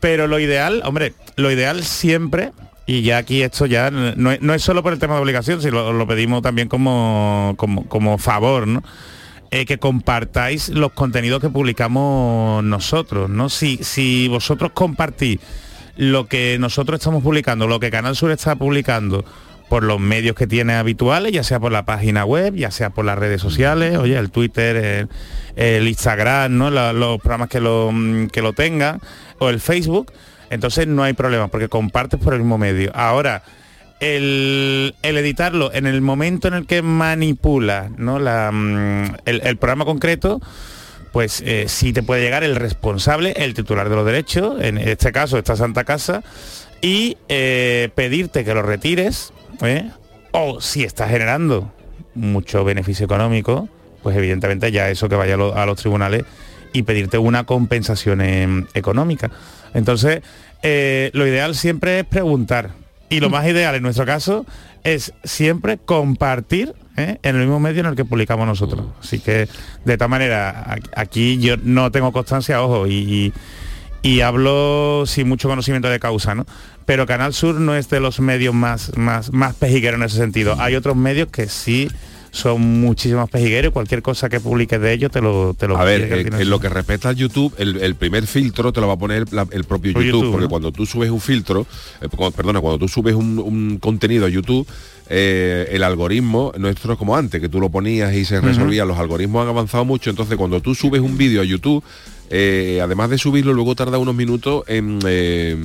Pero 0.00 0.26
lo 0.28 0.38
ideal, 0.38 0.80
hombre, 0.84 1.12
lo 1.36 1.50
ideal 1.50 1.82
siempre, 1.82 2.52
y 2.88 3.02
ya 3.02 3.18
aquí 3.18 3.42
esto 3.42 3.66
ya 3.66 3.90
no, 3.90 4.32
es- 4.32 4.40
no 4.40 4.54
es 4.54 4.62
solo 4.62 4.82
por 4.82 4.94
el 4.94 4.98
tema 4.98 5.14
de 5.14 5.20
obligación, 5.20 5.60
sino 5.60 5.92
lo, 5.92 6.06
pedimos 6.06 6.40
también 6.40 6.68
como, 6.68 7.52
como, 7.58 7.86
como 7.86 8.16
favor, 8.16 8.66
¿no? 8.66 8.82
Eh, 9.50 9.66
que 9.66 9.78
compartáis 9.78 10.70
los 10.70 10.92
contenidos 10.92 11.40
que 11.40 11.50
publicamos 11.50 12.64
nosotros, 12.64 13.28
¿no? 13.28 13.50
Si, 13.50 13.78
si 13.82 14.26
vosotros 14.28 14.72
compartís 14.72 15.38
lo 15.96 16.26
que 16.28 16.56
nosotros 16.58 16.98
estamos 16.98 17.22
publicando, 17.22 17.66
lo 17.66 17.78
que 17.78 17.90
Canal 17.90 18.16
Sur 18.16 18.30
está 18.30 18.56
publicando 18.56 19.22
por 19.68 19.82
los 19.82 20.00
medios 20.00 20.34
que 20.34 20.46
tiene 20.46 20.72
habituales, 20.74 21.30
ya 21.32 21.42
sea 21.42 21.60
por 21.60 21.72
la 21.72 21.84
página 21.84 22.24
web, 22.24 22.54
ya 22.54 22.70
sea 22.70 22.88
por 22.88 23.04
las 23.04 23.18
redes 23.18 23.42
sociales, 23.42 23.98
oye, 23.98 24.16
el 24.16 24.30
Twitter, 24.30 25.08
el, 25.56 25.88
Instagram, 25.88 26.56
¿no? 26.56 26.70
Los 26.70 27.18
programas 27.20 27.50
que 27.50 27.60
lo, 27.60 27.90
mm, 27.92 28.28
que 28.28 28.40
lo 28.40 28.54
tengan, 28.54 29.00
o 29.38 29.50
el 29.50 29.60
Facebook, 29.60 30.10
entonces 30.50 30.86
no 30.86 31.02
hay 31.02 31.12
problema, 31.12 31.48
porque 31.48 31.68
compartes 31.68 32.20
por 32.20 32.34
el 32.34 32.40
mismo 32.40 32.58
medio. 32.58 32.90
Ahora, 32.94 33.42
el, 34.00 34.94
el 35.02 35.18
editarlo 35.18 35.72
en 35.72 35.86
el 35.86 36.00
momento 36.00 36.48
en 36.48 36.54
el 36.54 36.66
que 36.66 36.82
manipula 36.82 37.90
¿no? 37.96 38.18
la, 38.18 38.50
mm, 38.52 39.16
el, 39.24 39.56
programa 39.56 39.84
concreto, 39.84 40.40
pues 41.12 41.42
eh, 41.44 41.64
sí 41.68 41.92
te 41.92 42.02
puede 42.02 42.22
llegar 42.22 42.44
el 42.44 42.56
responsable, 42.56 43.32
el 43.36 43.54
titular 43.54 43.88
de 43.88 43.96
los 43.96 44.06
derechos, 44.06 44.60
en 44.60 44.78
este 44.78 45.12
caso 45.12 45.38
esta 45.38 45.56
Santa 45.56 45.84
Casa, 45.84 46.22
y 46.80 47.16
eh, 47.28 47.90
pedirte 47.94 48.44
que 48.44 48.54
lo 48.54 48.62
retires, 48.62 49.32
¿eh? 49.62 49.90
o 50.32 50.60
si 50.60 50.84
está 50.84 51.08
generando 51.08 51.72
mucho 52.14 52.64
beneficio 52.64 53.04
económico, 53.04 53.68
pues 54.02 54.16
evidentemente 54.16 54.70
ya 54.70 54.90
eso 54.90 55.08
que 55.08 55.16
vaya 55.16 55.34
a 55.34 55.66
los 55.66 55.76
tribunales 55.76 56.24
y 56.72 56.82
pedirte 56.82 57.18
una 57.18 57.44
compensación 57.44 58.20
em, 58.20 58.66
económica. 58.74 59.30
Entonces, 59.74 60.22
eh, 60.62 61.10
lo 61.14 61.26
ideal 61.26 61.54
siempre 61.54 62.00
es 62.00 62.06
preguntar. 62.06 62.70
Y 63.10 63.20
lo 63.20 63.30
más 63.30 63.46
ideal 63.46 63.74
en 63.74 63.82
nuestro 63.82 64.04
caso 64.04 64.44
es 64.84 65.14
siempre 65.24 65.78
compartir 65.78 66.74
¿eh? 66.98 67.18
en 67.22 67.36
el 67.36 67.42
mismo 67.42 67.58
medio 67.58 67.80
en 67.80 67.86
el 67.86 67.96
que 67.96 68.04
publicamos 68.04 68.46
nosotros. 68.46 68.86
Así 69.00 69.18
que 69.18 69.48
de 69.84 69.92
esta 69.92 70.08
manera, 70.08 70.76
aquí 70.94 71.38
yo 71.38 71.56
no 71.62 71.90
tengo 71.90 72.12
constancia, 72.12 72.62
ojo, 72.62 72.86
y 72.86 73.32
hablo 74.22 75.04
sin 75.06 75.26
mucho 75.28 75.48
conocimiento 75.48 75.88
de 75.88 75.98
causa, 75.98 76.34
¿no? 76.34 76.44
Pero 76.88 77.04
Canal 77.04 77.34
Sur 77.34 77.56
no 77.56 77.74
es 77.74 77.90
de 77.90 78.00
los 78.00 78.18
medios 78.18 78.54
más, 78.54 78.96
más, 78.96 79.30
más 79.30 79.54
pejigueros 79.54 80.00
en 80.00 80.06
ese 80.06 80.16
sentido. 80.16 80.56
Hay 80.58 80.74
otros 80.74 80.96
medios 80.96 81.28
que 81.28 81.46
sí 81.46 81.90
son 82.30 82.60
muchísimo 82.80 83.20
más 83.20 83.30
pejigueros 83.30 83.72
cualquier 83.72 84.02
cosa 84.02 84.28
que 84.28 84.38
publiques 84.40 84.80
de 84.80 84.92
ellos 84.92 85.10
te 85.10 85.20
lo, 85.20 85.54
te 85.54 85.66
lo 85.66 85.76
A 85.78 85.84
ver, 85.84 86.12
al 86.12 86.40
en, 86.42 86.50
lo 86.50 86.60
que 86.60 86.68
respecta 86.68 87.08
al 87.08 87.16
YouTube, 87.16 87.54
el, 87.58 87.78
el 87.78 87.94
primer 87.94 88.26
filtro 88.26 88.72
te 88.72 88.80
lo 88.80 88.86
va 88.88 88.94
a 88.94 88.98
poner 88.98 89.32
la- 89.32 89.46
el 89.50 89.64
propio 89.64 89.92
YouTube, 89.92 90.04
YouTube, 90.06 90.30
porque 90.32 90.44
¿no? 90.44 90.50
cuando 90.50 90.72
tú 90.72 90.86
subes 90.86 91.10
un 91.10 91.20
filtro, 91.20 91.66
eh, 92.00 92.08
cu- 92.08 92.30
perdona, 92.32 92.60
cuando 92.60 92.78
tú 92.78 92.88
subes 92.88 93.14
un, 93.14 93.38
un 93.38 93.78
contenido 93.78 94.26
a 94.26 94.28
YouTube, 94.28 94.66
eh, 95.10 95.68
el 95.70 95.82
algoritmo 95.82 96.52
nuestro 96.58 96.92
es 96.92 96.98
como 96.98 97.16
antes, 97.16 97.40
que 97.40 97.48
tú 97.48 97.60
lo 97.60 97.70
ponías 97.70 98.14
y 98.14 98.24
se 98.24 98.40
resolvía, 98.40 98.84
los 98.84 98.98
algoritmos 98.98 99.42
han 99.42 99.48
avanzado 99.48 99.84
mucho, 99.86 100.10
entonces 100.10 100.36
cuando 100.36 100.60
tú 100.60 100.74
subes 100.74 101.00
un 101.00 101.16
vídeo 101.16 101.40
a 101.40 101.44
YouTube, 101.44 101.82
eh, 102.30 102.78
además 102.82 103.08
de 103.08 103.16
subirlo, 103.16 103.54
luego 103.54 103.74
tarda 103.74 103.96
unos 103.96 104.14
minutos 104.14 104.64
en... 104.68 104.98
eh, 105.06 105.56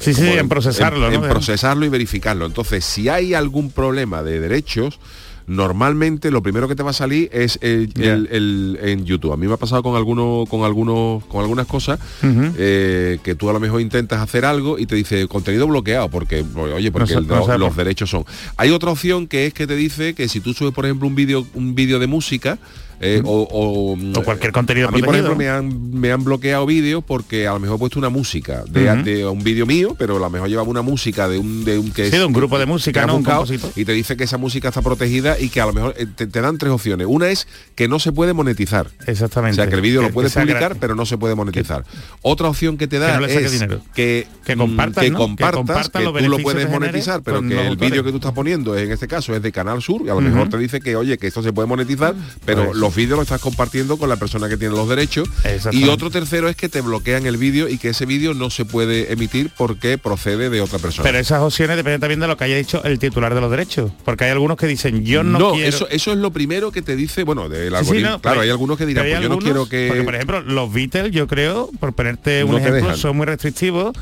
Sí, 0.00 0.14
sí, 0.14 0.26
en 0.26 0.48
procesarlo, 0.48 1.06
en- 1.08 1.20
¿no? 1.20 1.26
en 1.26 1.30
procesarlo 1.30 1.84
y 1.84 1.88
verificarlo. 1.90 2.46
Entonces, 2.46 2.84
si 2.84 3.08
hay 3.10 3.34
algún 3.34 3.70
problema 3.70 4.22
de 4.22 4.40
derechos, 4.40 4.98
normalmente 5.46 6.30
lo 6.30 6.42
primero 6.42 6.68
que 6.68 6.74
te 6.76 6.82
va 6.82 6.90
a 6.90 6.94
salir 6.94 7.28
es 7.32 7.58
el, 7.62 7.92
el- 7.96 8.28
el- 8.30 8.78
en 8.82 9.04
YouTube. 9.04 9.32
A 9.32 9.36
mí 9.36 9.46
me 9.46 9.54
ha 9.54 9.56
pasado 9.56 9.82
con 9.82 9.96
algunos, 9.96 10.48
con 10.48 10.64
algunos, 10.64 11.24
con 11.26 11.40
algunas 11.40 11.66
cosas 11.66 11.98
eh, 12.56 13.18
que 13.22 13.34
tú 13.34 13.50
a 13.50 13.52
lo 13.52 13.60
mejor 13.60 13.80
intentas 13.80 14.20
hacer 14.20 14.44
algo 14.44 14.78
y 14.78 14.86
te 14.86 14.94
dice 14.94 15.26
contenido 15.28 15.66
bloqueado 15.66 16.08
porque 16.08 16.44
oye 16.54 16.90
porque 16.90 17.00
No 17.04 17.06
sé- 17.06 17.14
el- 17.18 17.26
no 17.26 17.44
sé 17.46 17.58
los 17.58 17.76
derechos 17.76 18.10
son. 18.10 18.24
Hay 18.56 18.70
otra 18.70 18.90
opción 18.90 19.26
que 19.26 19.46
es 19.46 19.54
que 19.54 19.66
te 19.66 19.76
dice 19.76 20.14
que 20.14 20.28
si 20.28 20.40
tú 20.40 20.52
subes 20.54 20.72
por 20.74 20.84
ejemplo 20.84 21.06
un 21.08 21.14
vídeo 21.14 21.46
un 21.54 21.74
vídeo 21.74 21.98
de 21.98 22.06
música 22.06 22.58
eh, 23.04 23.20
o, 23.24 23.42
o, 23.50 24.20
O 24.20 24.22
cualquier 24.22 24.52
contenido 24.52 24.88
a 24.88 24.92
mí 24.92 25.02
por 25.02 25.14
ejemplo 25.14 25.34
me 25.36 25.48
han, 25.48 25.90
me 25.92 26.12
han 26.12 26.22
bloqueado 26.22 26.64
vídeos 26.66 27.02
porque 27.04 27.48
a 27.48 27.52
lo 27.52 27.58
mejor 27.60 27.76
he 27.76 27.78
puesto 27.80 27.98
una 27.98 28.08
música 28.10 28.62
de, 28.68 29.26
un 29.26 29.42
vídeo 29.42 29.66
mío 29.66 29.94
pero 29.98 30.16
a 30.16 30.20
lo 30.20 30.30
mejor 30.30 30.48
llevaba 30.48 30.68
una 30.68 30.82
música 30.82 31.28
de 31.28 31.38
un 31.38 31.64
de 31.64 31.78
un 31.78 31.90
que 31.90 32.10
Sí, 32.10 32.16
de 32.16 32.24
un 32.24 32.32
grupo 32.32 32.58
de 32.58 32.66
música, 32.66 33.04
¿no? 33.06 33.16
Buscado 33.18 33.44
y 33.76 33.84
te 33.84 33.92
dice 33.92 34.16
que 34.16 34.24
esa 34.24 34.38
música 34.38 34.68
está 34.68 34.82
protegida 34.82 35.38
y 35.38 35.48
que 35.48 35.60
a 35.60 35.66
lo 35.66 35.72
mejor 35.72 35.94
eh, 35.98 36.06
te, 36.06 36.26
te 36.26 36.40
dan 36.40 36.58
tres 36.58 36.72
opciones 36.72 37.06
una 37.10 37.28
es 37.28 37.48
que 37.74 37.88
no 37.88 37.98
se 37.98 38.12
puede 38.12 38.32
monetizar 38.32 38.86
Exactamente. 39.06 39.52
o 39.52 39.56
sea 39.56 39.68
que 39.68 39.74
el 39.74 39.80
vídeo 39.80 40.00
lo 40.00 40.10
puedes 40.10 40.32
publicar 40.32 40.60
gratis. 40.60 40.78
pero 40.80 40.94
no 40.94 41.04
se 41.04 41.18
puede 41.18 41.34
monetizar 41.34 41.84
otra 42.22 42.48
opción 42.48 42.76
que 42.78 42.86
te 42.86 42.98
da 43.00 43.14
Que 43.14 43.20
no 43.20 43.26
es 43.26 43.52
dinero. 43.52 43.80
que 43.94 44.28
Que 44.44 44.54
mm, 44.54 44.58
compartas, 44.58 45.04
que 45.04 45.10
¿no? 45.10 45.18
Que 45.18 45.22
compartas, 45.24 45.56
compartas 45.56 45.90
que 45.92 46.04
los 46.04 46.22
tú 46.22 46.28
lo 46.28 46.38
puedes 46.38 46.70
monetizar 46.70 47.22
pero 47.22 47.40
que 47.42 47.54
los 47.54 47.66
el 47.66 47.76
vídeo 47.76 48.04
que 48.04 48.10
tú 48.10 48.16
estás 48.18 48.32
poniendo 48.32 48.76
en 48.78 48.92
este 48.92 49.08
caso 49.08 49.34
es 49.34 49.42
de 49.42 49.50
Canal 49.50 49.82
Sur 49.82 50.02
y 50.04 50.08
a 50.08 50.14
lo 50.14 50.20
mejor 50.20 50.48
te 50.48 50.58
dice 50.58 50.80
que 50.80 50.94
oye 50.94 51.18
que 51.18 51.26
esto 51.26 51.42
se 51.42 51.52
puede 51.52 51.66
monetizar 51.66 52.14
pero 52.44 52.66
Pues- 52.66 52.76
los 52.92 52.96
vídeos 52.96 53.16
los 53.18 53.24
estás 53.26 53.40
compartiendo 53.40 53.96
con 53.96 54.10
la 54.10 54.16
persona 54.16 54.50
que 54.50 54.58
tiene 54.58 54.74
los 54.74 54.86
derechos 54.86 55.26
y 55.70 55.84
otro 55.84 56.10
tercero 56.10 56.50
es 56.50 56.56
que 56.56 56.68
te 56.68 56.82
bloquean 56.82 57.24
el 57.24 57.38
vídeo 57.38 57.66
y 57.66 57.78
que 57.78 57.88
ese 57.88 58.04
vídeo 58.04 58.34
no 58.34 58.50
se 58.50 58.66
puede 58.66 59.10
emitir 59.10 59.50
porque 59.56 59.96
procede 59.96 60.50
de 60.50 60.60
otra 60.60 60.78
persona 60.78 61.02
Pero 61.02 61.18
esas 61.18 61.40
opciones 61.40 61.76
dependen 61.78 62.00
también 62.02 62.20
de 62.20 62.26
lo 62.26 62.36
que 62.36 62.44
haya 62.44 62.56
dicho 62.56 62.84
el 62.84 62.98
titular 62.98 63.34
de 63.34 63.40
los 63.40 63.50
derechos. 63.50 63.92
Porque 64.04 64.24
hay 64.24 64.30
algunos 64.30 64.58
que 64.58 64.66
dicen, 64.66 65.06
yo 65.06 65.22
no, 65.24 65.52
quiero... 65.52 65.66
eso, 65.66 65.88
eso 65.88 66.12
es 66.12 66.18
lo 66.18 66.32
primero 66.32 66.70
que 66.70 66.82
te 66.82 66.94
dice, 66.94 67.22
bueno, 67.24 67.48
del 67.48 67.62
Sí, 67.62 67.70
sí, 67.70 67.76
algoritmo. 67.76 68.10
no, 68.10 68.20
claro, 68.20 68.40
hay 68.42 68.50
algunos 68.50 68.76
que 68.76 68.84
dirán, 68.84 69.06
pues 69.08 69.20
yo 69.22 69.28
no 69.30 69.38
quiero 69.38 69.66
que. 69.66 69.86
Porque, 69.88 70.02
por 70.02 70.14
ejemplo, 70.14 70.40
los 70.42 70.70
Beatles, 70.70 71.12
yo 71.12 71.26
creo, 71.26 71.70
por 71.80 71.94
ponerte 71.94 72.44
un 72.44 72.52
No 72.52 72.58
ejemplo, 72.58 72.94
son 72.96 73.16
muy 73.16 73.24
restrictivos 73.24 73.92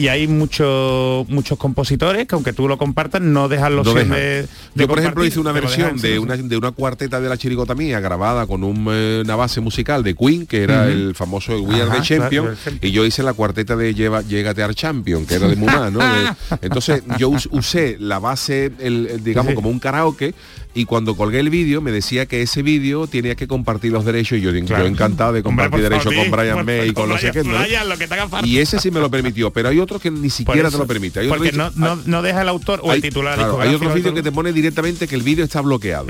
y 0.00 0.08
hay 0.08 0.26
muchos 0.26 1.28
muchos 1.28 1.58
compositores 1.58 2.26
que 2.26 2.34
aunque 2.34 2.52
tú 2.52 2.68
lo 2.68 2.78
compartas 2.78 3.20
no 3.20 3.48
dejan 3.48 3.76
la 3.76 3.82
No 3.82 3.90
opción 3.90 4.08
dejan. 4.10 4.22
de, 4.22 4.42
de 4.42 4.48
Yo, 4.74 4.88
por 4.88 4.98
ejemplo, 4.98 5.24
hice 5.24 5.40
una 5.40 5.52
versión 5.52 5.96
dejan, 5.96 6.00
de 6.00 6.12
sí, 6.12 6.18
una, 6.18 6.36
de 6.36 6.56
una 6.56 6.70
cuarteta 6.72 7.20
de 7.20 7.28
la 7.28 7.36
chirigota 7.36 7.74
mía 7.74 8.00
grabada 8.00 8.46
con 8.46 8.64
un, 8.64 8.86
eh, 8.90 9.22
una 9.24 9.36
base 9.36 9.60
musical 9.60 10.02
de 10.02 10.14
Queen, 10.14 10.46
que 10.46 10.62
era 10.62 10.86
el 10.88 11.14
famoso 11.14 11.60
We 11.60 11.80
Are 11.82 11.90
the 11.90 12.02
Champion, 12.02 12.56
claro, 12.62 12.78
y 12.80 12.90
yo 12.90 13.04
hice 13.04 13.22
la 13.22 13.32
cuarteta 13.34 13.76
de 13.76 13.94
Lleva, 13.94 14.22
Llégate 14.22 14.62
al 14.62 14.74
Champion, 14.74 15.26
que 15.26 15.34
era 15.34 15.48
de 15.48 15.56
Mumá, 15.56 15.90
¿no? 15.90 15.98
De- 15.98 16.30
entonces 16.62 17.02
yo 17.18 17.28
us- 17.28 17.48
usé 17.50 17.96
la 18.00 18.18
base, 18.18 18.72
el, 18.78 19.06
el, 19.06 19.24
digamos, 19.24 19.50
Sí. 19.50 19.54
como 19.56 19.68
un 19.70 19.78
karaoke, 19.80 20.34
y 20.72 20.84
cuando 20.84 21.16
colgué 21.16 21.40
el 21.40 21.50
vídeo 21.50 21.80
me 21.80 21.90
decía 21.90 22.26
que 22.26 22.42
ese 22.42 22.62
vídeo 22.62 23.08
tenía 23.08 23.34
que 23.34 23.48
compartir 23.48 23.90
los 23.90 24.04
derechos, 24.04 24.38
y 24.38 24.40
yo, 24.40 24.52
yo 24.52 24.64
Claro. 24.64 24.86
encantado 24.86 25.32
de 25.32 25.42
compartir 25.42 25.80
derechos 25.82 26.14
con 26.14 26.30
Brian 26.30 26.64
May 26.64 26.90
y 26.90 26.92
con 26.92 27.08
Brian- 27.10 27.32
qué. 27.32 27.42
¿no? 27.42 27.58
Brian, 27.58 27.88
lo 27.88 27.98
que 27.98 28.06
te 28.06 28.14
haga 28.14 28.28
falta. 28.28 28.46
Y 28.46 28.58
ese 28.58 28.78
sí 28.78 28.90
me 28.92 29.00
lo 29.00 29.10
permitió, 29.10 29.50
pero 29.50 29.68
hay 29.68 29.78
otros 29.90 30.02
que 30.02 30.10
ni 30.10 30.30
siquiera 30.30 30.68
eso, 30.68 30.78
te 30.78 30.82
lo 30.82 30.86
permite. 30.86 31.20
Hay 31.20 31.28
porque 31.28 31.50
que- 31.50 31.56
no, 31.56 31.70
no, 31.76 31.96
no 32.04 32.22
deja 32.22 32.42
el 32.42 32.48
autor 32.48 32.80
o 32.82 32.90
hay, 32.90 32.96
el 32.96 33.02
titular. 33.02 33.36
claro, 33.36 33.60
hay 33.60 33.74
otros 33.74 33.92
vídeos 33.94 34.04
todo. 34.04 34.14
que 34.14 34.22
te 34.22 34.32
pone 34.32 34.52
directamente 34.52 35.06
que 35.08 35.14
el 35.16 35.22
vídeo 35.22 35.44
está 35.44 35.60
bloqueado. 35.60 36.06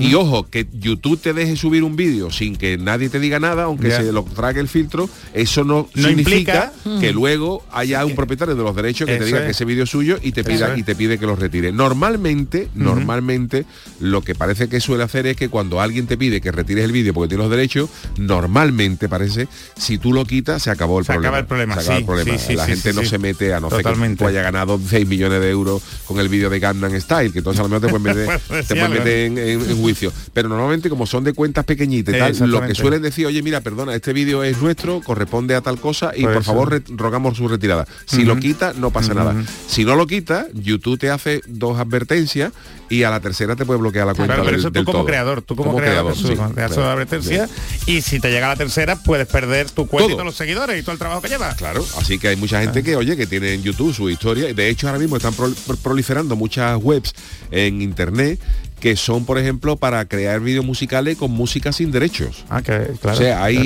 Y 0.00 0.14
ojo, 0.14 0.48
que 0.48 0.66
YouTube 0.72 1.20
te 1.20 1.32
deje 1.32 1.56
subir 1.56 1.82
un 1.82 1.96
vídeo 1.96 2.30
sin 2.30 2.56
que 2.56 2.78
nadie 2.78 3.08
te 3.08 3.18
diga 3.20 3.40
nada, 3.40 3.64
aunque 3.64 3.90
se 3.90 4.12
lo 4.12 4.22
trague 4.24 4.60
el 4.60 4.68
filtro, 4.68 5.08
eso 5.34 5.64
no, 5.64 5.88
No 5.94 6.08
significa 6.08 6.72
implica- 6.84 7.00
que 7.00 7.12
luego 7.12 7.64
haya 7.72 8.04
un 8.04 8.14
propietario 8.14 8.54
de 8.54 8.62
los 8.62 8.74
derechos 8.76 9.06
que 9.08 9.16
te 9.16 9.24
diga 9.24 9.38
es. 9.40 9.44
que 9.46 9.50
ese 9.50 9.64
vídeo 9.64 9.84
es 9.84 9.90
suyo 9.90 10.18
y 10.22 10.32
te 10.32 10.44
pida 10.44 10.72
es. 10.72 10.78
y 10.78 10.82
te 10.82 10.94
pide 10.94 11.18
que 11.18 11.26
lo 11.26 11.36
retire. 11.36 11.72
Normalmente, 11.72 12.68
normalmente 12.74 13.64
lo 14.00 14.22
que 14.22 14.34
parece 14.34 14.68
que 14.68 14.80
suele 14.80 15.04
hacer 15.04 15.26
es 15.26 15.36
que 15.36 15.48
cuando 15.48 15.80
alguien 15.80 16.06
te 16.06 16.16
pide 16.16 16.40
que 16.40 16.52
retires 16.52 16.84
el 16.84 16.92
vídeo 16.92 17.12
porque 17.14 17.28
tiene 17.28 17.42
los 17.42 17.50
derechos, 17.50 17.88
normalmente 18.16 19.08
parece 19.08 19.48
si 19.76 19.98
tú 19.98 20.12
lo 20.12 20.24
quitas 20.24 20.62
se 20.62 20.70
acabó 20.70 20.98
el 20.98 21.04
Se 21.04 21.12
problema. 21.12 21.28
acaba 21.28 21.40
el 21.40 21.46
problema, 21.46 21.74
Se 21.74 21.80
acaba 21.80 21.94
sí, 21.96 22.00
el 22.00 22.06
problema. 22.06 22.38
sí, 22.38 22.44
sí, 22.48 22.54
La 22.54 22.64
sí, 22.64 22.70
gente 22.72 22.90
sí, 22.90 22.96
no 22.96 23.02
sí. 23.02 23.07
Se 23.08 23.18
mete 23.18 23.52
a 23.54 23.60
no 23.60 23.68
ser 23.70 23.78
que 23.78 23.82
Totalmente. 23.84 24.18
tú 24.24 24.28
haya 24.28 24.42
ganado 24.42 24.78
6 24.84 25.06
millones 25.06 25.40
de 25.40 25.50
euros 25.50 25.82
con 26.06 26.18
el 26.20 26.28
vídeo 26.28 26.50
de 26.50 26.58
Gangnam 26.60 26.92
Style, 27.00 27.32
que 27.32 27.38
entonces 27.38 27.60
a 27.60 27.62
lo 27.64 27.68
mejor 27.68 27.86
te 27.86 27.88
pueden 27.88 28.16
meter, 28.16 28.40
te 28.66 28.74
pueden 28.74 28.90
meter 28.92 29.18
en, 29.26 29.38
en- 29.38 29.70
en 29.70 29.76
juicio. 29.80 30.12
Pero 30.32 30.48
normalmente 30.48 30.88
como 30.90 31.06
son 31.06 31.24
de 31.24 31.32
cuentas 31.32 31.64
pequeñitas 31.64 32.14
y 32.14 32.18
tal, 32.18 32.50
lo 32.50 32.60
que 32.62 32.74
suelen 32.74 33.02
decir, 33.02 33.26
oye, 33.26 33.42
mira, 33.42 33.60
perdona, 33.60 33.94
este 33.94 34.12
vídeo 34.12 34.42
es 34.44 34.60
nuestro, 34.60 35.00
corresponde 35.00 35.54
a 35.54 35.60
tal 35.60 35.80
cosa 35.80 36.12
y 36.14 36.22
Pues 36.22 36.34
por 36.34 36.42
eso. 36.42 36.52
favor 36.52 36.82
rogamos 36.96 37.36
su 37.36 37.48
retirada. 37.48 37.86
Si 38.06 38.24
lo 38.24 38.36
quita, 38.36 38.72
no 38.74 38.90
pasa 38.90 39.14
nada. 39.14 39.34
Si 39.68 39.84
no 39.84 39.96
lo 39.96 40.06
quita, 40.06 40.46
YouTube 40.54 40.98
te 40.98 41.10
hace 41.10 41.40
dos 41.46 41.78
advertencias 41.78 42.52
y 42.90 43.02
a 43.02 43.10
la 43.10 43.20
tercera 43.20 43.54
te 43.56 43.64
puede 43.66 43.80
bloquear 43.80 44.06
la 44.06 44.14
cuenta 44.14 44.34
Claro, 44.34 44.44
pero 44.44 44.56
del, 44.56 44.60
eso 44.60 44.70
tú 44.72 44.84
como 44.84 44.98
todo. 44.98 45.06
creador, 45.06 45.42
tú 45.42 45.56
como, 45.56 45.76
creador, 45.76 46.14
Jesús, 46.14 46.30
te 46.30 46.36
claro. 46.36 46.90
advertencia 46.90 47.48
y 47.86 48.00
si 48.02 48.18
te 48.20 48.30
llega 48.30 48.46
a 48.46 48.50
la 48.50 48.56
tercera 48.56 48.96
puedes 48.96 49.26
perder 49.26 49.70
tu 49.70 49.86
cuenta 49.86 50.06
y 50.06 50.08
Todo. 50.08 50.16
todos 50.18 50.26
los 50.26 50.36
seguidores 50.36 50.78
y 50.78 50.82
todo 50.82 50.92
el 50.92 50.98
trabajo 50.98 51.20
que 51.22 51.28
llevas. 51.28 51.54
Claro, 51.56 51.84
así 51.98 52.18
que 52.18 52.28
hay 52.28 52.36
mucha 52.36 52.60
gente 52.60 52.82
que, 52.82 52.96
oye, 52.96 53.16
que 53.16 53.26
tiene 53.26 53.54
en 53.54 53.62
YouTube 53.62 53.94
su 53.94 54.08
historia. 54.08 54.52
De 54.54 54.68
hecho, 54.68 54.86
ahora 54.88 54.98
mismo 54.98 55.16
están 55.16 55.34
prol- 55.34 55.54
proliferando 55.82 56.34
muchas 56.36 56.78
webs 56.82 57.14
en 57.50 57.82
internet 57.82 58.38
que 58.80 58.94
son, 58.96 59.24
por 59.24 59.38
ejemplo, 59.38 59.76
para 59.76 60.04
crear 60.06 60.40
vídeos 60.40 60.64
musicales 60.64 61.16
con 61.16 61.30
música 61.32 61.72
sin 61.72 61.90
derechos. 61.90 62.44
Ah, 62.48 62.62
que 62.62 62.92
claro. 63.00 63.16
o 63.18 63.20
sea, 63.20 63.42
hay, 63.42 63.56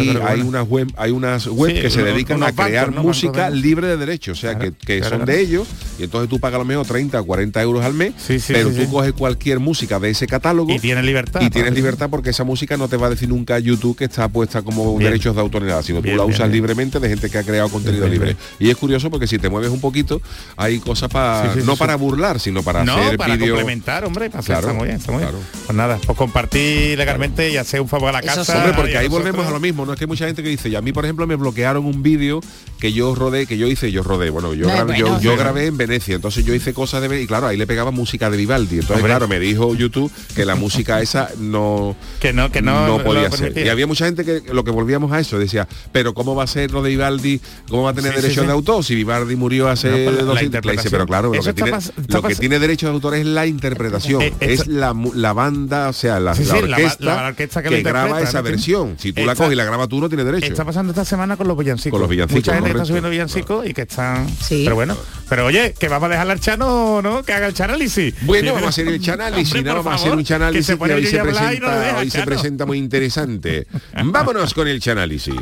unas 0.42 0.66
web, 0.66 0.88
hay 0.96 1.10
unas 1.10 1.46
web 1.46 1.74
Sí, 1.76 1.82
que 1.82 1.90
se 1.90 2.02
dedican 2.02 2.38
unos 2.38 2.48
a 2.48 2.52
crear 2.52 2.90
música 2.92 3.50
libre 3.50 3.86
de 3.88 3.96
derechos, 3.98 4.38
o 4.38 4.40
sea, 4.40 4.58
que, 4.58 4.72
que 4.72 5.00
claro, 5.00 5.18
son 5.18 5.26
de 5.26 5.40
ellos, 5.40 5.68
y 5.98 6.04
entonces 6.04 6.30
tú 6.30 6.40
pagas 6.40 6.56
a 6.56 6.58
lo 6.60 6.64
mejor 6.64 6.86
30 6.86 7.20
o 7.20 7.24
40 7.26 7.62
euros 7.62 7.84
al 7.84 7.94
mes, 7.94 8.14
pero 8.48 8.70
sí, 8.70 8.76
tú 8.76 8.82
sí. 8.82 8.88
coges 8.90 9.12
cualquier 9.12 9.60
música 9.60 9.98
de 10.00 10.10
ese 10.10 10.26
catálogo 10.26 10.72
Y 10.72 10.78
tienes 10.78 11.04
libertad. 11.04 11.40
y 11.42 11.50
tienes 11.50 11.74
libertad 11.74 12.08
porque 12.10 12.30
esa 12.30 12.44
música 12.44 12.76
no 12.76 12.88
te 12.88 12.96
va 12.96 13.08
a 13.08 13.10
decir 13.10 13.28
nunca 13.28 13.58
YouTube 13.58 13.96
que 13.96 14.04
está 14.04 14.28
puesta 14.28 14.62
como 14.62 14.96
Bien. 14.96 15.10
derechos 15.10 15.34
de 15.34 15.40
autor 15.42 15.62
ni 15.62 15.68
nada, 15.68 15.82
sino 15.82 16.00
Bien, 16.00 16.16
tú 16.16 16.22
la 16.22 16.24
usas 16.26 16.48
bien. 16.48 16.52
libremente 16.52 16.98
de 17.00 17.08
gente 17.08 17.28
que 17.28 17.38
ha 17.38 17.42
creado 17.42 17.68
contenido 17.68 18.08
libre. 18.08 18.36
Y 18.58 18.70
es 18.70 18.76
curioso 18.76 19.10
porque 19.10 19.26
si 19.26 19.38
te 19.38 19.48
mueves 19.50 19.70
un 19.70 19.80
poquito, 19.80 20.22
hay 20.56 20.78
cosas 20.78 21.10
para 21.10 21.42
Sí, 21.42 21.48
sí, 21.54 21.60
sí, 21.60 21.66
no 21.66 21.72
sí. 21.74 21.78
para 21.78 21.96
burlar, 21.96 22.40
sino 22.40 22.62
para 22.62 22.84
no, 22.84 22.94
hacer 22.96 23.16
para 23.18 23.34
vídeo. 23.36 23.54
complementar, 23.54 24.04
hombre, 24.04 24.30
para 24.30 24.40
hacer- 24.40 24.52
Claro, 24.54 24.68
está 24.68 24.78
muy 24.78 24.88
bien, 24.88 25.01
está 25.03 25.12
muy 25.12 25.22
claro. 25.22 25.38
bien. 25.38 25.48
Pues 25.66 25.76
nada, 25.76 25.98
pues 26.05 26.18
compartir 26.18 26.96
legalmente 26.96 27.50
y 27.50 27.57
hacer 27.57 27.80
un 27.80 27.88
favor 27.88 28.09
a 28.09 28.12
la 28.12 28.22
casa. 28.22 28.57
Hombre, 28.57 28.72
porque 28.74 28.96
ahí 28.96 29.09
volvemos 29.09 29.46
a 29.46 29.50
lo 29.50 29.61
mismo, 29.61 29.84
¿no? 29.84 29.92
Es 29.92 29.98
que 29.98 30.05
hay 30.05 30.09
mucha 30.09 30.26
gente 30.26 30.42
que 30.42 30.48
dice, 30.48 30.68
y 30.68 30.76
a 30.76 30.80
mí, 30.80 30.92
por 30.92 31.05
ejemplo, 31.05 31.26
me 31.26 31.36
bloquearon 31.36 31.84
un 31.84 32.03
vídeo 32.03 32.40
que 32.83 32.93
yo 32.93 33.14
rodé, 33.14 33.47
que 33.47 33.57
yo 33.57 33.68
hice, 33.68 33.93
yo 33.93 34.03
rodé, 34.03 34.28
bueno, 34.30 34.55
yo, 34.55 34.66
No, 34.66 34.72
grabé, 34.74 35.01
bueno, 35.05 35.20
yo, 35.20 35.37
grabé 35.37 35.66
en 35.66 35.76
Venecia, 35.76 36.16
entonces 36.16 36.45
yo 36.45 36.53
hice 36.53 36.74
cosas 36.74 37.01
de 37.09 37.22
y 37.22 37.28
claro, 37.28 37.47
ahí 37.47 37.57
le 37.57 37.64
pegaba 37.64 37.93
música 37.93 38.28
de 38.28 38.37
Vivaldi. 38.37 38.74
Entonces, 38.80 38.97
Hombre. 38.97 39.11
claro, 39.12 39.28
me 39.28 39.39
dijo 39.39 39.72
YouTube 39.76 40.11
que 40.35 40.45
la 40.45 40.57
música 40.57 41.01
esa 41.01 41.28
no, 41.39 41.95
Que 42.18 42.33
no, 42.33 42.51
que 42.51 42.61
no, 42.61 42.89
lo 42.89 43.05
podía 43.05 43.30
ser. 43.30 43.57
Y 43.57 43.68
había 43.68 43.87
mucha 43.87 44.07
gente 44.07 44.24
que 44.24 44.43
lo 44.53 44.64
que 44.64 44.72
volvíamos 44.72 45.12
a 45.12 45.20
eso, 45.20 45.39
decía, 45.39 45.68
pero 45.93 46.12
¿cómo 46.12 46.35
va 46.35 46.43
a 46.43 46.47
ser 46.49 46.72
lo 46.72 46.83
de 46.83 46.91
Vivaldi? 46.91 47.41
¿Cómo 47.68 47.85
va 47.85 47.91
a 47.91 47.95
tener 47.95 48.20
Sí, 48.20 48.30
sí. 48.35 48.41
de 48.41 48.51
autor 48.51 48.83
si 48.83 48.97
Vivaldi 48.97 49.37
murió 49.37 49.68
hace 49.68 49.89
No, 49.89 49.97
la- 50.11 50.11
la 50.11 50.22
200? 50.22 50.26
Le 50.26 50.33
dice, 50.33 50.45
interpretación. 50.47 50.91
pero 50.91 51.07
claro, 51.07 51.33
lo, 51.33 51.41
que 51.41 51.53
tiene, 51.53 51.70
pas- 51.70 51.93
está 51.97 52.16
lo 52.16 52.22
que 52.22 52.35
pas- 52.35 52.39
tiene 52.41 52.59
derechos 52.59 52.89
de 52.91 52.95
autor 52.95 53.14
es 53.14 53.26
la 53.26 53.47
interpretación, 53.47 54.22
Eh, 54.22 54.33
es 54.41 54.61
esto- 54.61 54.72
la, 54.72 54.93
la 55.14 55.33
banda, 55.33 55.89
o 55.89 55.93
sea, 55.93 56.18
la, 56.18 56.35
Sí, 56.35 56.43
la 56.47 56.57
orquesta, 56.57 57.05
la 57.05 57.26
orquesta 57.28 57.62
que 57.62 57.80
graba 57.83 58.20
esa 58.20 58.39
¿no? 58.39 58.43
versión. 58.45 58.97
Si 58.99 59.12
tú 59.12 59.24
la 59.24 59.37
coges 59.37 59.53
y 59.53 59.57
la 59.57 59.64
grabas 59.66 59.89
tú, 59.89 60.01
no 60.01 60.09
tienes 60.09 60.26
derecho. 60.26 60.47
Está 60.47 60.64
pasando 60.64 60.91
esta 60.91 61.05
semana 61.05 61.37
con 61.37 61.47
los 61.47 61.57
villancicos. 61.57 61.93
Con 61.93 62.01
los 62.01 62.11
villancicos, 62.11 62.43
Mucha 62.43 62.55
gente 62.55 62.72
que 62.73 62.79
está 62.79 62.85
correcto. 62.85 62.87
subiendo 62.87 63.11
villancicos 63.11 63.66
y 63.66 63.75
que 63.75 63.83
están. 63.83 64.29
Sí. 64.41 64.62
Pero 64.64 64.75
bueno. 64.77 64.97
Pero 65.29 65.47
oye, 65.47 65.75
que 65.79 65.89
vamos 65.89 66.09
a 66.09 66.11
dejarle 66.11 66.33
al 66.35 66.41
Chano, 66.41 67.01
¿no? 67.03 67.23
Que 67.23 67.33
haga 67.33 67.47
el 67.47 67.55
chanálisis. 67.55 68.14
Bueno, 68.23 68.49
Sí, 68.49 68.55
vamos 68.55 68.66
a 68.66 68.68
hacer 68.70 68.89
el 68.89 69.01
chanálisis, 69.05 69.55
Hombre, 69.55 69.70
¿no? 69.73 69.77
Vamos 69.79 69.93
a 69.93 69.95
hacer 69.95 70.07
favor, 70.09 70.18
un 70.18 70.25
chanálisis 70.25 70.66
que 70.66 70.73
se 70.73 70.73
que, 70.73 70.79
pone 70.79 70.95
hoy, 70.95 71.07
se 71.07 71.16
y 71.16 71.18
no 71.18 71.25
presenta, 71.25 71.81
deja, 71.81 71.99
hoy 71.99 72.11
se 72.11 72.23
presenta 72.23 72.66
muy 72.66 72.79
interesante. 72.79 73.66
Vámonos 74.05 74.53
con 74.55 74.68
el 74.68 74.81
chanálisis. 74.81 75.35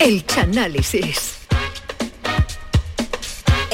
El 0.00 0.24
Chanálisis. 0.26 1.43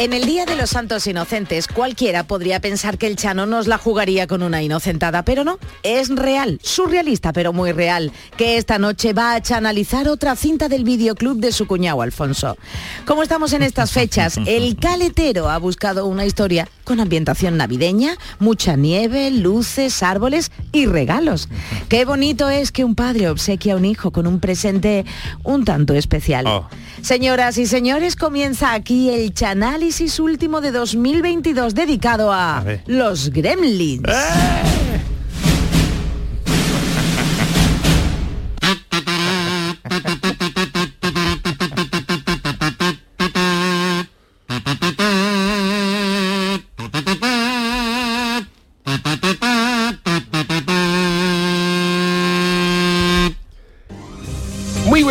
En 0.01 0.15
el 0.15 0.25
Día 0.25 0.47
de 0.47 0.57
los 0.57 0.71
Santos 0.71 1.07
Inocentes, 1.07 1.69
cualquiera 1.69 2.25
podría 2.25 2.59
pensar 2.59 2.97
que 2.97 3.07
el 3.07 3.17
Chano 3.17 3.45
nos 3.45 3.67
la 3.67 3.77
jugaría 3.77 4.27
con 4.27 4.43
una 4.43 4.63
inocentada, 4.63 5.27
pero 5.27 5.45
no, 5.45 5.59
es 5.83 6.09
real, 6.09 6.59
surrealista, 6.63 7.35
pero 7.35 7.53
muy 7.53 7.73
real, 7.73 8.11
que 8.39 8.57
esta 8.57 8.79
noche 8.79 9.13
va 9.13 9.35
a 9.35 9.43
chanalizar 9.43 10.09
otra 10.09 10.37
cinta 10.37 10.71
del 10.71 10.85
videoclub 10.85 11.39
de 11.39 11.53
su 11.53 11.67
cuñado 11.67 12.01
Alfonso. 12.01 12.57
Como 13.05 13.23
estamos 13.23 13.53
en 13.53 13.63
estas 13.63 13.93
fechas, 13.93 14.39
el 14.47 14.77
caletero 14.81 15.51
ha 15.51 15.59
buscado 15.59 16.07
una 16.07 16.25
historia 16.25 16.67
con 16.85 16.99
ambientación 16.99 17.59
navideña, 17.59 18.17
mucha 18.39 18.77
nieve, 18.77 19.31
luces, 19.31 20.03
árboles 20.03 20.51
y 20.73 20.87
regalos. 20.87 21.51
Qué 21.91 22.07
bonito 22.07 22.49
es 22.49 22.73
que 22.73 22.85
un 22.87 22.95
padre 22.95 23.29
obsequia 23.29 23.75
a 23.75 23.77
un 23.77 23.85
hijo 23.85 24.13
con 24.13 24.27
un 24.27 24.41
presente 24.41 25.05
un 25.45 25.67
tanto 25.67 25.93
especial. 25.93 26.47
Oh. 26.47 26.69
Señoras 27.03 27.59
y 27.59 27.67
señores, 27.67 28.17
comienza 28.17 28.73
aquí 28.73 29.11
el 29.11 29.35
Chanálisis 29.35 29.90
último 30.21 30.61
de 30.61 30.71
2022 30.71 31.75
dedicado 31.75 32.33
a, 32.33 32.65
los 32.87 33.31
gremlins. 33.31 34.03
Muy 34.03 35.00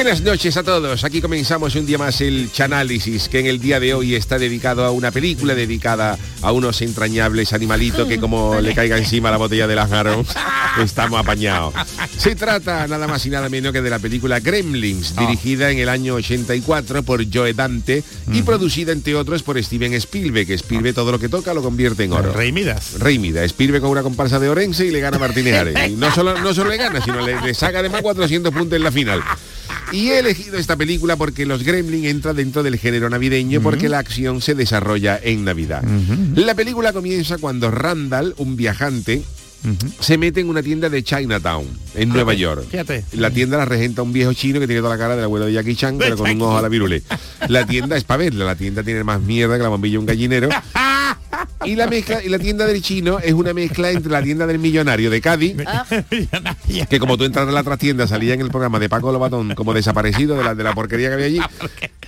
buenas 0.09 0.25
noches 0.25 0.57
a 0.57 0.63
todos. 0.63 1.03
Aquí 1.03 1.21
comenzamos 1.21 1.75
un 1.75 1.85
día 1.85 1.99
más 1.99 2.19
el 2.21 2.51
Chanálisis, 2.51 3.29
que 3.29 3.41
en 3.41 3.45
el 3.45 3.59
día 3.59 3.79
de 3.79 3.93
hoy 3.93 4.15
está 4.15 4.39
dedicado 4.39 4.83
a 4.83 4.89
una 4.89 5.11
película 5.11 5.53
dedicada 5.53 6.17
a 6.41 6.51
unos 6.51 6.81
entrañables 6.81 7.53
animalitos 7.53 8.07
que 8.07 8.19
como 8.19 8.59
le 8.61 8.73
caiga 8.73 8.97
encima 8.97 9.29
la 9.29 9.37
botella 9.37 9.67
de 9.67 9.75
Lázaro, 9.75 10.25
estamos 10.83 11.19
apañados. 11.19 11.75
Se 12.17 12.35
trata 12.35 12.87
nada 12.87 13.07
más 13.07 13.23
y 13.27 13.29
nada 13.29 13.49
menos 13.49 13.71
que 13.71 13.83
de 13.83 13.89
la 13.91 13.99
película 13.99 14.39
Gremlins, 14.39 15.15
dirigida 15.15 15.69
en 15.69 15.77
el 15.77 15.89
año 15.89 16.15
84 16.15 17.03
por 17.03 17.23
Joe 17.31 17.53
Dante 17.53 18.03
y 18.33 18.41
producida 18.41 18.91
entre 18.91 19.13
otros 19.13 19.43
por 19.43 19.63
Steven 19.63 19.93
Spielberg, 19.93 20.49
Spielberg 20.53 20.95
todo 20.95 21.11
lo 21.11 21.19
que 21.19 21.29
toca 21.29 21.53
lo 21.53 21.61
convierte 21.61 22.05
en 22.05 22.13
oro. 22.13 22.33
Rey 22.33 22.51
Midas. 22.51 22.93
Rey 22.97 23.19
Mida, 23.19 23.43
Spielberg 23.43 23.83
con 23.83 23.91
una 23.91 24.01
comparsa 24.01 24.39
de 24.39 24.49
Orense 24.49 24.87
y 24.87 24.89
le 24.89 25.01
gana 25.01 25.17
a 25.17 25.19
Martínez 25.19 25.53
Ares. 25.59 25.87
Y 25.87 25.93
no 25.93 26.11
solo, 26.15 26.35
no 26.39 26.51
solo 26.55 26.71
le 26.71 26.77
gana, 26.77 26.99
sino 26.99 27.23
le, 27.23 27.39
le 27.41 27.53
saca 27.53 27.77
además 27.77 28.01
400 28.01 28.51
puntos 28.51 28.75
en 28.75 28.83
la 28.83 28.91
final. 28.91 29.21
Y 29.91 30.09
he 30.09 30.19
elegido 30.19 30.57
esta 30.57 30.75
película 30.75 31.15
porque 31.15 31.45
Los 31.45 31.63
Gremlins 31.63 32.07
entra 32.07 32.33
dentro 32.33 32.63
del 32.63 32.77
género 32.77 33.09
navideño 33.09 33.61
porque 33.61 33.89
la 33.89 33.99
acción 33.99 34.41
se 34.41 34.55
desarrolla 34.55 35.19
en 35.21 35.43
Navidad. 35.43 35.83
La 36.35 36.55
película 36.55 36.93
comienza 36.93 37.37
cuando 37.37 37.71
Randall, 37.71 38.33
un 38.37 38.55
viajante, 38.55 39.23
se 39.99 40.17
mete 40.17 40.39
en 40.39 40.49
una 40.49 40.63
tienda 40.63 40.89
de 40.89 41.03
Chinatown, 41.03 41.67
en 41.95 42.09
Nueva 42.09 42.33
York. 42.33 42.65
Fíjate. 42.69 43.03
La 43.13 43.31
tienda 43.31 43.57
la 43.57 43.65
regenta 43.65 44.01
un 44.01 44.13
viejo 44.13 44.33
chino 44.33 44.59
que 44.59 44.67
tiene 44.67 44.81
toda 44.81 44.95
la 44.95 45.01
cara 45.01 45.15
del 45.15 45.25
abuelo 45.25 45.47
de 45.47 45.53
Jackie 45.53 45.75
Chan, 45.75 45.97
pero 45.97 46.17
con 46.17 46.29
un 46.29 46.41
ojo 46.41 46.57
a 46.57 46.61
la 46.61 46.69
virule. 46.69 47.03
La 47.47 47.65
tienda 47.65 47.97
es 47.97 48.03
para 48.03 48.19
verla, 48.19 48.45
la 48.45 48.55
tienda 48.55 48.83
tiene 48.83 49.03
más 49.03 49.21
mierda 49.21 49.57
que 49.57 49.63
la 49.63 49.69
bombilla 49.69 49.93
de 49.93 49.97
un 49.99 50.05
gallinero. 50.05 50.49
Y 51.65 51.75
la 51.75 51.87
mezcla, 51.87 52.23
y 52.23 52.29
la 52.29 52.39
tienda 52.39 52.65
del 52.65 52.81
chino 52.81 53.19
es 53.19 53.33
una 53.33 53.53
mezcla 53.53 53.91
entre 53.91 54.11
la 54.11 54.21
tienda 54.21 54.47
del 54.47 54.59
millonario 54.59 55.09
de 55.09 55.19
Cádiz, 55.19 55.57
que 56.89 56.99
como 56.99 57.17
tú 57.17 57.25
entras 57.25 57.47
en 57.47 57.53
la 57.53 57.63
trastienda 57.63 58.07
salía 58.07 58.33
en 58.33 58.41
el 58.41 58.49
programa 58.49 58.79
de 58.79 58.87
Paco 58.87 59.11
Lobatón 59.11 59.55
como 59.55 59.73
desaparecido 59.73 60.37
de 60.37 60.43
la, 60.43 60.55
de 60.55 60.63
la 60.63 60.73
porquería 60.73 61.09
que 61.09 61.13
había 61.15 61.25
allí. 61.25 61.41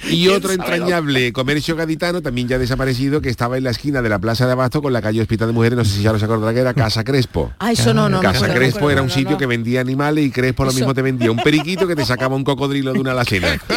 Y 0.10 0.30
otro 0.30 0.52
entrañable 0.52 1.32
comercio 1.32 1.76
gaditano, 1.76 2.22
también 2.22 2.48
ya 2.48 2.58
desaparecido, 2.58 3.22
que 3.22 3.30
estaba 3.30 3.58
en 3.58 3.66
la 3.66 3.72
esquina 3.72 4.02
de 4.02 4.10
la 4.10 4.20
Plaza 4.20 4.46
de 4.46 4.54
Abasto 4.54 4.82
con 4.82 4.94
la 4.94 5.02
calle 5.02 5.22
Hospital 5.22 5.50
de 5.50 5.54
Mujeres, 5.54 5.78
no 5.78 5.86
sé 5.86 5.98
si 5.98 6.02
ya 6.02 6.12
lo 6.12 6.20
se 6.20 6.26
acordará 6.26 6.54
que 6.54 6.60
era 6.60 6.74
Casa 6.74 7.04
Crespo. 7.04 7.52
Ah, 7.60 7.72
eso 7.72 7.94
no, 7.94 8.10
no, 8.10 8.18
no. 8.18 8.22
Casa 8.22 8.38
acuerdo, 8.38 8.56
Crespo 8.56 8.82
no 8.82 8.90
era 8.90 9.02
un 9.02 9.10
sitio 9.10 9.32
no, 9.32 9.38
que 9.38 9.46
vendía 9.46 9.82
animales 9.82 10.26
y 10.26 10.32
Crespo 10.32 10.64
lo 10.64 10.70
Eso. 10.70 10.80
mismo 10.80 10.94
te 10.94 11.02
vendía 11.02 11.30
un 11.30 11.38
periquito 11.38 11.88
que 11.88 11.96
te 11.96 12.06
sacaba 12.06 12.36
un 12.36 12.44
cocodrilo 12.44 12.94
de 12.94 13.00
una 13.00 13.12
alacena. 13.12 13.60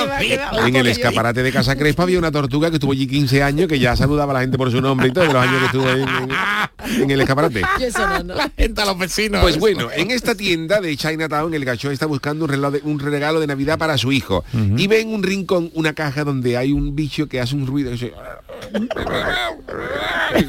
En 0.64 0.76
el 0.76 0.86
escaparate 0.86 1.42
de 1.42 1.52
Casa 1.52 1.76
Crespo 1.76 2.02
había 2.02 2.18
una 2.18 2.30
tortuga 2.30 2.70
que 2.70 2.76
estuvo 2.76 2.92
allí 2.92 3.06
15 3.06 3.42
años, 3.42 3.68
que 3.68 3.78
ya 3.78 3.96
saludaba 3.96 4.32
a 4.32 4.34
la 4.34 4.40
gente 4.40 4.56
por 4.56 4.70
su 4.70 4.80
nombre 4.80 5.08
y 5.08 5.12
todo, 5.12 5.26
de 5.26 5.32
los 5.32 5.42
años 5.42 5.63
que 5.70 5.78
estuvo 5.78 5.88
en, 5.90 6.08
en- 6.08 7.02
en 7.02 7.10
el 7.10 7.20
escaparate. 7.20 7.62
Yo 7.80 7.86
eso 7.86 8.06
no, 8.08 8.22
no. 8.22 8.34
La 8.34 8.50
gente 8.56 8.80
a 8.82 8.84
los 8.84 8.98
vecinos. 8.98 9.40
Pues 9.40 9.58
bueno, 9.58 9.88
en 9.94 10.10
esta 10.10 10.34
tienda 10.34 10.80
de 10.80 10.96
Chinatown, 10.96 11.54
el 11.54 11.64
gacho 11.64 11.90
está 11.90 12.06
buscando 12.06 12.44
un 12.44 12.50
regalo 12.50 12.70
de, 12.70 12.80
un 12.84 12.98
regalo 12.98 13.40
de 13.40 13.46
Navidad 13.46 13.78
para 13.78 13.96
su 13.98 14.12
hijo. 14.12 14.44
Y 14.76 14.86
ve 14.86 15.00
en 15.00 15.08
un 15.14 15.22
rincón 15.22 15.70
una 15.74 15.92
caja 15.94 16.24
donde 16.24 16.56
hay 16.56 16.72
un 16.72 16.94
bicho 16.94 17.28
que 17.28 17.40
hace 17.40 17.54
un 17.54 17.66
ruido. 17.66 17.90
que 17.92 17.98
se- 17.98 18.12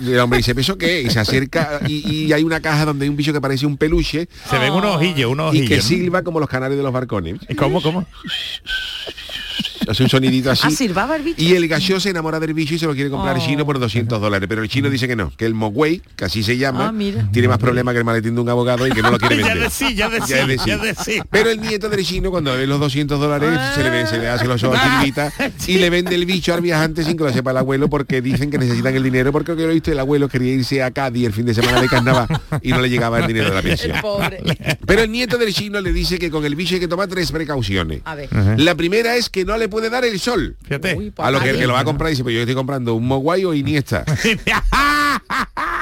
Y 0.05 0.11
el 0.13 0.20
hombre 0.20 0.38
dice, 0.38 0.53
¿pero 0.53 0.61
eso 0.61 0.78
qué? 0.78 0.99
es?". 1.01 1.05
Y 1.07 1.09
se 1.11 1.20
acerca 1.20 1.80
y, 1.88 2.26
y 2.26 2.34
hay 2.34 2.43
una 2.43 2.59
caja 2.59 2.86
donde 2.86 3.05
hay 3.05 3.09
un 3.09 3.16
bicho 3.18 3.34
que 3.34 3.41
parece 3.41 3.66
un 3.66 3.78
peluche. 3.78 4.28
Se 4.49 4.57
ven 4.57 4.74
unos 4.74 4.95
ojillos, 4.97 5.32
unos 5.32 5.53
Y 5.53 5.59
ojillos. 5.59 5.70
que 5.70 5.76
¿no? 5.78 5.82
silba 5.84 6.22
como 6.24 6.39
los 6.39 6.49
canarios 6.49 6.78
de 6.78 6.84
los 6.84 6.93
barcones. 6.93 7.39
¿Cómo, 7.57 7.82
cómo? 7.82 8.05
Hace 9.88 10.03
un 10.03 10.09
sonidito 10.09 10.51
así. 10.51 10.63
Ah, 10.65 10.71
silbaba 10.71 11.15
el 11.15 11.23
bicho. 11.23 11.41
Y 11.41 11.53
el 11.53 11.67
gallo 11.67 11.99
se 11.99 12.09
enamora 12.09 12.39
del 12.39 12.53
bicho 12.53 12.73
y 12.75 12.79
se 12.79 12.86
lo 12.86 12.93
quiere 12.93 13.09
comprar 13.09 13.36
Oh. 13.36 13.39
el 13.39 13.45
chino 13.45 13.65
por 13.65 13.79
200 13.79 14.19
dólares. 14.21 14.47
Pero 14.49 14.61
el 14.63 14.69
chino 14.69 14.89
dice 14.89 15.07
que 15.07 15.15
no, 15.15 15.31
que 15.36 15.45
el 15.45 15.53
Mogwai, 15.53 16.01
que 16.15 16.25
así 16.25 16.43
se 16.43 16.57
llama, 16.57 16.93
Ah, 16.95 17.29
tiene 17.31 17.47
más 17.47 17.57
problemas 17.57 17.93
que 17.93 17.99
el 17.99 18.05
maletín 18.05 18.36
de 18.36 18.41
un 18.41 18.49
abogado 18.49 18.88
y 18.88 18.91
que 18.91 19.01
no 19.01 19.11
lo 19.11 19.17
quiere 19.17 19.38
Ya 19.39 19.43
vender. 19.47 19.63
de 19.63 19.69
sí, 19.69 19.95
ya 19.95 20.09
de 20.09 20.21
sí, 20.21 20.33
es 20.33 20.47
de 20.47 20.57
ya 20.65 20.77
de 20.77 20.95
sí. 20.95 21.19
Pero 21.29 21.49
el 21.49 21.59
nieto 21.61 21.89
del 21.89 22.03
chino, 22.05 22.31
cuando 22.31 22.53
ve 22.55 22.65
los 22.67 22.79
200 22.79 23.19
dólares, 23.19 23.49
se 23.75 23.83
le, 23.83 23.89
ve- 23.89 24.07
se 24.07 24.17
le 24.17 24.27
hace 24.29 24.45
los 24.45 24.63
ojos 24.63 24.79
chiribitas 24.81 25.33
y 25.67 25.77
le 25.77 25.89
vende 25.89 26.15
el 26.15 26.25
bicho 26.25 26.53
al 26.53 26.61
viajante 26.61 27.03
sin 27.03 27.17
que 27.17 27.23
lo 27.23 27.33
sepa 27.33 27.51
el 27.51 27.57
abuelo 27.57 27.89
porque 27.89 28.21
dicen 28.21 28.49
que 28.51 28.57
necesitan 28.57 28.95
el 28.95 29.03
dinero 29.03 29.31
porque 29.31 29.51
lo 29.51 29.57
que 29.57 29.63
lo 29.63 29.71
he 29.71 29.73
visto 29.73 29.91
el 29.91 29.99
abuelo 29.99 30.27
quería 30.29 30.53
irse 30.53 30.81
a 30.83 30.91
Cádiz 30.91 31.25
el 31.27 31.33
fin 31.33 31.45
de 31.45 31.53
semana 31.53 31.81
de 31.81 31.88
carnaval 31.88 32.27
y 32.61 32.69
no 32.69 32.81
le 32.81 32.89
llegaba 32.89 33.19
el 33.19 33.27
dinero 33.27 33.49
de 33.49 33.55
la 33.55 33.61
pensión. 33.63 33.95
Pero 34.86 35.01
el 35.01 35.11
nieto 35.11 35.38
del 35.38 35.53
chino 35.53 35.81
le 35.81 35.91
dice 35.91 36.17
que 36.19 36.29
con 36.31 36.45
el 36.45 36.55
bicho 36.55 36.75
hay 36.75 36.79
que 36.79 36.88
tomar 36.88 37.07
tres 37.07 37.31
precauciones. 37.31 38.01
A 38.05 38.15
ver. 38.15 38.29
La 38.59 38.75
primera 38.75 39.15
es 39.15 39.29
que 39.29 39.45
no 39.45 39.57
le 39.57 39.67
puede 39.76 39.89
dar 39.89 40.05
el 40.05 40.19
sol. 40.19 40.55
Fíjate. 40.63 41.11
A 41.17 41.32
lo 41.32 41.39
que 41.41 41.49
el 41.49 41.57
que 41.59 41.67
lo 41.67 41.73
va 41.73 41.82
a 41.82 41.84
comprar 41.84 42.09
dice, 42.09 42.23
pues 42.23 42.34
yo 42.34 42.39
estoy 42.41 42.55
comprando 42.55 42.95
un 42.95 43.05
Mogwai 43.05 43.43
o 43.45 43.53
Iniesta. 43.53 44.05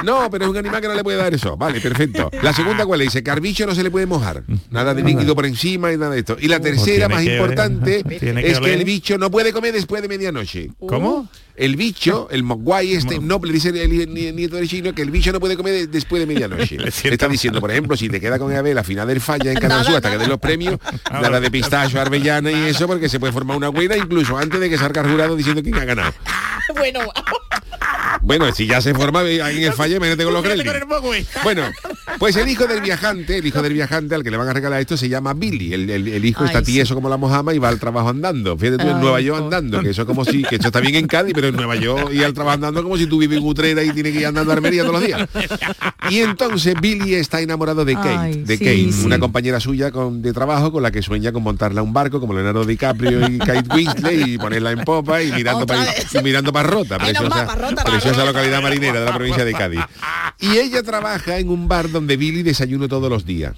No, 0.03 0.29
pero 0.29 0.45
es 0.45 0.51
un 0.51 0.57
animal 0.57 0.81
que 0.81 0.87
no 0.87 0.95
le 0.95 1.03
puede 1.03 1.17
dar 1.17 1.33
eso. 1.33 1.55
Vale, 1.55 1.79
perfecto. 1.79 2.29
La 2.41 2.53
segunda 2.53 2.85
cuál 2.85 3.01
es? 3.01 3.07
Dice 3.07 3.23
que 3.23 3.31
al 3.31 3.39
bicho 3.39 3.65
no 3.65 3.73
se 3.73 3.83
le 3.83 3.89
puede 3.89 4.05
mojar. 4.05 4.43
Nada 4.69 4.93
de 4.93 5.01
líquido 5.01 5.33
por 5.35 5.45
encima 5.45 5.93
y 5.93 5.97
nada 5.97 6.11
de 6.13 6.19
esto. 6.19 6.35
Y 6.39 6.47
la 6.49 6.59
tercera, 6.59 7.07
más 7.07 7.23
que- 7.23 7.33
importante, 7.35 8.03
que 8.03 8.15
es 8.51 8.59
que 8.59 8.73
el 8.73 8.83
bicho 8.83 9.17
no 9.17 9.31
puede 9.31 9.53
comer 9.53 9.73
después 9.73 10.01
de 10.01 10.07
medianoche. 10.09 10.71
¿Cómo? 10.87 11.29
El 11.55 11.75
bicho, 11.75 12.27
el 12.31 12.41
mogwai 12.41 12.93
este, 12.93 13.19
no, 13.19 13.39
le 13.43 13.53
dice 13.53 13.69
el 13.69 13.77
el 13.77 14.35
nieto 14.35 14.55
de 14.55 14.67
chino 14.67 14.93
que 14.93 15.03
el 15.03 15.11
bicho 15.11 15.31
no 15.31 15.39
puede 15.39 15.55
comer 15.55 15.73
de- 15.73 15.87
después 15.87 16.19
de 16.19 16.25
medianoche. 16.25 16.77
Le 16.79 16.89
está 16.89 17.27
diciendo, 17.27 17.59
por 17.61 17.69
ejemplo, 17.69 17.95
si 17.95 18.09
te 18.09 18.19
queda 18.19 18.39
con 18.39 18.53
Abel 18.55 18.75
a 18.77 18.83
final 18.83 19.07
del 19.07 19.21
falla 19.21 19.51
en 19.51 19.59
Canal 19.59 19.85
Sur 19.85 19.95
hasta 19.95 20.09
que 20.09 20.17
den 20.17 20.29
los 20.29 20.39
premios, 20.39 20.79
nada 21.11 21.39
de 21.39 21.51
pistacho, 21.51 22.01
arbellana 22.01 22.51
y 22.51 22.69
eso, 22.69 22.87
porque 22.87 23.07
se 23.07 23.19
puede 23.19 23.33
formar 23.33 23.55
una 23.55 23.69
buena 23.69 23.95
incluso 23.95 24.35
antes 24.35 24.59
de 24.59 24.67
que 24.69 24.77
salga 24.79 25.01
el 25.01 25.11
jurado 25.11 25.35
diciendo 25.35 25.61
quién 25.61 25.75
ha 25.75 25.85
ganado. 25.85 26.13
bueno, 26.75 27.01
Bueno, 28.21 28.53
si 28.53 28.67
ya 28.67 28.81
se 28.81 28.93
forma 28.93 29.19
ahí 29.21 29.39
en 29.57 29.63
el 29.63 29.73
fallo, 29.73 29.97
imagínate 29.97 30.23
con 30.23 30.33
los 30.33 30.43
Gremlins. 30.43 30.85
Mogwai. 30.87 31.25
Bueno, 31.43 31.63
pues 32.19 32.35
el 32.35 32.47
hijo 32.49 32.65
del 32.67 32.81
viajante, 32.81 33.37
el 33.37 33.45
hijo 33.45 33.61
del 33.61 33.73
viajante 33.73 34.15
al 34.15 34.23
que 34.23 34.31
le 34.31 34.37
van 34.37 34.47
a 34.47 34.53
regalar 34.53 34.79
esto 34.79 34.95
se 34.97 35.09
llama 35.09 35.33
Billy. 35.33 35.73
El, 35.73 35.89
el- 35.89 36.07
el 36.07 36.25
hijo 36.25 36.41
Ay, 36.43 36.47
está 36.47 36.59
sí. 36.59 36.65
tieso 36.73 36.95
como 36.95 37.09
la 37.09 37.17
mojama 37.17 37.53
y 37.53 37.59
va 37.59 37.69
al 37.69 37.79
trabajo 37.79 38.09
andando. 38.09 38.57
Fíjate 38.57 38.77
tú 38.83 38.89
en 38.89 38.95
Ay, 38.97 39.01
Nueva 39.01 39.21
York 39.21 39.41
andando, 39.43 39.81
que 39.81 39.89
eso 39.89 40.01
es 40.03 40.07
como 40.07 40.23
si, 40.25 40.43
que 40.43 40.55
esto 40.55 40.67
está 40.67 40.79
bien 40.79 40.95
en 40.95 41.07
Cádiz, 41.07 41.33
pero 41.33 41.47
en 41.47 41.55
Nueva 41.55 41.75
York 41.75 42.11
y 42.13 42.23
al 42.23 42.33
trabajo 42.33 42.55
andando 42.55 42.83
como 42.83 42.97
si 42.97 43.05
tú 43.07 43.17
vives 43.19 43.37
en 43.39 43.45
Utrera 43.45 43.83
y 43.83 43.91
tienes 43.91 44.13
que 44.13 44.19
ir 44.19 44.25
andando 44.27 44.51
a 44.51 44.55
Armería 44.55 44.83
todos 44.83 44.95
los 44.95 45.05
días. 45.05 45.27
Y 46.09 46.19
entonces 46.19 46.75
Billy 46.79 47.15
está 47.15 47.41
enamorado 47.41 47.85
de 47.85 47.95
Kate, 47.95 48.09
Ay, 48.17 48.43
de 48.43 48.57
sí, 48.57 48.63
Kate, 48.63 48.91
sí. 48.91 49.05
una 49.05 49.19
compañera 49.19 49.59
suya 49.59 49.91
con, 49.91 50.21
de 50.21 50.33
trabajo 50.33 50.71
con 50.71 50.83
la 50.83 50.91
que 50.91 51.01
sueña 51.01 51.31
con 51.31 51.43
montarla 51.43 51.81
a 51.81 51.83
un 51.83 51.93
barco 51.93 52.19
como 52.19 52.33
Leonardo 52.33 52.65
DiCaprio 52.65 53.27
y 53.29 53.37
Kate 53.39 53.63
Winslet 53.73 54.27
y 54.27 54.37
ponerla 54.37 54.71
en 54.71 54.83
popa 54.83 55.21
y 55.21 55.31
mirando 55.31 55.65
para 55.65 55.85
mirando 56.23 56.51
para 56.53 56.69
preciosa, 56.69 57.55
Rota, 57.55 57.83
preciosa 58.03 58.25
localidad 58.25 58.61
marinera 58.61 58.99
de 58.99 59.05
la 59.05 59.13
provincia 59.13 59.45
de 59.45 59.53
Cádiz. 59.53 59.81
Y 60.39 60.57
ella 60.57 60.83
trabaja 60.83 61.37
en 61.39 61.49
un 61.49 61.67
bar 61.67 61.89
donde 61.89 62.17
Billy 62.17 62.43
desayuna 62.43 62.87
todos 62.87 63.09
los 63.09 63.25
días. 63.25 63.53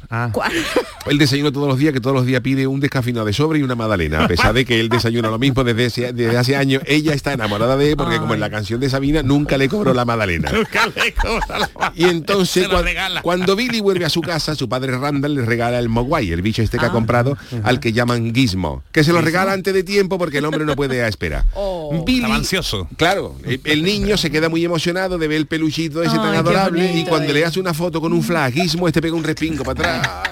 El 1.07 1.17
desayuno 1.17 1.51
todos 1.51 1.67
los 1.67 1.77
días, 1.77 1.93
que 1.93 1.99
todos 2.01 2.15
los 2.15 2.25
días 2.25 2.41
pide 2.41 2.67
un 2.67 2.79
descafeinado 2.79 3.25
de 3.25 3.33
sobre 3.33 3.59
y 3.59 3.63
una 3.63 3.75
magdalena. 3.75 4.25
A 4.25 4.27
pesar 4.27 4.53
de 4.53 4.65
que 4.65 4.79
él 4.79 4.89
desayuna 4.89 5.29
lo 5.29 5.37
mismo 5.39 5.63
desde, 5.63 5.85
ese- 5.85 6.13
desde 6.13 6.37
hace 6.37 6.55
años, 6.55 6.81
ella 6.85 7.13
está 7.13 7.33
enamorada 7.33 7.77
de 7.77 7.91
él 7.91 7.97
porque 7.97 8.17
como 8.17 8.33
en 8.33 8.39
la 8.39 8.49
canción 8.49 8.79
de 8.79 8.89
Sabina, 8.89 9.21
nunca 9.23 9.57
le 9.57 9.69
cobró 9.69 9.93
la 9.93 10.05
magdalena. 10.05 10.51
Nunca 10.51 10.87
le 10.87 11.13
cobra 11.13 11.59
la- 11.59 11.93
Y 11.95 12.05
entonces 12.05 12.67
cuando 13.21 13.55
Billy 13.55 13.81
vuelve 13.81 14.05
a 14.05 14.09
su 14.09 14.21
casa, 14.21 14.55
su 14.55 14.67
padre 14.69 14.97
Randall 14.97 15.35
le 15.35 15.45
regala 15.45 15.79
el 15.79 15.89
Mogwai, 15.89 16.31
el 16.31 16.41
bicho 16.41 16.61
este 16.61 16.77
que 16.77 16.85
ha 16.85 16.89
Ah. 16.89 16.91
comprado, 16.91 17.37
al 17.63 17.79
que 17.79 17.93
llaman 17.93 18.33
Gizmo, 18.33 18.83
que 18.91 19.03
se 19.03 19.11
lo 19.13 19.21
regala 19.21 19.53
antes 19.53 19.73
de 19.73 19.83
tiempo 19.83 20.17
porque 20.17 20.39
el 20.39 20.45
hombre 20.45 20.65
no 20.65 20.75
puede 20.75 21.07
esperar. 21.07 21.43
Billy, 22.05 22.17
Estaba 22.19 22.35
ansioso. 22.35 22.87
Claro, 22.97 23.35
el, 23.45 23.61
el 23.63 23.83
niño 23.83 24.17
se 24.17 24.29
queda 24.31 24.34
muy 24.49 24.63
emocionado 24.65 25.17
de 25.17 25.27
ver 25.27 25.37
el 25.37 25.45
peluchito 25.47 26.01
ese 26.03 26.15
tan 26.15 26.31
Ay, 26.31 26.37
adorable 26.37 26.91
y 26.93 27.03
cuando 27.05 27.31
eh. 27.31 27.33
le 27.33 27.45
hace 27.45 27.59
una 27.59 27.73
foto 27.73 27.99
con 28.01 28.13
un 28.13 28.21
flagismo, 28.23 28.87
este 28.87 29.01
pega 29.01 29.15
un 29.15 29.23
respingo 29.23 29.63
para 29.63 29.99
atrás. 29.99 30.29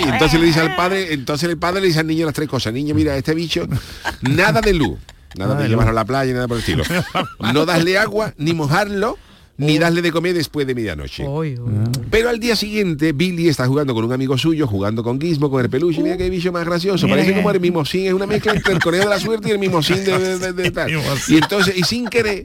Y 0.00 0.08
entonces 0.08 0.38
le 0.40 0.46
dice 0.46 0.60
al 0.60 0.76
padre, 0.76 1.12
entonces 1.14 1.48
el 1.48 1.56
padre 1.58 1.80
le 1.80 1.88
dice 1.88 2.00
al 2.00 2.06
niño 2.06 2.26
las 2.26 2.34
tres 2.34 2.48
cosas. 2.48 2.72
Niño, 2.72 2.94
mira, 2.94 3.16
este 3.16 3.34
bicho, 3.34 3.66
nada 4.22 4.60
de 4.60 4.74
luz, 4.74 4.98
nada 5.36 5.54
de 5.54 5.68
llevarlo 5.68 5.90
a 5.92 5.94
la 5.94 6.04
playa, 6.04 6.32
nada 6.34 6.46
por 6.48 6.58
el 6.58 6.60
estilo. 6.62 6.84
No 7.52 7.64
darle 7.64 7.96
agua, 7.98 8.34
ni 8.36 8.52
mojarlo, 8.52 9.16
ni 9.56 9.78
darle 9.78 10.02
de 10.02 10.10
comer 10.12 10.34
después 10.34 10.66
de 10.66 10.74
medianoche. 10.74 11.24
Pero 12.10 12.28
al 12.28 12.38
día 12.40 12.56
siguiente, 12.56 13.12
Billy 13.12 13.48
está 13.48 13.66
jugando 13.66 13.94
con 13.94 14.04
un 14.04 14.12
amigo 14.12 14.36
suyo, 14.36 14.66
jugando 14.66 15.02
con 15.02 15.20
Gizmo, 15.20 15.50
con 15.50 15.62
el 15.62 15.70
peluche, 15.70 16.02
mira 16.02 16.16
qué 16.16 16.28
bicho 16.28 16.52
más 16.52 16.64
gracioso. 16.66 17.08
Parece 17.08 17.34
como 17.34 17.50
el 17.50 17.60
mimosín, 17.60 18.06
es 18.06 18.12
una 18.12 18.26
mezcla 18.26 18.52
entre 18.52 18.72
el 18.74 18.80
conejo 18.80 19.04
de 19.04 19.10
la 19.10 19.20
suerte 19.20 19.48
y 19.48 19.52
el 19.52 19.58
mimosín 19.58 20.04
de, 20.04 20.18
de- 20.18 20.38
de- 20.38 20.52
de 20.52 20.70
tal. 20.72 20.90
Y 21.28 21.36
entonces, 21.36 21.74
y 21.76 21.84
sin 21.84 22.06
querer, 22.08 22.42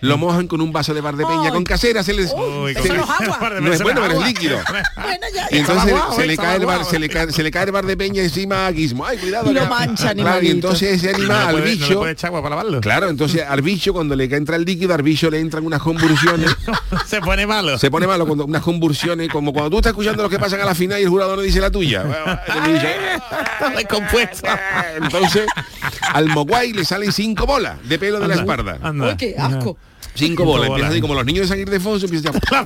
lo 0.00 0.16
mojan 0.18 0.46
con 0.48 0.60
un 0.60 0.72
vaso 0.72 0.94
de 0.94 1.00
bar 1.00 1.16
de 1.16 1.24
peña 1.26 1.50
con 1.50 1.64
casera, 1.64 2.02
se 2.02 2.12
les... 2.14 2.32
Uy, 2.32 2.74
se 2.74 2.80
eso 2.80 2.92
les- 2.94 2.96
no 2.98 3.04
es 3.04 3.20
agua. 3.28 3.50
no 3.60 3.72
es 3.72 3.82
bueno, 3.82 4.00
pero 4.02 4.20
es 4.20 4.26
líquido. 4.26 4.58
bueno, 4.96 5.26
ya, 5.34 5.48
Y 5.50 5.58
entonces 5.58 5.94
se, 6.16 6.26
le 6.26 6.36
cae 6.36 6.56
el 6.56 6.66
bar, 6.66 6.84
se, 6.84 6.98
le 6.98 7.08
cae, 7.08 7.32
se 7.32 7.42
le 7.42 7.50
cae 7.50 7.64
el 7.64 7.72
bar 7.72 7.86
de 7.86 7.96
peña 7.96 8.22
encima 8.22 8.66
a 8.66 8.72
Gizmo. 8.72 9.04
Ay, 9.06 9.18
cuidado. 9.18 9.50
Y 9.50 9.54
lo 9.54 9.66
mancha, 9.66 10.14
Claro, 10.14 10.42
y 10.44 10.50
entonces 10.50 11.02
ese 11.02 11.12
no 11.18 11.26
le 11.26 11.32
al 11.34 11.50
puede- 11.52 11.70
bicho... 11.72 11.98
puede 11.98 12.12
echar 12.12 12.28
agua 12.28 12.42
para 12.42 12.56
lavarlo. 12.56 12.80
Claro, 12.80 13.08
entonces 13.08 13.42
al 13.48 13.62
bicho 13.62 13.92
cuando 13.92 14.14
le 14.16 14.24
entra 14.24 14.56
el 14.56 14.64
líquido, 14.64 14.94
al 14.94 15.02
bicho 15.02 15.30
le 15.30 15.40
entran 15.40 15.64
unas 15.64 15.80
convulsiones. 15.82 16.50
Se 17.06 17.20
pone 17.20 17.46
malo. 17.46 17.78
Se 17.78 17.90
pone 17.90 18.06
malo 18.06 18.26
cuando 18.26 18.44
unas 18.44 18.62
convulsiones, 18.62 19.28
como 19.30 19.52
cuando 19.52 19.70
tú 19.70 19.76
estás 19.78 19.90
escuchando 19.90 20.22
lo 20.22 20.28
que 20.28 20.38
pasan 20.38 20.60
a 20.60 20.64
la 20.64 20.74
final 20.74 21.00
y 21.00 21.04
el 21.04 21.08
jurado 21.08 21.36
no 21.36 21.42
dice 21.42 21.60
la 21.60 21.70
tuya. 21.70 22.04
Descompuesto. 23.76 24.48
Entonces, 24.96 25.46
al 26.12 26.26
Mogwai 26.28 26.72
le 26.72 26.84
salen 26.84 27.12
cinco 27.12 27.46
bolas 27.46 27.76
de 27.88 27.98
pelo 27.98 28.20
de 28.20 28.28
la 28.28 28.34
espalda. 28.34 28.78
anda. 28.82 29.08
Uy, 29.08 29.16
qué 29.16 29.34
asco. 29.38 29.76
Cinco 30.18 30.44
bolas. 30.44 30.68
bolas. 30.68 30.80
Empieza 30.80 30.92
así 30.92 31.00
como 31.00 31.14
los 31.14 31.24
niños 31.26 31.42
de 31.42 31.48
San 31.48 31.60
Ildefonso 31.60 32.06
empiezan 32.06 32.34
a... 32.52 32.64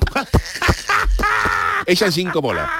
Echan 1.85 2.13
cinco 2.13 2.41
bolas. 2.41 2.71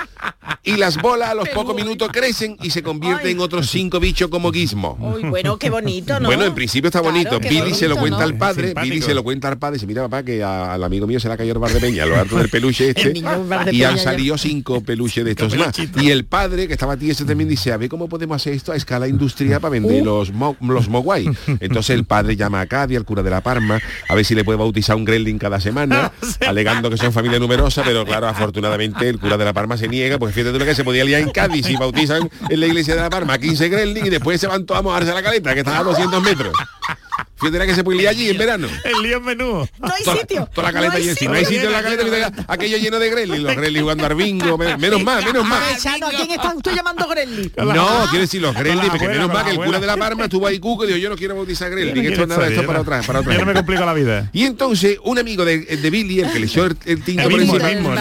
Y 0.63 0.77
las 0.77 0.97
bolas 1.03 1.31
a 1.31 1.35
los 1.35 1.49
pocos 1.49 1.75
minutos 1.75 2.09
crecen 2.13 2.57
y 2.63 2.71
se 2.71 2.85
convierten 2.85 3.33
en 3.33 3.41
otros 3.41 3.69
cinco 3.69 3.99
bichos 3.99 4.29
como 4.31 4.53
Gizmo. 4.53 4.97
Uy, 5.01 5.25
bueno, 5.29 5.57
qué 5.59 5.71
bonito, 5.71 6.21
¿no? 6.21 6.29
Bueno, 6.29 6.45
en 6.45 6.55
principio 6.55 6.87
está 6.87 7.01
bonito. 7.01 7.41
Billy 7.41 7.75
se 7.75 7.89
lo 7.89 7.97
cuenta 7.97 8.19
¿no? 8.19 8.25
al 8.25 8.37
padre. 8.39 8.73
Billy 8.81 9.03
se 9.03 9.13
lo 9.13 9.25
cuenta 9.25 9.49
al 9.49 9.59
padre, 9.59 9.75
dice, 9.75 9.89
mira 9.89 10.03
papá, 10.03 10.23
que 10.23 10.41
a- 10.45 10.73
al 10.75 10.85
amigo 10.85 11.09
mío 11.09 11.19
se 11.19 11.27
le 11.27 11.35
ha 11.35 11.37
caído 11.37 11.55
el 11.55 11.59
bar 11.59 11.73
de 11.73 11.81
peña, 11.81 12.07
lo 12.07 12.15
harto 12.17 12.37
del 12.37 12.49
peluche 12.49 12.91
este, 12.91 13.09
El 13.09 13.15
niño 13.15 13.45
bar 13.49 13.65
de 13.65 13.73
y 13.73 13.79
peña 13.79 13.89
han 13.89 13.97
ya. 13.97 14.03
salido 14.05 14.39
cinco 14.39 14.81
peluches 14.83 15.25
de 15.25 15.33
estos 15.33 15.57
más. 15.57 15.75
Y 16.01 16.11
el 16.11 16.25
padre, 16.25 16.69
que 16.69 16.75
estaba 16.75 16.97
tieso 16.97 17.27
también, 17.27 17.49
dice, 17.49 17.73
a 17.73 17.77
ver 17.77 17.89
cómo 17.89 18.09
podemos 18.09 18.37
hacer 18.37 18.53
esto 18.53 18.71
a 18.71 18.77
escala 18.77 19.09
industrial 19.09 19.61
para 19.61 19.73
vender 19.73 20.03
Uh. 20.03 20.05
los, 20.05 20.33
mo- 20.33 20.57
los 20.61 20.89
Mogwai. 20.89 21.29
Entonces 21.59 21.91
el 21.97 22.05
padre 22.05 22.37
llama 22.37 22.61
a 22.61 22.67
Cádiz, 22.67 22.97
al 22.99 23.05
cura 23.05 23.25
de 23.25 23.31
la 23.31 23.41
Parma, 23.41 23.81
a 24.09 24.15
ver 24.15 24.25
si 24.25 24.37
le 24.37 24.45
puede 24.45 24.59
bautizar 24.63 24.97
un 24.97 25.05
gremlin 25.05 25.39
cada 25.39 25.61
semana, 25.61 26.13
alegando 26.47 26.91
que 26.91 26.97
son 26.97 27.13
familia 27.13 27.39
numerosa, 27.39 27.83
pero 27.85 28.05
claro, 28.05 28.29
afortunadamente 28.29 29.09
el 29.09 29.19
cura 29.19 29.37
de 29.37 29.45
la 29.45 29.53
Parma 29.53 29.77
se 29.77 29.89
niega, 29.89 30.19
porque 30.19 30.35
fíjate 30.35 30.59
lo 30.59 30.65
que 30.65 30.75
se 30.75 30.85
podía 30.85 31.05
liar 31.05 31.21
en 31.21 31.31
Cádiz 31.31 31.69
y 31.69 31.77
bautizan 31.77 32.31
en 32.49 32.61
la 32.61 32.67
iglesia 32.67 32.95
de 32.95 33.03
la 33.03 33.11
Parma 33.11 33.39
15 33.39 33.69
gremlin 33.69 34.07
y 34.07 34.11
después 34.11 34.41
se 34.41 34.47
van 34.47 34.65
todos 34.65 34.81
a 34.81 34.83
mojarse 34.83 35.11
a 35.11 35.15
la 35.15 35.23
caleta, 35.23 35.55
que 35.55 35.61
está 35.61 35.79
a 35.79 35.85
200 35.85 36.23
metros. 36.23 36.53
Fíjate 37.43 37.59
la 37.59 37.67
que 37.67 37.75
se 37.75 37.83
puede 37.85 37.99
liar 37.99 38.11
allí 38.13 38.29
en 38.31 38.39
verano. 38.39 38.69
El 38.85 39.03
lío 39.03 39.19
es 39.19 39.23
menudo. 39.25 39.69
No 39.81 39.93
hay 39.93 40.05
Toda, 40.05 40.17
sitio. 40.17 40.49
toda 40.55 40.69
la 40.69 40.73
caleta 40.73 40.93
no 40.93 40.97
hay 40.99 41.03
llena. 41.05 41.15
Si 41.17 41.27
no 41.27 41.33
hay 41.35 41.45
sitio 41.45 41.65
en 41.67 41.73
la 41.73 41.83
caleta, 41.83 42.05
mira, 42.05 42.33
aquello 42.49 42.77
lleno 42.79 42.99
de 42.99 43.11
gremlins, 43.11 43.43
los 43.43 43.57
gremlins 43.57 43.83
jugando 43.83 44.07
al 44.07 44.15
bingo, 44.15 44.57
men- 44.59 44.81
menos 44.81 45.03
más, 45.03 45.25
menos 45.25 45.45
A 45.51 45.59
¿a 45.71 46.11
quién 46.11 46.31
estás 46.31 46.55
tú 46.63 46.71
llamando 46.71 47.09
Gremlin? 47.09 47.53
No, 47.57 48.07
quiero 48.11 48.21
decir 48.21 48.41
los 48.41 48.55
gremlins, 48.55 48.91
porque 48.91 49.05
abuela, 49.07 49.21
menos 49.23 49.33
mal 49.35 49.45
que 49.45 49.51
el 49.51 49.57
cura 49.59 49.81
de 49.81 49.87
la 49.87 49.97
Parma 49.97 50.25
estuvo 50.25 50.47
ahí 50.47 50.59
cuco 50.59 50.85
y 50.85 50.87
dijo, 50.87 50.99
yo 50.99 51.09
no 51.11 51.17
quiero 51.17 51.35
bautizar 51.35 51.71
gremlin, 51.71 51.95
que 52.03 52.09
esto 52.09 52.23
es 52.23 52.29
nada, 52.29 52.47
esto 52.47 52.61
es 52.61 52.67
para 52.67 52.79
yo 52.79 52.83
otra, 52.83 52.99
no- 53.01 53.07
para 53.07 53.21
otra. 53.21 53.33
Yo 53.33 53.39
no 53.41 53.47
me 53.47 53.53
gente". 53.53 53.59
complico 53.61 53.85
la 53.85 53.95
vida. 53.95 54.31
Y 54.33 54.45
entonces 54.45 54.99
un 55.03 55.19
amigo 55.19 55.45
de, 55.45 55.59
de 55.59 55.91
Billy, 55.91 56.21
el 56.21 56.33
que 56.33 56.39
le 56.39 56.47
echó 56.47 56.65
el, 56.67 56.77
el 56.87 57.03
tinto 57.03 57.23
El 57.25 57.29
por 57.31 57.41
mismo, 57.41 57.57
encima, 57.57 57.95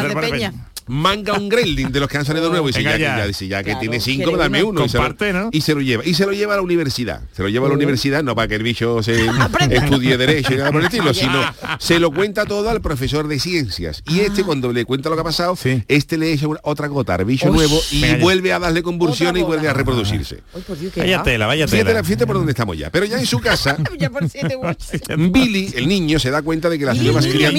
manga 0.88 1.34
un 1.34 1.50
gremlin 1.50 1.92
de 1.92 2.00
los 2.00 2.10
que 2.10 2.18
han 2.18 2.26
salido 2.26 2.50
nuevos 2.50 2.72
y 2.72 2.78
dice, 2.78 2.80
Venga 2.80 2.92
ya, 2.92 2.98
que, 2.98 3.04
ya. 3.04 3.18
ya, 3.18 3.28
dice, 3.28 3.48
ya 3.48 3.58
que 3.60 3.64
Claro, 3.72 3.80
tiene 3.80 4.00
cinco, 4.00 4.38
dame 4.38 4.64
uno. 4.64 4.86
Y 4.86 4.90
se, 4.90 4.98
lo, 4.98 5.04
Comparte, 5.04 5.34
¿no? 5.34 5.50
y 5.52 5.62
se 5.62 5.74
lo 5.76 5.82
lleva. 5.82 6.06
Y 6.06 6.14
se 6.14 6.26
lo 6.26 6.34
lleva 6.34 6.54
a 6.54 6.58
la 6.58 6.62
universidad. 6.64 7.22
Se 7.34 7.44
lo 7.44 7.50
lleva 7.50 7.68
a 7.68 7.70
la 7.70 7.76
universidad, 7.76 8.24
no 8.24 8.36
para 8.36 8.48
que 8.48 8.56
el 8.56 8.64
bicho 8.64 9.02
se 9.04 9.26
estudie 9.72 10.18
derecho 10.18 10.54
y 10.54 10.58
nada 10.58 10.72
por 10.72 10.82
el 10.82 10.88
estilo, 10.88 11.14
sino 11.14 11.42
se 11.80 12.00
lo 12.00 12.12
cuenta 12.12 12.46
todo 12.46 12.70
al 12.70 12.82
profesor 12.82 13.28
de 13.28 13.40
ciencias. 13.40 14.04
Y 14.08 14.20
este, 14.22 14.44
cuando 14.44 14.72
le 14.74 14.86
cuenta 14.86 15.10
lo 15.10 15.16
que 15.16 15.22
ha 15.22 15.26
pasado, 15.26 15.56
Sí. 15.56 15.84
este 15.88 16.18
le 16.18 16.34
echa 16.34 16.48
otra 16.64 16.88
gota 16.88 17.16
al 17.16 17.26
bicho 17.26 17.48
Uy. 17.50 17.58
nuevo 17.58 17.80
y 17.92 18.16
vuelve 18.16 18.54
a 18.54 18.60
darle 18.60 18.82
convulsiones 18.84 19.42
y 19.42 19.46
vuelve 19.46 19.68
a 19.68 19.74
reproducirse. 19.74 20.40
Uy, 20.54 20.62
por 20.62 20.78
Dios, 20.80 20.94
qué 20.94 21.02
Vaya 21.02 21.18
va. 21.18 21.24
tela, 21.24 21.48
vaya 21.48 21.68
tela. 21.68 21.94
la- 21.94 22.04
fíjate 22.04 22.26
por 22.28 22.36
dónde 22.38 22.52
estamos 22.52 22.78
ya. 22.78 22.90
Pero 22.90 23.06
ya 23.06 23.20
en 23.20 23.26
su 23.26 23.40
casa, 23.40 23.78
Ya 24.00 24.10
por 24.10 24.28
siete 24.30 24.56
bolsas. 24.56 25.02
Billy, 25.18 25.72
el 25.76 25.88
niño, 25.88 26.18
se 26.20 26.32
da 26.32 26.42
cuenta 26.42 26.70
de 26.70 26.80
que 26.80 26.86
las 26.86 26.98
nuevas 26.98 27.26
criaturas... 27.28 27.52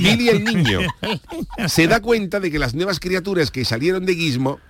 Billy, 0.00 0.28
el 0.28 0.44
niño, 0.44 0.80
se 1.68 1.86
da 1.86 2.00
cuenta 2.00 2.40
de 2.40 2.50
que 2.50 2.58
las 2.58 2.73
nuevas 2.74 3.00
criaturas 3.00 3.50
que 3.50 3.64
salieron 3.64 4.06
de 4.06 4.14
Gizmo 4.14 4.60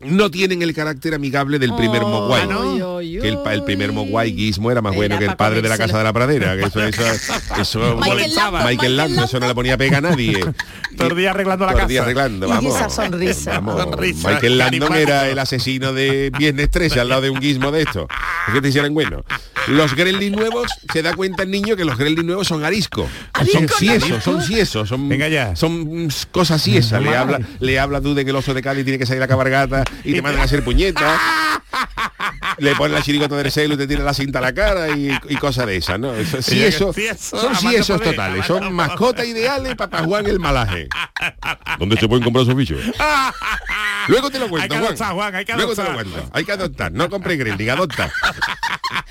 no 0.00 0.30
tienen 0.30 0.60
el 0.62 0.74
carácter 0.74 1.14
amigable 1.14 1.58
del 1.58 1.74
primer 1.74 2.02
Oh, 2.02 2.08
Mogwai. 2.08 2.46
no. 2.46 2.96
Que 2.98 3.28
el, 3.54 3.62
primer 3.64 3.92
Mogwai 3.92 4.32
Gizmo 4.34 4.70
era 4.70 4.82
más 4.82 4.92
Era 4.92 4.96
bueno 4.98 5.18
que 5.18 5.24
el 5.24 5.30
pa' 5.30 5.36
padre 5.36 5.62
de 5.62 5.68
la 5.68 5.78
casa 5.78 5.96
de 5.98 6.04
la 6.04 6.12
pradera. 6.12 6.54
Que 6.56 6.64
eso, 6.64 6.82
eso, 6.84 7.02
eso- 7.60 7.96
Michael 7.96 8.34
Lando, 8.34 8.52
Michael 8.52 8.64
Michael 8.76 8.96
Lando, 8.96 9.24
eso 9.24 9.40
no 9.40 9.48
le 9.48 9.54
ponía 9.54 9.76
pega 9.78 9.98
a 9.98 10.00
nadie. 10.02 10.38
Todo 10.96 11.08
el 11.08 11.16
día 11.16 11.30
arreglando 11.30 11.66
la 11.66 11.72
Todo 11.72 11.82
el 11.82 11.88
día 11.88 12.00
casa. 12.00 12.04
arreglando, 12.04 12.46
Y 12.46 12.50
vamos. 12.50 12.76
esa 12.76 12.90
sonrisa. 12.90 13.52
Vamos. 13.60 13.82
Sonrisa, 13.82 14.28
Michael 14.30 14.58
Landon 14.58 14.94
era 14.94 15.28
el 15.28 15.38
asesino 15.38 15.92
de 15.92 16.30
Viernes 16.38 16.70
13 16.70 17.00
al 17.00 17.08
lado 17.08 17.22
de 17.22 17.30
un 17.30 17.40
guismo 17.40 17.70
de 17.70 17.82
esto. 17.82 18.06
Es 18.48 18.54
que 18.54 18.60
te 18.60 18.68
hicieran 18.68 18.92
bueno. 18.92 19.24
Los 19.68 19.94
Gremlin 19.96 20.32
nuevos, 20.32 20.70
se 20.92 21.02
da 21.02 21.14
cuenta 21.14 21.42
el 21.42 21.50
niño 21.50 21.74
que 21.74 21.84
los 21.84 21.98
Gremlin 21.98 22.24
nuevos 22.26 22.46
son 22.46 22.64
arisco. 22.64 23.08
Son 23.50 23.68
ciesos, 23.68 24.22
son 24.22 24.40
ciesos, 24.42 24.88
son, 24.88 25.08
Venga 25.08 25.28
ya. 25.28 25.56
son 25.56 26.08
cosas 26.30 26.62
ciesas. 26.62 27.02
Le 27.02 27.16
habla, 27.16 27.40
le 27.60 27.78
habla 27.78 28.00
tú 28.00 28.14
de 28.14 28.24
que 28.24 28.30
el 28.30 28.36
oso 28.36 28.54
de 28.54 28.62
Cali 28.62 28.84
tiene 28.84 28.98
que 28.98 29.06
salir 29.06 29.22
a 29.22 29.26
cabargata 29.28 29.84
y 30.04 30.14
te 30.14 30.22
mandan 30.22 30.40
a 30.42 30.44
hacer 30.44 30.62
puñetas. 30.64 31.18
Le 32.58 32.74
pone 32.74 32.94
la 32.94 33.02
chirigota 33.02 33.36
del 33.36 33.50
celo 33.52 33.74
y 33.74 33.76
te 33.76 33.86
tira 33.86 34.02
la 34.02 34.14
cinta 34.14 34.38
a 34.38 34.42
la 34.42 34.54
cara 34.54 34.88
y, 34.96 35.10
y 35.28 35.36
cosas 35.36 35.66
de 35.66 35.76
esas, 35.76 35.98
¿no? 35.98 36.14
Eso, 36.14 36.40
Sí, 36.42 36.62
son 37.18 37.54
ciesos 37.56 37.98
poder, 37.98 38.14
totales, 38.14 38.46
son 38.46 38.72
mascotas 38.72 39.26
ideales 39.26 39.74
para 39.76 40.02
Juan 40.04 40.26
el 40.26 40.38
malaje. 40.40 40.88
¿Dónde 41.78 41.96
se 41.98 42.08
pueden 42.08 42.24
comprar 42.24 42.44
esos 42.44 42.56
bichos? 42.56 42.78
Luego 44.08 44.30
te 44.30 44.38
lo 44.38 44.48
cuento, 44.48 44.62
Hay 44.62 44.68
que 44.68 44.74
Juan. 44.76 44.86
adoptar, 44.86 45.12
Juan, 45.12 45.34
hay 45.34 45.44
que 45.44 45.52
Luego 45.54 45.74
te 45.74 45.82
lo 45.82 45.92
cuento. 45.94 46.30
Hay 46.32 46.44
que 46.44 46.52
adoptar. 46.52 46.92
No 46.92 47.10
compre 47.10 47.36
Gremlin, 47.36 47.70
adopta. 47.70 48.10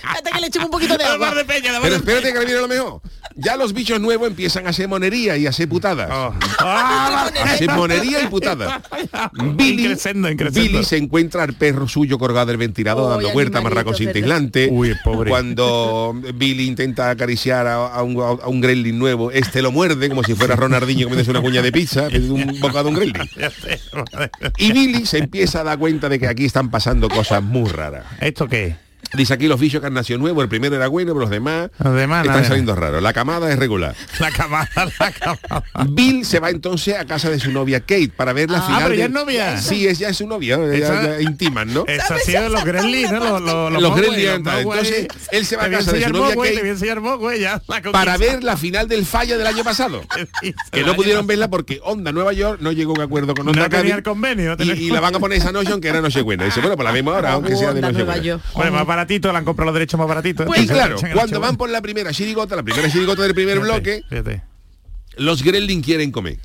Hasta 0.03 0.31
que 0.31 0.39
le 0.41 0.47
echemos 0.47 0.65
un 0.65 0.71
poquito 0.71 0.97
de 0.97 1.03
agua. 1.03 1.33
Pero 1.81 1.95
espérate 1.95 2.31
que 2.31 2.37
ahora 2.37 2.45
viene 2.45 2.61
lo 2.61 2.67
mejor. 2.67 3.01
Ya 3.37 3.57
los 3.57 3.73
bichos 3.73 3.99
nuevos 3.99 4.29
empiezan 4.29 4.65
a 4.65 4.69
hacer 4.69 4.87
monería 4.87 5.35
y 5.35 5.45
a 5.45 5.51
ser 5.51 5.67
putadas. 5.67 6.09
Oh. 6.09 6.33
A 6.59 7.27
hacer 7.43 7.69
monería 7.71 8.21
y 8.23 8.27
putadas. 8.27 8.81
Billy, 9.33 9.83
Increscendo, 9.83 10.29
increscendo. 10.31 10.69
Billy 10.71 10.85
se 10.85 10.97
encuentra 10.97 11.43
al 11.43 11.53
perro 11.53 11.87
suyo 11.87 12.17
colgado 12.17 12.45
del 12.47 12.57
ventilador 12.57 13.17
Uy, 13.17 13.23
dando 13.25 13.39
cinta 13.39 13.61
¿verdad? 13.61 13.85
aislante. 14.15 14.69
Uy, 14.71 14.95
pobre. 15.03 15.29
Cuando 15.29 16.15
Billy 16.35 16.65
intenta 16.65 17.09
acariciar 17.09 17.67
a, 17.67 17.87
a 17.87 18.03
un, 18.03 18.19
a 18.21 18.47
un 18.47 18.61
gremlin 18.61 18.97
nuevo, 18.97 19.31
este 19.31 19.61
lo 19.61 19.71
muerde 19.71 20.07
como 20.07 20.23
si 20.23 20.33
fuera 20.33 20.55
Ronaldinho 20.55 21.05
comiéndose 21.07 21.31
una 21.31 21.41
cuña 21.41 21.61
de 21.61 21.71
pizza, 21.71 22.07
un 22.13 22.59
bocado 22.61 22.85
de 22.85 22.89
un 22.89 22.95
gremlin. 22.95 23.29
Y 24.57 24.71
Billy 24.71 25.05
se 25.05 25.17
empieza 25.17 25.59
a 25.59 25.63
dar 25.63 25.77
cuenta 25.77 26.07
de 26.07 26.19
que 26.19 26.27
aquí 26.27 26.45
están 26.45 26.71
pasando 26.71 27.09
cosas 27.09 27.43
muy 27.43 27.69
raras. 27.69 28.05
¿Esto 28.21 28.47
qué? 28.47 28.84
Dice 29.15 29.33
aquí 29.33 29.47
los 29.47 29.59
bichos 29.59 29.81
que 29.81 29.87
han 29.87 29.93
nacido 29.93 30.19
nuevos, 30.19 30.43
el 30.43 30.49
primero 30.49 30.75
era 30.75 30.87
bueno, 30.87 31.11
pero 31.13 31.21
los 31.21 31.29
demás, 31.29 31.69
Los 31.79 31.93
demás, 31.95 32.21
están 32.21 32.35
nada. 32.37 32.47
saliendo 32.47 32.75
raros. 32.75 33.01
La 33.01 33.13
camada 33.13 33.51
es 33.51 33.57
regular. 33.59 33.95
La 34.19 34.31
camada, 34.31 34.69
la 34.99 35.11
camada. 35.11 35.63
Bill 35.89 36.25
se 36.25 36.39
va 36.39 36.49
entonces 36.49 36.95
a 36.95 37.05
casa 37.05 37.29
de 37.29 37.39
su 37.39 37.51
novia 37.51 37.79
Kate 37.81 38.11
para 38.15 38.33
ver 38.33 38.49
la 38.49 38.59
Ah, 38.59 38.61
final. 38.65 38.83
pero 38.83 38.95
ya 38.95 38.99
de- 39.01 39.07
es 39.07 39.11
novia. 39.11 39.57
Sí, 39.61 39.87
es 39.87 39.99
ya 39.99 40.09
es 40.09 40.17
su 40.17 40.27
novia, 40.27 40.57
ya, 40.57 40.73
Esa- 40.73 41.03
ya 41.17 41.21
intiman, 41.21 41.73
¿no? 41.73 41.85
Eso 41.87 42.13
ha 42.13 42.19
sido 42.19 42.49
los 42.49 42.63
Gremlins, 42.63 43.11
¿no? 43.11 43.39
Los, 43.39 43.71
los, 43.73 43.81
Los 43.81 43.95
Gremlins. 43.95 44.29
Entonces, 44.47 45.07
él 45.31 45.45
se 45.45 45.55
va 45.57 45.65
a 45.65 45.69
casa 45.69 45.91
de 45.91 46.03
su 46.03 46.09
novia 46.11 46.35
Kate 46.35 47.91
para 47.91 48.17
ver 48.17 48.43
la 48.43 48.57
final 48.57 48.87
del 48.87 49.05
falla 49.05 49.37
del 49.37 49.47
año 49.47 49.63
pasado. 49.63 50.01
que 50.71 50.83
no 50.83 50.95
pudieron 50.95 51.27
verla 51.27 51.49
porque 51.49 51.79
Onda 51.83 52.11
Nueva 52.11 52.33
York 52.33 52.59
no 52.61 52.71
llegó 52.71 52.91
a 52.93 52.95
un 52.95 53.01
acuerdo 53.01 53.33
con 53.35 53.47
Onda 53.47 53.61
No 53.63 53.69
tenía 53.69 53.95
el 53.95 54.03
convenio. 54.03 54.55
y, 54.59 54.71
y 54.71 54.89
la 54.89 54.99
van 54.99 55.15
a 55.15 55.19
poner 55.19 55.37
esa 55.39 55.51
noche 55.51 55.71
aunque 55.71 55.87
era 55.89 56.01
Nochebuena. 56.01 56.45
Dice, 56.45 56.59
bueno, 56.61 56.75
pues 56.75 56.85
la 56.85 56.91
vemos 56.91 57.13
ahora, 57.15 57.33
aunque 57.33 57.55
sea 57.55 57.73
de 57.73 57.81
Nochebuena. 57.81 58.21
York. 58.21 58.41
Bueno, 58.53 58.71
más 58.71 58.87
baratito, 59.05 59.31
le 59.31 59.37
han 59.37 59.45
comprado 59.45 59.67
los 59.67 59.75
derechos 59.75 59.97
más 59.97 60.07
baratitos. 60.07 60.47
Y 60.57 60.67
claro, 60.67 60.97
cuando 61.13 61.39
van 61.39 61.57
por 61.57 61.69
la 61.69 61.81
primera 61.81 62.11
chirigota, 62.11 62.55
la 62.55 62.63
primera 62.63 62.89
chirigota 62.89 63.23
del 63.23 63.33
primer 63.33 63.59
bloque, 63.59 64.03
Fíjate, 64.09 64.41
los 65.17 65.43
Gremlin 65.43 65.81
quieren 65.81 66.11
comer. 66.11 66.39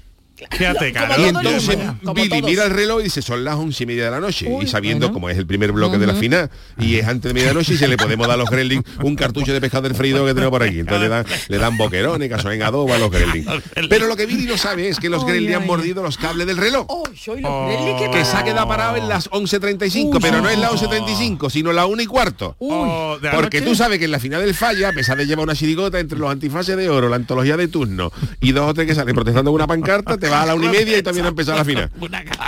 Fíjate, 0.51 0.93
claro. 0.93 1.23
Y 1.23 1.29
entonces 1.29 1.77
como 2.03 2.15
Billy 2.15 2.29
todos. 2.29 2.43
mira 2.51 2.65
el 2.65 2.71
reloj 2.71 3.01
y 3.01 3.05
dice, 3.05 3.23
son 3.23 3.45
las 3.45 3.55
once 3.57 3.83
y 3.83 3.87
media 3.87 4.05
de 4.05 4.11
la 4.11 4.21
noche. 4.21 4.47
Uy, 4.49 4.65
y 4.65 4.69
sabiendo 4.69 5.07
bueno. 5.07 5.15
cómo 5.15 5.31
es 5.31 5.39
el 5.39 5.47
primer 5.47 5.73
bloque 5.73 5.99
de 5.99 6.07
la 6.07 6.15
final, 6.15 6.51
y 6.79 6.97
es 6.97 7.07
antes 7.07 7.33
de 7.33 7.35
medianoche, 7.35 7.75
y 7.75 7.77
se 7.77 7.89
le 7.89 7.97
podemos 7.97 8.27
dar 8.27 8.35
a 8.35 8.39
los 8.39 8.51
Gremlin 8.51 8.83
un 9.03 9.17
cartucho 9.17 9.53
de 9.53 9.61
pescado 9.61 9.83
del 9.85 9.95
freído 9.95 10.25
que 10.25 10.35
tenemos 10.35 10.51
por 10.51 10.63
aquí. 10.63 10.81
Entonces 10.81 11.03
le 11.03 11.09
dan, 11.09 11.27
le 11.49 11.59
dan 11.59 11.77
boquerones, 11.77 12.29
caso 12.29 12.51
en 12.51 12.63
adobo 12.63 12.93
a 12.95 12.99
los 12.99 13.11
Gremlin. 13.11 13.47
Pero 13.89 14.07
lo 14.07 14.17
que 14.17 14.27
Billy 14.27 14.47
no 14.47 14.57
sabe 14.57 14.89
es 14.89 14.99
que 14.99 15.09
los 15.09 15.25
Ay, 15.25 15.31
Gremlin 15.31 15.55
han 15.57 15.67
mordido 15.67 16.03
los 16.03 16.17
cables 16.17 16.47
del 16.47 16.57
reloj. 16.57 16.87
Oh, 16.89 17.05
soy 17.17 17.41
los 17.41 17.51
Oh. 17.51 17.67
Gremlins, 17.67 18.01
qué 18.03 18.11
Que 18.19 18.25
se 18.25 18.37
ha 18.37 18.45
quedado 18.45 18.69
parado 18.69 18.97
en 18.97 19.09
las 19.09 19.29
11.35, 19.31 20.15
Uy, 20.15 20.19
pero 20.21 20.41
no 20.41 20.49
es 20.49 20.59
la 20.59 20.69
no. 20.69 20.75
11.35, 20.77 21.51
sino 21.51 21.73
la 21.73 21.87
1 21.87 22.03
y 22.03 22.07
cuarto. 22.07 22.55
Oh, 22.59 23.17
Porque 23.35 23.61
tú 23.63 23.75
sabes 23.75 23.99
que 23.99 24.05
en 24.07 24.11
la 24.13 24.21
final 24.21 24.41
del 24.43 24.55
falla, 24.55 24.89
a 24.91 24.93
pesar 24.93 25.17
de 25.19 25.27
llevar 25.27 25.45
una 25.45 25.55
chirigota 25.55 25.99
entre 25.99 26.19
los 26.19 26.31
antifaces 26.31 26.77
de 26.77 26.89
oro, 26.89 27.09
la 27.09 27.17
antología 27.17 27.57
de 27.57 27.69
turno 27.69 28.13
y 28.41 28.53
dos 28.53 28.69
o 28.71 28.75
tres 28.75 28.87
que 28.87 28.95
salen 28.95 29.15
protestando 29.15 29.51
con 29.51 29.57
una 29.57 29.67
pancarta, 29.67 30.17
te 30.17 30.29
vas 30.31 30.43
a 30.43 30.47
la 30.47 30.55
una 30.55 30.67
y 30.67 30.71
media 30.71 30.99
y 30.99 31.03
también 31.03 31.27
ha 31.27 31.31
empezado 31.31 31.59
la 31.59 31.65
final. 31.65 31.91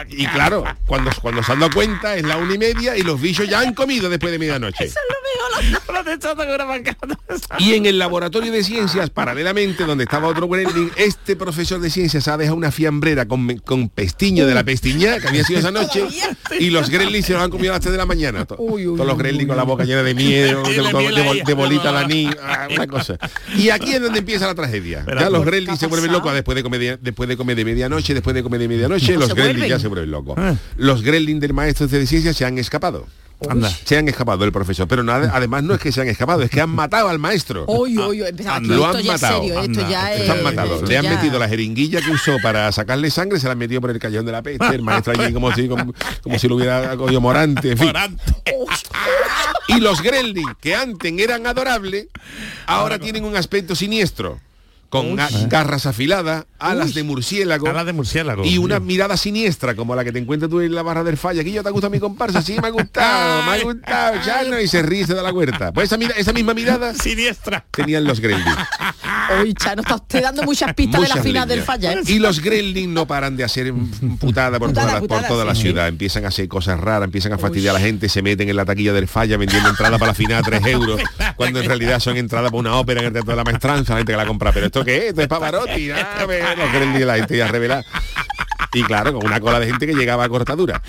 Y 0.09 0.27
claro, 0.27 0.65
cuando, 0.87 1.11
cuando 1.21 1.43
se 1.43 1.53
han 1.53 1.61
dado 1.61 1.73
cuenta 1.73 2.17
es 2.17 2.25
la 2.25 2.37
una 2.37 2.55
y 2.55 2.59
media 2.59 2.97
y 2.97 3.03
los 3.03 3.21
bichos 3.21 3.49
ya 3.49 3.61
han 3.61 3.75
comido 3.75 4.09
después 4.09 4.33
de 4.33 4.39
medianoche. 4.39 4.91
Y 7.59 7.75
en 7.75 7.87
el 7.87 7.99
laboratorio 7.99 8.53
de 8.53 8.65
ciencias, 8.65 9.11
paralelamente, 9.11 9.85
donde 9.85 10.05
estaba 10.05 10.29
otro 10.29 10.49
gremlin, 10.49 10.91
este 10.97 11.37
profesor 11.37 11.81
de 11.81 11.91
ciencias 11.91 12.27
ha 12.29 12.37
dejado 12.37 12.57
una 12.57 12.71
fiambrera 12.73 13.27
con, 13.27 13.57
con 13.59 13.89
pestiño 13.89 14.47
de 14.47 14.55
la 14.55 14.65
pestiña 14.65 15.19
que 15.21 15.29
había 15.29 15.45
sido 15.45 15.59
esa 15.61 15.71
noche 15.71 16.05
y 16.59 16.71
los 16.71 16.91
gremlins 16.91 17.27
se 17.27 17.33
los 17.35 17.43
han 17.43 17.51
comido 17.51 17.73
a 17.73 17.77
las 17.77 17.81
3 17.83 17.93
de 17.93 17.99
la 17.99 18.07
mañana. 18.07 18.45
To- 18.45 18.57
Uy, 18.59 18.87
uy, 18.87 18.97
Todos 18.97 19.07
los 19.07 19.19
gremlins 19.19 19.49
con 19.49 19.57
la 19.57 19.63
boca 19.65 19.85
llena 19.85 20.03
de 20.03 20.15
miedo, 20.15 20.63
de, 20.63 21.55
bolita 21.55 21.93
la 21.93 22.07
ni, 22.07 22.29
ah, 22.43 22.69
una 22.75 22.87
cosa. 22.87 23.17
Y 23.57 23.71
aquí 23.71 23.93
es 23.95 24.01
donde 24.01 24.21
empieza 24.21 24.47
la 24.47 24.55
tragedia. 24.55 25.05
Ya 25.07 25.29
los 25.31 25.41
¿por 25.41 25.47
gremlins 25.47 25.79
se 25.79 25.87
vuelven 25.87 26.13
locos 26.13 26.33
después 26.35 26.57
de 26.57 26.63
comer 26.63 26.81
de, 26.81 26.97
después 27.01 27.29
de 27.29 27.37
comer 27.37 27.57
de 27.57 27.65
medianoche, 27.73 28.15
después 28.15 28.35
de 28.35 28.43
comer 28.43 28.61
de 28.61 28.69
medianoche, 28.69 29.15
No 29.15 29.21
los 29.21 29.35
gremlins 29.35 29.69
ya 29.69 29.79
se 29.79 29.89
vuelven 29.89 30.11
locos. 30.11 30.35
Ah. 30.39 30.55
Los 30.77 31.03
gremlins 31.03 31.41
del 31.41 31.53
maestro 31.53 31.87
de 31.87 32.07
ciencias 32.07 32.37
se 32.37 32.45
han 32.45 32.59
escapado. 32.59 33.07
Anda. 33.49 33.71
Se 33.71 33.97
han 33.97 34.09
escapado 34.09 34.45
el 34.45 34.53
profesor, 34.53 34.87
pero 34.87 35.03
nada, 35.03 35.31
además 35.35 35.63
no 35.65 35.75
es 35.75 35.81
que 35.81 35.91
se 35.91 36.01
han 36.01 36.09
escapado, 36.09 36.43
es 36.43 36.51
que 36.51 36.61
han 36.61 36.71
matado 36.71 37.09
al 37.09 37.19
maestro. 37.19 37.65
Uy, 37.67 38.23
empezaba 38.23 38.57
aquí, 38.57 38.67
Lo 38.69 38.87
han 38.87 39.05
matado. 39.05 39.43
han 39.59 40.89
Le 40.89 40.99
han 40.99 41.09
metido 41.09 41.39
la 41.39 41.49
jeringuilla 41.49 42.01
que 42.01 42.11
usó 42.11 42.37
para 42.43 42.71
sacarle 42.73 43.11
sangre, 43.11 43.41
se 43.41 43.47
la 43.47 43.53
han 43.53 43.59
metido 43.59 43.81
por 43.81 43.91
el 43.91 43.99
callejón 43.99 44.27
de 44.27 44.33
la 44.33 44.43
peste. 44.43 44.67
El 44.67 44.83
maestro 44.83 45.13
allí 45.19 45.33
como 45.33 45.53
si, 45.55 45.69
como, 45.69 45.93
como 46.23 46.39
si 46.39 46.49
lo 46.49 46.57
hubiera 46.57 46.97
cogido 46.97 47.21
morante, 47.21 47.73
en 47.73 47.79
fin. 47.79 47.87
Morante. 47.89 48.23
Y 49.69 49.81
los 49.81 50.03
Gremlin, 50.03 50.55
que 50.61 50.75
antes 50.75 51.13
eran 51.19 51.47
adorables, 51.47 52.07
ahora 52.67 52.99
tienen 52.99 53.25
un 53.25 53.37
aspecto 53.37 53.75
siniestro. 53.75 54.41
Con 54.93 55.17
ga- 55.17 55.49
garras 55.49 55.87
afiladas, 55.87 56.45
alas 56.59 56.93
de 56.95 57.03
murciélago. 57.03 57.67
Alas 57.67 57.87
de 57.87 57.95
murciélago. 57.95 58.45
Y 58.45 58.59
una 58.59 58.79
mirada 58.79 59.17
siniestra, 59.17 59.75
como 59.75 59.97
la 59.97 60.05
que 60.05 60.13
te 60.13 60.19
encuentras 60.19 60.51
tú 60.51 60.61
en 60.61 60.75
la 60.75 60.83
barra 60.83 61.03
del 61.03 61.17
falla. 61.17 61.41
Aquí 61.41 61.51
yo 61.51 61.63
te 61.63 61.71
gusta 61.71 61.89
mi 61.89 61.99
comparsa, 61.99 62.43
sí, 62.43 62.57
me 62.61 62.69
ha 62.69 62.71
gustado, 62.71 63.43
me 63.51 63.53
ha 63.57 63.63
gustado, 63.65 64.17
Chano, 64.23 64.61
y 64.61 64.69
se 64.69 64.83
ríe 64.83 65.01
y 65.01 65.05
se 65.07 65.15
da 65.15 65.23
la 65.23 65.33
huerta. 65.33 65.73
Pues 65.73 65.91
esa, 65.91 66.33
misma 66.35 66.53
mirada 66.53 66.93
Siniestra. 67.03 67.65
tenían 67.71 68.05
los 68.05 68.21
Gremlin. 68.21 68.55
Uy, 69.43 69.55
Chano, 69.55 69.81
está 69.83 69.95
usted 69.95 70.23
dando 70.23 70.43
muchas 70.43 70.75
pistas 70.75 71.01
de 71.01 71.09
la 71.09 71.15
Muchas 71.15 71.27
final 71.27 71.49
del 71.49 71.63
falla. 71.63 71.93
¿eh? 71.95 72.01
Y 72.07 72.19
los 72.19 72.41
Gremlin 72.41 72.93
no 72.93 73.07
paran 73.07 73.35
de 73.37 73.45
hacer 73.45 73.73
putada 74.21 74.59
por 74.59 74.69
Putada, 74.69 74.87
toda, 74.89 74.93
la, 74.95 75.01
por 75.01 75.09
putada, 75.09 75.29
toda 75.29 75.45
la 75.47 75.55
sí. 75.55 75.63
ciudad. 75.63 75.89
Empiezan 75.89 76.25
a 76.27 76.29
hacer 76.29 76.49
cosas 76.49 76.79
raras, 76.79 77.07
empiezan 77.07 77.33
a 77.33 77.39
fastidiar 77.39 77.75
a 77.75 77.79
la 77.79 77.85
gente, 77.85 78.09
se 78.11 78.21
meten 78.21 78.49
en 78.51 78.57
la 78.57 78.65
taquilla 78.67 78.93
del 78.93 79.09
falla 79.09 79.39
vendiendo 79.39 79.71
entrada 79.71 79.99
para 79.99 80.11
la 80.11 80.15
final 80.15 80.39
a 80.39 80.43
3 80.43 80.67
euros, 80.67 81.01
cuando 81.37 81.61
en 81.61 81.67
realidad 81.67 81.99
son 82.01 82.17
entradas 82.19 82.51
para 82.51 82.61
una 82.61 82.75
ópera 82.77 83.01
en 83.01 83.07
el 83.07 83.13
teatro 83.15 83.31
de 83.33 83.37
la 83.37 83.45
maestranza, 83.45 83.95
la 83.95 83.99
gente 84.01 84.13
que 84.13 84.17
la 84.19 84.27
compra. 84.27 84.53
Pero 84.53 84.67
esto 84.67 84.82
qué 84.85 84.97
es, 84.99 85.05
esto 85.05 85.23
es 85.23 85.29
Pavarotti, 85.29 85.91
Ah, 85.91 86.25
ve, 86.27 86.43
los 86.57 86.73
Gremlin, 86.73 87.07
la 87.07 87.17
gente 87.17 87.37
ya 87.37 87.49
revela. 87.49 87.85
Y 88.75 88.83
claro, 88.85 89.13
con 89.15 89.27
una 89.27 89.41
cola 89.41 89.61
de 89.61 89.67
gente 89.67 89.87
que 89.87 89.95
llegaba 89.95 90.25
a 90.25 90.29
cortadura. 90.29 90.83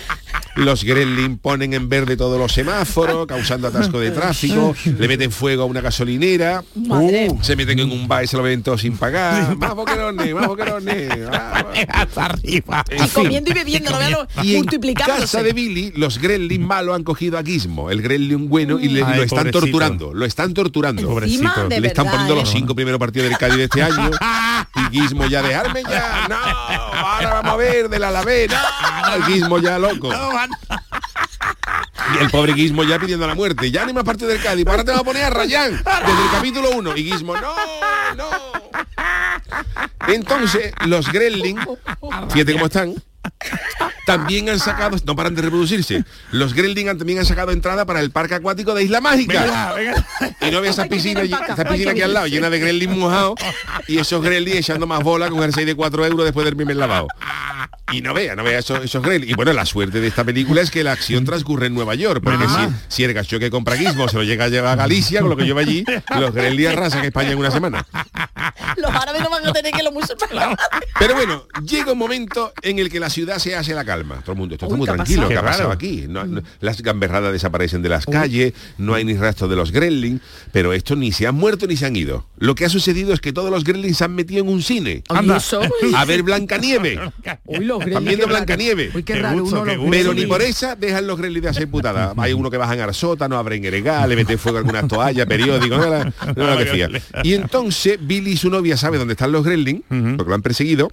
Los 0.56 0.84
Gremlin 0.84 1.36
ponen 1.36 1.74
en 1.74 1.88
verde 1.88 2.16
todos 2.16 2.38
los 2.38 2.52
semáforos, 2.52 3.26
causando 3.26 3.66
atasco 3.68 3.98
de 3.98 4.12
tráfico, 4.12 4.74
le 4.84 5.08
meten 5.08 5.32
fuego 5.32 5.64
a 5.64 5.66
una 5.66 5.80
gasolinera, 5.80 6.62
Madre. 6.76 7.28
Uh, 7.28 7.42
se 7.42 7.56
meten 7.56 7.80
en 7.80 7.90
un 7.90 8.06
bar 8.06 8.22
y 8.22 8.28
se 8.28 8.36
lo 8.36 8.42
ven 8.44 8.62
todo 8.62 8.78
sin 8.78 8.96
pagar. 8.96 9.56
Más 9.56 9.74
boquerones, 9.74 10.32
más 10.32 10.46
boquerones. 10.46 11.12
Hasta 11.88 12.24
arriba. 12.26 12.84
fin. 12.88 13.08
Comiendo 13.12 13.50
y 13.50 13.54
bebiendo, 13.54 13.90
no 13.90 13.98
vean 13.98 14.14
Y 14.42 14.52
en 14.52 14.56
multiplicándose. 14.58 15.20
casa 15.22 15.42
de 15.42 15.52
Billy, 15.52 15.92
los 15.96 16.18
Gremlin 16.18 16.64
malos 16.64 16.94
han 16.94 17.02
cogido 17.02 17.36
a 17.36 17.42
Gizmo, 17.42 17.90
el 17.90 18.00
Gremlin 18.00 18.48
bueno, 18.48 18.78
y 18.78 18.88
le, 18.88 19.02
Ay, 19.02 19.16
lo 19.16 19.22
están 19.24 19.38
pobrecito. 19.38 19.60
torturando. 19.60 20.14
Lo 20.14 20.24
están 20.24 20.54
torturando. 20.54 21.02
Pobrecito. 21.08 21.68
Le 21.68 21.86
están 21.88 22.06
poniendo 22.06 22.34
¿eh? 22.34 22.36
los 22.36 22.50
cinco 22.50 22.74
primeros 22.76 23.00
partidos 23.00 23.28
del 23.28 23.38
Cádiz 23.38 23.56
de 23.56 23.64
este 23.64 23.82
año. 23.82 24.10
Y 24.92 25.00
Gizmo 25.00 25.26
ya, 25.26 25.42
dejarme 25.42 25.82
ya. 25.82 26.28
No, 26.28 26.36
ahora 26.94 27.34
vamos 27.34 27.52
a 27.52 27.56
ver 27.56 27.88
del 27.88 28.04
Alavés. 28.04 28.50
No, 28.50 29.14
el 29.14 29.24
Gizmo 29.24 29.58
ya 29.58 29.78
loco. 29.78 30.10
Y 32.14 32.22
el 32.22 32.30
pobre 32.30 32.54
Gizmo 32.54 32.84
ya 32.84 32.98
pidiendo 32.98 33.26
la 33.26 33.34
muerte. 33.34 33.70
Ya 33.70 33.84
ni 33.84 33.92
más 33.92 34.04
partido 34.04 34.28
del 34.28 34.42
Cádiz. 34.42 34.66
Ahora 34.66 34.84
te 34.84 34.92
va 34.92 34.98
a 34.98 35.04
poner 35.04 35.24
a 35.24 35.30
Rayán 35.30 35.72
desde 35.72 36.24
el 36.24 36.30
capítulo 36.32 36.70
1. 36.70 36.96
Y 36.96 37.04
Gizmo, 37.04 37.34
no, 37.36 37.54
no. 38.16 38.28
Entonces, 40.08 40.72
los 40.86 41.10
Gremlin, 41.10 41.58
fíjate 42.30 42.52
cómo 42.52 42.66
están. 42.66 42.94
También 44.06 44.48
han 44.50 44.58
sacado, 44.58 44.96
no 45.06 45.16
paran 45.16 45.34
de 45.34 45.42
reproducirse. 45.42 46.04
Los 46.30 46.52
Gremlin 46.54 46.88
han- 46.90 46.98
también 46.98 47.18
han 47.20 47.24
sacado 47.26 47.52
entrada 47.52 47.86
para 47.86 48.00
el 48.00 48.10
parque 48.10 48.34
acuático 48.34 48.74
de 48.74 48.84
Isla 48.84 49.00
Mágica. 49.00 49.42
Venga, 49.42 49.72
venga. 49.72 50.06
Y 50.42 50.50
no 50.50 50.60
ve 50.60 50.68
esa 50.68 50.84
piscina, 50.86 51.22
esa 51.22 51.64
piscina 51.64 51.92
aquí 51.92 52.02
al 52.02 52.12
lado, 52.12 52.26
llena 52.26 52.50
de 52.50 52.58
gremlin 52.58 52.98
mojados 52.98 53.34
y 53.88 53.98
esos 53.98 54.22
gremlin 54.22 54.56
echando 54.58 54.86
más 54.86 55.02
bola 55.02 55.30
con 55.30 55.42
el 55.42 55.54
6 55.54 55.66
de 55.66 55.74
4 55.74 56.04
euros 56.04 56.24
después 56.24 56.44
del 56.44 56.54
primer 56.56 56.76
lavado. 56.76 57.08
Y 57.94 58.00
no 58.02 58.12
vea, 58.14 58.34
no 58.34 58.42
vea 58.44 58.58
esos, 58.58 58.84
esos 58.84 59.02
gremlin. 59.02 59.30
Y 59.30 59.34
bueno, 59.34 59.52
la 59.52 59.64
suerte 59.66 60.00
de 60.00 60.06
esta 60.08 60.24
película 60.24 60.60
es 60.60 60.70
que 60.70 60.82
la 60.82 60.92
acción 60.92 61.24
transcurre 61.24 61.66
en 61.66 61.74
Nueva 61.74 61.94
York, 61.94 62.20
porque 62.24 62.44
si, 62.48 62.54
si 62.88 63.04
el 63.04 63.14
gacho 63.14 63.38
que 63.38 63.50
compra 63.50 63.76
Gizmo 63.76 64.08
se 64.08 64.16
lo 64.16 64.22
llega 64.24 64.46
a 64.46 64.48
llevar 64.48 64.72
a 64.72 64.76
Galicia, 64.82 65.20
con 65.20 65.30
lo 65.30 65.36
que 65.36 65.44
lleva 65.44 65.60
allí, 65.60 65.84
los 66.18 66.32
gremlin 66.34 66.68
arrasan 66.68 67.04
España 67.04 67.30
en 67.32 67.38
una 67.38 67.50
semana. 67.50 67.86
Los 68.76 68.90
árabes 68.90 69.22
no 69.22 69.30
van 69.30 69.46
a 69.46 69.52
tener 69.52 69.72
que 69.72 69.82
los 69.82 69.92
musulmanes. 69.92 70.56
Pero 70.98 71.14
bueno, 71.14 71.46
llega 71.64 71.92
un 71.92 71.98
momento 71.98 72.52
en 72.62 72.78
el 72.78 72.90
que 72.90 72.98
la 73.00 73.10
ciudad 73.10 73.38
se 73.38 73.54
hace 73.54 73.74
la 73.74 73.84
calma. 73.84 74.16
Todo 74.22 74.32
el 74.32 74.38
mundo, 74.38 74.54
esto 74.54 74.66
está 74.66 74.74
Uy, 74.74 74.78
muy 74.78 74.86
¿qué 74.86 74.90
ha 74.92 74.94
tranquilo? 74.96 75.28
¿qué 75.28 75.36
ha 75.38 75.42
pasado 75.42 75.70
aquí? 75.70 76.06
No- 76.08 76.24
no- 76.24 76.42
las 76.60 76.82
gamberradas 76.82 77.32
desaparecen 77.32 77.82
de 77.82 77.88
las 77.88 78.06
calles, 78.06 78.52
no 78.78 78.94
hay 78.94 79.04
ni 79.04 79.14
rastro 79.14 79.48
de 79.48 79.56
los 79.56 79.70
gremlins, 79.72 80.20
pero 80.52 80.72
estos 80.72 80.96
ni 80.98 81.12
se 81.12 81.26
han 81.26 81.34
muerto 81.36 81.66
ni 81.66 81.76
se 81.76 81.86
han 81.86 81.94
ido. 81.96 82.26
Lo 82.38 82.54
que 82.54 82.64
ha 82.64 82.68
sucedido 82.68 83.12
es 83.12 83.20
que 83.20 83.32
todos 83.32 83.50
los 83.50 83.64
gremlins 83.64 83.98
se 83.98 84.04
han 84.04 84.14
metido 84.14 84.42
en 84.42 84.48
un 84.48 84.62
cine. 84.62 85.02
Anda. 85.08 85.38
A 85.96 86.04
ver 86.04 86.22
Blancanieve. 86.22 86.98
Uy, 87.44 87.64
los 87.64 87.83
Están 87.90 88.04
viendo 88.04 88.26
qué 88.26 88.32
raro. 88.32 88.36
Blancanieve. 88.44 88.90
Uy, 88.94 89.02
qué 89.02 89.12
Qué 89.14 89.22
raro. 89.22 89.40
gusto, 89.40 89.56
uno 89.56 89.64
qué 89.64 89.76
los 89.76 89.76
gusto. 89.76 89.90
Pero 89.90 90.14
ni 90.14 90.26
por 90.26 90.42
esa 90.42 90.76
dejan 90.76 91.06
los 91.06 91.18
gremlins 91.18 91.42
de 91.44 91.48
hacer 91.50 91.68
putada. 91.68 92.12
Hay 92.16 92.32
uno 92.32 92.50
que 92.50 92.56
bajan 92.56 92.80
al 92.80 92.94
sótano, 92.94 93.36
abren 93.38 93.64
el 93.64 93.74
le 94.06 94.16
meten 94.16 94.38
fuego 94.38 94.58
a 94.58 94.60
algunas 94.60 94.88
toallas, 94.88 95.26
periódicos, 95.26 95.78
no, 96.36 96.46
la 96.46 96.56
que. 96.56 97.00
Y 97.22 97.34
entonces 97.34 97.98
Billy 98.00 98.32
y 98.32 98.36
su 98.36 98.50
novia 98.50 98.76
sabe 98.76 98.98
dónde 98.98 99.12
están 99.12 99.32
los 99.32 99.44
gremlins, 99.44 99.82
porque 99.88 100.28
lo 100.28 100.34
han 100.34 100.42
perseguido, 100.42 100.90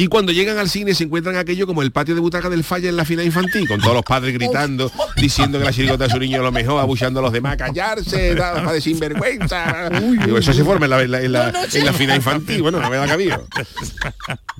Y 0.00 0.06
cuando 0.06 0.30
llegan 0.30 0.58
al 0.58 0.68
cine 0.70 0.94
se 0.94 1.02
encuentran 1.04 1.34
aquello 1.36 1.66
como 1.66 1.82
el 1.82 1.90
patio 1.90 2.14
de 2.14 2.20
butaca 2.20 2.48
del 2.48 2.62
falla 2.62 2.88
en 2.88 2.96
la 2.96 3.04
final 3.04 3.26
infantil, 3.26 3.66
con 3.66 3.80
todos 3.80 3.94
los 3.94 4.04
padres 4.04 4.32
gritando, 4.32 4.92
diciendo 5.16 5.58
que 5.58 5.64
la 5.64 5.72
chirigota 5.72 6.04
de 6.04 6.10
su 6.10 6.18
niño 6.20 6.36
es 6.36 6.42
lo 6.44 6.52
mejor, 6.52 6.80
abuchando 6.80 7.18
a 7.18 7.22
los 7.24 7.32
demás, 7.32 7.56
callarse, 7.56 8.34
nada, 8.36 8.62
padre 8.64 8.80
sinvergüenza. 8.80 9.90
Digo, 10.24 10.38
eso 10.38 10.52
se 10.52 10.62
forma 10.62 10.86
en 10.86 10.90
la, 10.90 11.02
en 11.02 11.10
la, 11.10 11.20
en 11.22 11.32
la- 11.32 11.52
en 11.72 11.84
la 11.84 11.92
final 11.92 12.16
infantil, 12.16 12.62
bueno, 12.62 12.80
no 12.80 12.88
me 12.88 12.96
da 12.96 13.08
cabido. 13.08 13.44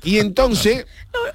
Y 0.02 0.18
entonces, 0.18 0.86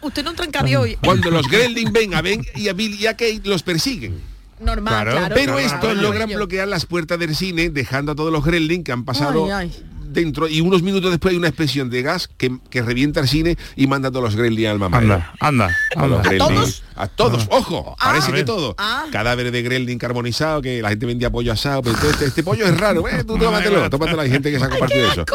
Usted 0.01 0.23
no 0.23 0.31
entra 0.31 0.47
en 0.67 0.75
hoy. 0.75 0.97
cuando 1.03 1.31
los 1.31 1.47
Gremlins 1.47 1.91
ven 1.93 2.13
a 2.13 2.21
Ben 2.21 2.45
y 2.55 2.67
a 2.67 2.73
Bill 2.73 2.99
y 2.99 3.07
a 3.07 3.13
Kate, 3.13 3.41
los 3.45 3.63
persiguen. 3.63 4.19
Normal, 4.59 5.05
claro. 5.09 5.35
Pero 5.35 5.53
claro, 5.53 5.59
estos 5.59 5.79
claro. 5.79 6.01
logran 6.01 6.29
bloquear 6.29 6.67
las 6.67 6.85
puertas 6.85 7.19
del 7.19 7.35
cine, 7.35 7.69
dejando 7.69 8.11
a 8.13 8.15
todos 8.15 8.31
los 8.31 8.43
Gremlins 8.45 8.83
que 8.83 8.91
han 8.91 9.03
pasado 9.05 9.45
Ay, 9.45 9.51
ay. 9.51 9.85
Dentro 10.13 10.47
y 10.47 10.61
unos 10.61 10.81
minutos 10.81 11.11
después 11.11 11.31
hay 11.31 11.37
una 11.37 11.47
expresión 11.47 11.89
de 11.89 12.01
gas 12.01 12.29
que, 12.37 12.57
que 12.69 12.81
revienta 12.81 13.19
el 13.19 13.27
cine 13.27 13.57
y 13.75 13.87
manda 13.87 14.09
a 14.09 14.11
todos 14.11 14.23
los 14.25 14.35
Gremlins 14.35 14.69
al 14.69 14.79
mamá. 14.79 14.97
Anda, 14.97 15.33
anda, 15.39 15.75
A 15.95 16.07
los 16.07 16.25
anda. 16.25 16.29
Gremlins. 16.29 16.83
A 16.95 17.07
todos, 17.07 17.47
ojo, 17.49 17.95
parece 17.99 18.31
a 18.31 18.35
que 18.35 18.43
todo. 18.43 18.75
Ah. 18.77 19.05
Cadáveres 19.11 19.51
de 19.51 19.61
Gremlin 19.63 19.97
carbonizado, 19.97 20.61
que 20.61 20.81
la 20.81 20.89
gente 20.89 21.05
vendía 21.05 21.31
pollo 21.31 21.51
asado, 21.51 21.81
pero 21.81 21.97
todo 21.97 22.11
este, 22.11 22.25
este 22.25 22.43
pollo 22.43 22.65
es 22.65 22.77
raro, 22.77 23.07
eh, 23.07 23.23
tú 23.23 23.37
tómatelo, 23.37 23.89
tómatelo, 23.89 24.21
hay 24.21 24.29
gente 24.29 24.51
que 24.51 24.59
se 24.59 24.65
ha 24.65 24.69
compartido 24.69 25.11
eso. 25.11 25.25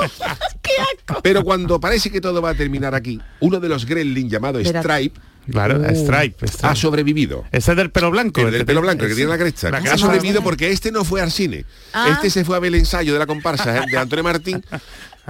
Pero 1.22 1.42
cuando 1.42 1.80
parece 1.80 2.10
que 2.10 2.20
todo 2.20 2.40
va 2.40 2.50
a 2.50 2.54
terminar 2.54 2.94
aquí, 2.94 3.20
uno 3.40 3.58
de 3.60 3.68
los 3.68 3.84
Gremlin 3.84 4.28
llamado. 4.28 4.60
Stripe 4.60 5.18
Claro, 5.50 5.78
Uh. 5.80 5.94
Stripe, 5.94 6.46
Stripe. 6.46 6.66
ha 6.66 6.74
sobrevivido. 6.74 7.44
Ese 7.52 7.70
es 7.72 7.76
del 7.76 7.90
pelo 7.90 8.10
blanco. 8.10 8.40
El 8.40 8.50
del 8.52 8.64
pelo 8.66 8.80
blanco, 8.80 9.04
el 9.04 9.10
que 9.10 9.16
tiene 9.16 9.30
la 9.30 9.38
cresta. 9.38 9.70
La 9.70 9.78
ha 9.78 9.98
sobrevivido 9.98 10.42
porque 10.42 10.70
este 10.70 10.92
no 10.92 11.04
fue 11.04 11.20
al 11.20 11.30
cine. 11.30 11.64
Ah. 11.92 12.08
Este 12.12 12.30
se 12.30 12.44
fue 12.44 12.56
a 12.56 12.58
ver 12.60 12.68
el 12.74 12.80
ensayo 12.80 13.12
de 13.12 13.18
la 13.18 13.26
comparsa 13.26 13.78
eh, 13.78 13.86
de 13.90 13.96
Antonio 13.98 14.22
Martín. 14.24 14.64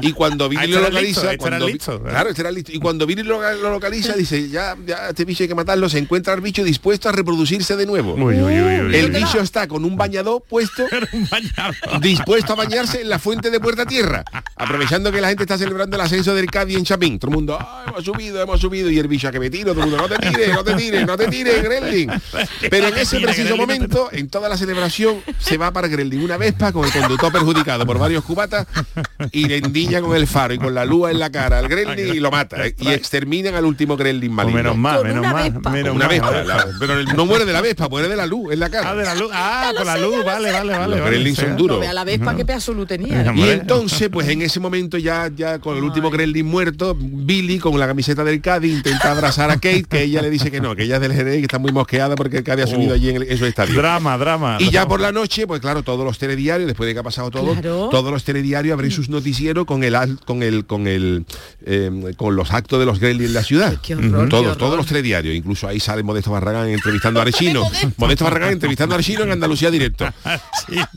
Y 0.00 0.12
cuando 0.12 0.44
Ah, 0.46 0.48
lo 0.48 0.60
este 0.60 0.70
era 0.72 0.80
localiza, 0.88 1.00
listo, 1.02 1.28
era 1.28 1.36
cuando 1.38 1.66
Vi- 1.66 1.72
listo, 1.72 1.92
¿verdad? 1.98 2.10
claro, 2.10 2.28
este 2.30 2.42
era 2.42 2.50
listo. 2.50 2.72
Y 2.72 2.78
cuando 2.78 3.06
Vini 3.06 3.22
lo, 3.22 3.40
lo 3.56 3.70
localiza, 3.70 4.14
dice, 4.14 4.48
ya, 4.48 4.76
ya 4.86 5.08
este 5.10 5.24
bicho 5.24 5.42
hay 5.44 5.48
que 5.48 5.54
matarlo, 5.54 5.88
se 5.88 5.98
encuentra 5.98 6.34
el 6.34 6.40
bicho 6.40 6.62
dispuesto 6.64 7.08
a 7.08 7.12
reproducirse 7.12 7.76
de 7.76 7.86
nuevo. 7.86 8.14
Uy, 8.14 8.36
uy, 8.36 8.60
uy, 8.60 8.80
uy. 8.80 8.94
el 8.96 9.10
bicho 9.10 9.40
está 9.40 9.66
con 9.68 9.84
un 9.84 9.96
bañador 9.96 10.42
puesto, 10.48 10.84
dispuesto 12.00 12.52
a 12.52 12.56
bañarse 12.56 13.00
en 13.00 13.08
la 13.08 13.18
fuente 13.18 13.50
de 13.50 13.60
Puerta 13.60 13.86
Tierra, 13.86 14.24
aprovechando 14.56 15.10
que 15.12 15.20
la 15.20 15.28
gente 15.28 15.42
está 15.44 15.58
celebrando 15.58 15.96
el 15.96 16.00
ascenso 16.02 16.34
del 16.34 16.46
Cádiz 16.46 16.76
en 16.76 16.84
Chapín. 16.84 17.18
Todo 17.18 17.30
el 17.30 17.34
mundo, 17.36 17.58
"Ah, 17.60 17.84
hemos 17.88 18.04
subido, 18.04 18.42
hemos 18.42 18.60
subido, 18.60 18.90
y 18.90 18.98
el 18.98 19.08
bicho 19.08 19.28
a 19.28 19.32
que 19.32 19.40
me 19.40 19.50
tiro, 19.50 19.72
todo 19.74 19.84
el 19.84 19.90
mundo, 19.90 20.08
no 20.08 20.08
te 20.16 20.28
tires, 20.28 20.52
no 20.54 20.64
te 20.64 20.74
tires, 20.74 21.06
no 21.06 21.16
te 21.16 21.26
tires, 21.28 21.62
Gremlin. 21.62 22.10
Pero 22.70 22.88
en 22.88 22.94
ese 22.98 23.20
preciso 23.20 23.56
momento, 23.56 24.08
en 24.12 24.28
toda 24.28 24.48
la 24.48 24.56
celebración, 24.56 25.20
se 25.38 25.56
va 25.56 25.72
para 25.72 25.88
Gremlin 25.88 26.22
una 26.22 26.36
Vespa 26.36 26.72
con 26.72 26.84
el 26.84 26.92
conductor 26.92 27.32
perjudicado 27.32 27.86
por 27.86 27.98
varios 27.98 28.24
cubatas 28.24 28.66
y 29.32 29.46
le 29.46 29.58
endilla 29.96 30.00
con 30.06 30.16
el 30.16 30.26
faro 30.26 30.54
y 30.54 30.58
con 30.58 30.74
la 30.74 30.84
luz 30.84 31.10
en 31.10 31.18
la 31.18 31.30
cara 31.30 31.58
al 31.58 31.68
Gremlin 31.68 32.14
y 32.14 32.20
lo 32.20 32.30
mata. 32.30 32.66
¿eh? 32.66 32.74
Y 32.78 32.88
exterminan 32.88 33.54
al 33.54 33.64
último 33.64 33.96
Gremlin 33.96 34.32
maligno. 34.32 34.56
menos 34.58 34.76
mal, 34.76 35.04
menos 35.04 35.22
mal, 35.26 35.52
menos 35.72 35.94
una 35.94 36.06
mal. 36.06 36.20
Vespa, 36.20 36.42
la- 36.44 36.66
pero 36.78 36.94
el- 36.98 37.06
no 37.16 37.26
muere 37.26 37.44
de 37.44 37.52
la 37.52 37.60
Vespa, 37.60 37.88
muere 37.88 38.08
de 38.08 38.16
la 38.16 38.26
luz 38.26 38.52
en 38.52 38.60
la 38.60 38.70
cara. 38.70 38.90
Ah, 38.90 38.94
de 38.94 39.04
la 39.04 39.14
luz. 39.14 39.30
Ah, 39.32 39.72
con 39.76 39.86
la 39.86 39.96
luz, 39.98 40.24
vale, 40.24 40.52
vale, 40.52 40.72
vale. 40.78 40.96
Los. 40.96 41.06
Gremlins 41.06 41.38
son 41.38 41.56
duros. 41.56 41.86
A 41.86 41.92
la 41.92 42.04
Vespa 42.04 42.34
qué 42.36 42.44
pedazo 42.44 42.72
luz 42.72 42.86
tenía. 42.88 43.32
Y 43.34 43.48
entonces, 43.48 44.08
pues 44.10 44.28
en 44.28 44.42
ese 44.42 44.60
momento 44.60 44.98
ya, 44.98 45.30
ya 45.34 45.58
con 45.58 45.76
el 45.76 45.82
último 45.84 46.10
Gremlin 46.10 46.46
muerto, 46.46 46.96
Billy 46.98 47.58
con 47.58 47.78
la 47.78 47.86
camiseta 47.86 48.24
del 48.24 48.40
Cádiz 48.40 48.72
intenta 48.76 49.12
abrazar 49.12 49.50
a 49.50 49.54
Kate, 49.54 49.84
que 49.88 50.02
ella 50.02 50.22
le 50.22 50.30
dice 50.30 50.50
que 50.50 50.60
no, 50.60 50.74
que 50.76 50.84
ella 50.84 50.96
es 50.96 51.00
del 51.00 51.12
Jerez 51.12 51.36
y 51.36 51.38
que 51.38 51.44
está 51.46 51.58
muy 51.58 51.72
mosqueada 51.72 52.14
porque 52.16 52.38
el 52.38 52.44
Cádiz 52.44 52.64
ha 52.64 52.68
subido 52.68 52.92
Uh. 52.92 52.94
allí 52.94 53.10
en, 53.10 53.16
el- 53.16 53.30
en 53.30 53.38
su 53.38 53.46
estadio. 53.46 53.74
Drama, 53.74 54.16
drama. 54.18 54.56
Y 54.60 54.70
ya 54.70 54.86
por 54.86 55.00
la 55.00 55.12
noche, 55.12 55.46
pues 55.46 55.60
claro, 55.60 55.82
todos 55.82 56.04
los 56.04 56.18
telediarios, 56.18 56.66
después 56.66 56.86
de 56.86 56.94
que 56.94 57.00
ha 57.00 57.02
pasado 57.02 57.30
todo, 57.30 57.52
Claro. 57.52 57.88
todos 57.90 58.10
los 58.12 58.24
telediarios 58.24 58.72
abren 58.74 58.90
sus 58.90 59.08
noticieros 59.08 59.64
con 59.66 59.77
el 59.84 59.94
al- 59.94 60.18
con 60.24 60.42
el 60.42 60.64
con 60.66 60.86
el 60.86 61.24
eh, 61.66 61.90
con 62.16 62.36
los 62.36 62.52
actos 62.52 62.78
de 62.80 62.86
los 62.86 62.98
Gremlins 63.00 63.28
en 63.30 63.34
la 63.34 63.42
ciudad. 63.42 63.80
qué 63.82 63.94
horror, 63.94 64.24
qué 64.24 64.30
todos, 64.30 64.42
horror. 64.46 64.56
todos 64.56 64.76
los 64.76 64.86
telediarios. 64.86 65.34
Incluso 65.34 65.66
ahí 65.68 65.80
sale 65.80 66.02
Modesto 66.02 66.30
Barragán 66.30 66.68
entrevistando 66.68 67.20
a 67.20 67.22
Archino. 67.28 67.64
Modesto 67.96 68.24
Barragán 68.24 68.52
entrevistando 68.52 68.94
a 68.94 68.98
Archino 68.98 69.22
en 69.22 69.32
Andalucía 69.32 69.70
Directo. 69.70 70.06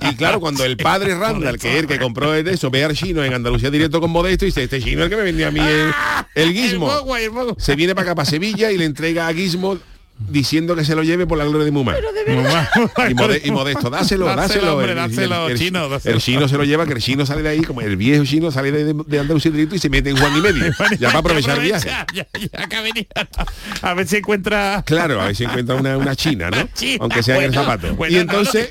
Y 0.01 0.15
claro, 0.15 0.39
cuando 0.41 0.65
el 0.65 0.75
padre 0.77 1.15
Randall, 1.17 1.57
que 1.57 1.71
es 1.73 1.79
el 1.83 1.87
que 1.87 1.97
compró 1.97 2.33
el 2.33 2.43
de 2.43 2.53
eso, 2.53 2.69
ve 2.69 2.83
a 2.83 2.87
Archino 2.87 3.23
en 3.23 3.33
Andalucía 3.33 3.69
Directo 3.71 4.01
con 4.01 4.11
Modesto 4.11 4.43
y 4.45 4.49
dice, 4.49 4.63
este 4.63 4.81
chino 4.81 4.99
es 4.99 5.05
el 5.05 5.09
que 5.09 5.15
me 5.15 5.23
vendía 5.23 5.47
a 5.47 5.51
mí 5.51 5.59
el, 5.61 5.91
el 6.35 6.53
guismo. 6.53 6.91
Se 7.57 7.75
viene 7.75 7.95
para 7.95 8.07
acá, 8.07 8.15
para 8.15 8.25
Sevilla, 8.29 8.71
y 8.71 8.77
le 8.77 8.85
entrega 8.85 9.27
a 9.27 9.31
Guismo 9.31 9.77
diciendo 10.29 10.75
que 10.75 10.85
se 10.85 10.95
lo 10.95 11.03
lleve 11.03 11.25
por 11.27 11.37
la 11.37 11.45
gloria 11.45 11.65
de 11.65 11.71
Muma. 11.71 11.95
Y, 13.09 13.13
Mode- 13.13 13.41
y 13.43 13.51
Modesto, 13.51 13.89
dáselo, 13.89 14.25
Dáselo, 14.25 14.41
dáselo. 14.41 14.73
hombre, 14.73 14.91
El- 14.91 14.95
dáselo, 14.97 15.45
el, 15.47 15.51
el- 15.53 15.57
chino, 15.59 15.89
dáselo. 15.89 16.15
el 16.15 16.21
chino 16.21 16.47
se 16.47 16.57
lo 16.57 16.63
lleva, 16.63 16.85
que 16.85 16.93
el 16.93 17.01
chino 17.01 17.25
sale 17.25 17.41
de 17.41 17.49
ahí, 17.49 17.61
como 17.61 17.81
el 17.81 17.95
viejo 17.97 18.23
chino 18.25 18.51
sale 18.51 18.71
de, 18.71 18.93
de 19.05 19.19
Andalucía 19.19 19.51
y 19.71 19.79
se 19.79 19.89
mete 19.89 20.09
en 20.11 20.17
Juan 20.17 20.37
y 20.37 20.41
medio. 20.41 20.65
ya 20.99 21.07
para 21.07 21.19
aprovechar 21.19 21.57
el 21.57 21.63
viaje. 21.65 21.89
Ya, 21.89 22.05
ya, 22.13 22.67
que 22.67 22.75
ha 22.75 22.81
venido. 22.81 23.07
A 23.81 23.93
ver 23.93 24.07
si 24.07 24.17
encuentra. 24.17 24.83
Claro, 24.85 25.19
a 25.21 25.25
ver 25.25 25.35
si 25.35 25.43
encuentra 25.43 25.75
una, 25.75 25.97
una 25.97 26.15
china, 26.15 26.49
¿no? 26.49 26.67
china, 26.75 26.97
Aunque 27.01 27.23
sea 27.23 27.37
en 27.37 27.43
el 27.45 27.53
zapato. 27.53 27.95
bueno, 27.95 28.11
y 28.13 28.15
no, 28.15 28.21
entonces, 28.21 28.69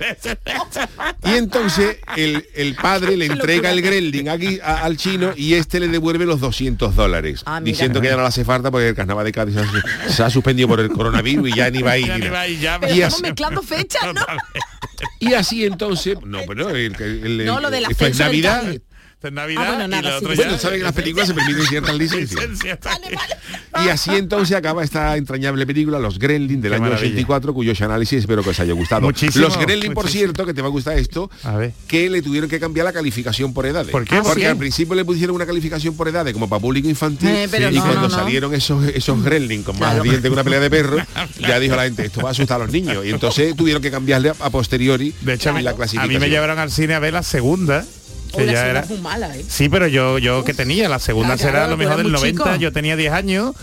y 1.24 1.30
entonces 1.36 1.98
el, 2.16 2.46
el 2.54 2.74
padre 2.76 3.16
le 3.16 3.26
entrega 3.26 3.70
el 3.70 3.82
Gremlin 3.82 4.28
aquí 4.28 4.58
a- 4.62 4.84
al 4.84 4.96
chino 4.96 5.32
y 5.36 5.54
este 5.54 5.80
le 5.80 5.88
devuelve 5.88 6.24
los 6.26 6.40
200 6.40 6.94
dólares, 6.94 7.42
Ah, 7.46 7.60
diciendo 7.60 8.00
que 8.00 8.08
ya 8.08 8.16
no 8.16 8.22
le 8.22 8.28
hace 8.28 8.44
falta 8.44 8.70
porque 8.70 8.88
el 8.88 8.94
carnaval 8.94 9.24
de 9.24 9.32
Cádiz 9.32 9.54
se 9.56 9.60
ha, 9.60 10.10
se 10.10 10.22
ha 10.22 10.30
suspendido 10.30 10.68
por 10.68 10.80
el 10.80 10.88
coronavirus 10.90 11.39
y 11.46 11.54
ya 11.54 11.70
ni 11.70 11.82
va 11.82 11.92
a 11.92 11.98
ir. 11.98 12.06
Ya 12.06 12.14
ni 12.14 12.20
ni 12.20 12.26
nada. 12.26 12.32
va 12.38 12.40
a 12.42 12.48
ir, 12.48 12.58
ya 12.60 12.78
Pero 12.80 12.92
Y 12.92 12.96
estamos 12.96 13.14
así, 13.14 13.22
mezclando 13.22 13.62
fechas, 13.62 14.14
¿no? 14.14 14.26
y 15.20 15.34
así 15.34 15.64
entonces, 15.64 16.16
no, 16.24 16.40
pero 16.46 16.70
el, 16.70 16.94
el- 17.00 17.40
el- 17.40 17.46
No, 17.46 17.60
lo 17.60 17.70
del 17.70 17.84
esto 17.90 18.06
es 18.06 18.18
del 18.18 18.26
Navidad. 18.26 18.74
Es 19.22 19.30
Navidad 19.32 19.62
Ah, 19.66 19.68
bueno, 19.72 19.84
y 19.84 19.88
nada, 19.88 20.02
lo 20.02 20.08
sí, 20.18 20.24
otro 20.24 20.30
sí. 20.30 20.38
ya- 20.38 20.44
Bueno, 20.44 20.58
saben 20.58 20.78
que 20.78 20.84
las 20.84 20.92
películas 20.94 21.28
se 21.28 21.34
permiten 21.34 21.66
ciertas 21.66 21.94
licencias. 21.98 22.40
Licencia. 22.48 22.78
Y 23.84 23.88
así 23.88 24.10
entonces 24.16 24.56
acaba 24.56 24.82
esta 24.82 25.14
entrañable 25.16 25.66
película, 25.66 25.98
Los 25.98 26.18
Gremlin 26.18 26.60
del 26.62 26.70
Qué 26.70 26.76
año 26.76 26.84
maravilla. 26.84 27.10
84, 27.12 27.52
cuyos 27.52 27.80
análisis 27.82 28.20
espero 28.20 28.42
que 28.42 28.50
os 28.50 28.60
haya 28.60 28.72
gustado. 28.72 29.02
Muchísimo, 29.02 29.44
Los 29.44 29.58
Gremlin, 29.58 29.92
por 29.92 30.08
cierto, 30.08 30.46
que 30.46 30.54
te 30.54 30.62
va 30.62 30.68
a 30.68 30.70
gustar 30.70 30.98
esto, 30.98 31.30
A 31.44 31.54
ver. 31.56 31.72
que 31.86 32.08
le 32.08 32.22
tuvieron 32.22 32.48
que 32.48 32.58
cambiar 32.58 32.86
la 32.86 32.94
calificación 32.94 33.52
por 33.52 33.66
edades. 33.66 33.90
¿Por 33.92 34.04
qué? 34.06 34.16
¿Por 34.16 34.24
Porque 34.24 34.46
al 34.46 34.56
principio 34.56 34.94
le 34.94 35.04
pusieron 35.04 35.36
una 35.36 35.44
calificación 35.44 35.94
por 35.96 36.08
edades 36.08 36.32
como 36.32 36.48
para 36.48 36.60
público 36.60 36.88
infantil 36.88 37.28
Eh, 37.28 37.48
pero 37.50 37.70
y 37.70 37.74
no, 37.74 37.82
cuando 37.82 38.00
no, 38.02 38.08
no. 38.08 38.14
salieron 38.14 38.54
esos 38.54 38.86
esos 38.88 39.22
Gremlin 39.22 39.62
con 39.62 39.78
más 39.78 39.90
Claro. 39.90 40.02
dientes 40.02 40.22
que 40.22 40.30
una 40.30 40.44
pelea 40.44 40.60
de 40.60 40.70
perros, 40.70 41.02
ya 41.38 41.60
dijo 41.60 41.76
la 41.76 41.82
gente, 41.84 42.06
esto 42.06 42.22
va 42.22 42.30
a 42.30 42.32
asustar 42.32 42.60
a 42.60 42.64
los 42.64 42.72
niños. 42.72 43.04
Y 43.04 43.10
entonces 43.10 43.54
tuvieron 43.54 43.82
que 43.82 43.90
cambiarle 43.90 44.30
a, 44.30 44.34
a 44.40 44.48
posteriori 44.50 45.14
De 45.20 45.34
hecho, 45.34 45.50
a 45.50 45.52
mí- 45.52 45.62
la 45.62 45.72
a 45.72 45.76
clasificación. 45.76 46.14
mí 46.14 46.18
me 46.18 46.30
llevaron 46.30 46.58
al 46.58 46.70
cine 46.70 46.94
a 46.94 46.98
ver 47.00 47.12
la 47.12 47.22
segunda. 47.22 47.84
Que 48.32 48.46
ya 48.46 48.66
era. 48.66 48.84
muy 48.88 48.98
mala, 48.98 49.36
¿eh? 49.36 49.44
Sí, 49.48 49.68
pero 49.68 49.86
yo 49.86 50.18
yo 50.18 50.44
que 50.44 50.54
tenía, 50.54 50.88
la 50.88 50.98
segunda 50.98 51.36
Claro, 51.36 51.50
será 51.52 51.64
a 51.64 51.68
lo 51.68 51.76
mejor 51.76 51.96
del 51.96 52.04
muy 52.04 52.12
90, 52.12 52.44
chico. 52.44 52.56
yo 52.56 52.72
tenía 52.72 52.96
10 52.96 53.12
años 53.12 53.54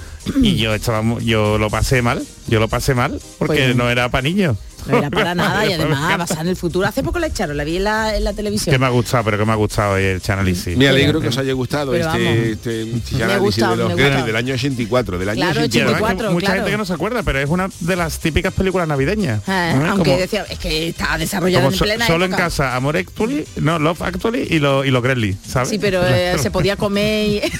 y 0.41 0.57
yo 0.57 0.73
estaba 0.73 1.03
yo 1.21 1.57
lo 1.57 1.69
pasé 1.69 2.01
mal, 2.01 2.23
yo 2.47 2.59
lo 2.59 2.67
pasé 2.67 2.93
mal 2.95 3.19
porque 3.37 3.63
Pues- 3.65 3.75
no 3.75 3.89
era 3.89 4.09
para 4.09 4.21
niños. 4.23 4.57
No 4.87 4.97
era 4.97 5.09
para 5.09 5.35
nada 5.35 5.65
y 5.65 5.73
además 5.73 6.17
basada 6.17 6.41
en 6.41 6.47
el 6.49 6.55
futuro. 6.55 6.87
Hace 6.87 7.03
poco 7.03 7.19
la 7.19 7.27
echaron, 7.27 7.57
la 7.57 7.63
vi 7.63 7.77
en 7.77 7.83
la, 7.83 8.15
en 8.15 8.23
la 8.23 8.33
televisión. 8.33 8.73
Que 8.73 8.79
me 8.79 8.85
ha 8.85 8.89
gustado, 8.89 9.23
pero 9.25 9.37
que 9.37 9.45
me 9.45 9.51
ha 9.51 9.55
gustado 9.55 9.97
el 9.97 10.21
análisis. 10.27 10.77
Me 10.77 10.87
alegro 10.87 11.19
que 11.21 11.27
os 11.29 11.37
haya 11.37 11.53
gustado 11.53 11.91
Pero 11.91 12.07
este, 12.09 12.51
este, 12.51 12.81
este 12.95 13.15
análisis 13.23 13.39
gustado, 13.41 13.71
de 13.75 13.95
los 13.95 14.25
del 14.25 14.35
año 14.35 14.53
84, 14.53 15.17
del 15.17 15.29
año 15.29 15.37
Claro, 15.37 15.61
84. 15.61 15.77
Y 15.77 15.81
además 15.81 15.99
que 15.99 16.05
84, 16.05 16.31
mucha 16.31 16.45
claro. 16.45 16.59
gente 16.61 16.71
que 16.71 16.77
no 16.77 16.85
se 16.85 16.93
acuerda, 16.93 17.23
pero 17.23 17.39
es 17.39 17.49
una 17.49 17.69
de 17.79 17.95
las 17.95 18.19
típicas 18.19 18.53
películas 18.53 18.87
navideñas. 18.87 19.39
Eh, 19.47 19.51
¿eh? 19.51 19.73
aunque 19.89 20.09
Como- 20.11 20.17
decía, 20.17 20.45
es 20.49 20.59
que 20.59 20.93
desarrollada 21.17 21.71
so- 21.71 21.83
plena 21.83 22.07
solo 22.07 22.25
en 22.25 22.31
casa, 22.31 22.75
Amor 22.75 22.97
Actually, 22.97 23.45
no, 23.57 23.79
Love 23.79 24.01
Actually 24.01 24.47
y 24.49 24.59
lo 24.59 24.85
y 24.85 24.91
los 24.91 25.01
Gremlins, 25.03 25.37
¿sabes? 25.47 25.69
Sí, 25.69 25.79
pero 25.79 26.01
eh, 26.05 26.35
se 26.37 26.51
podía 26.51 26.75
comer 26.75 27.27
y... 27.27 27.41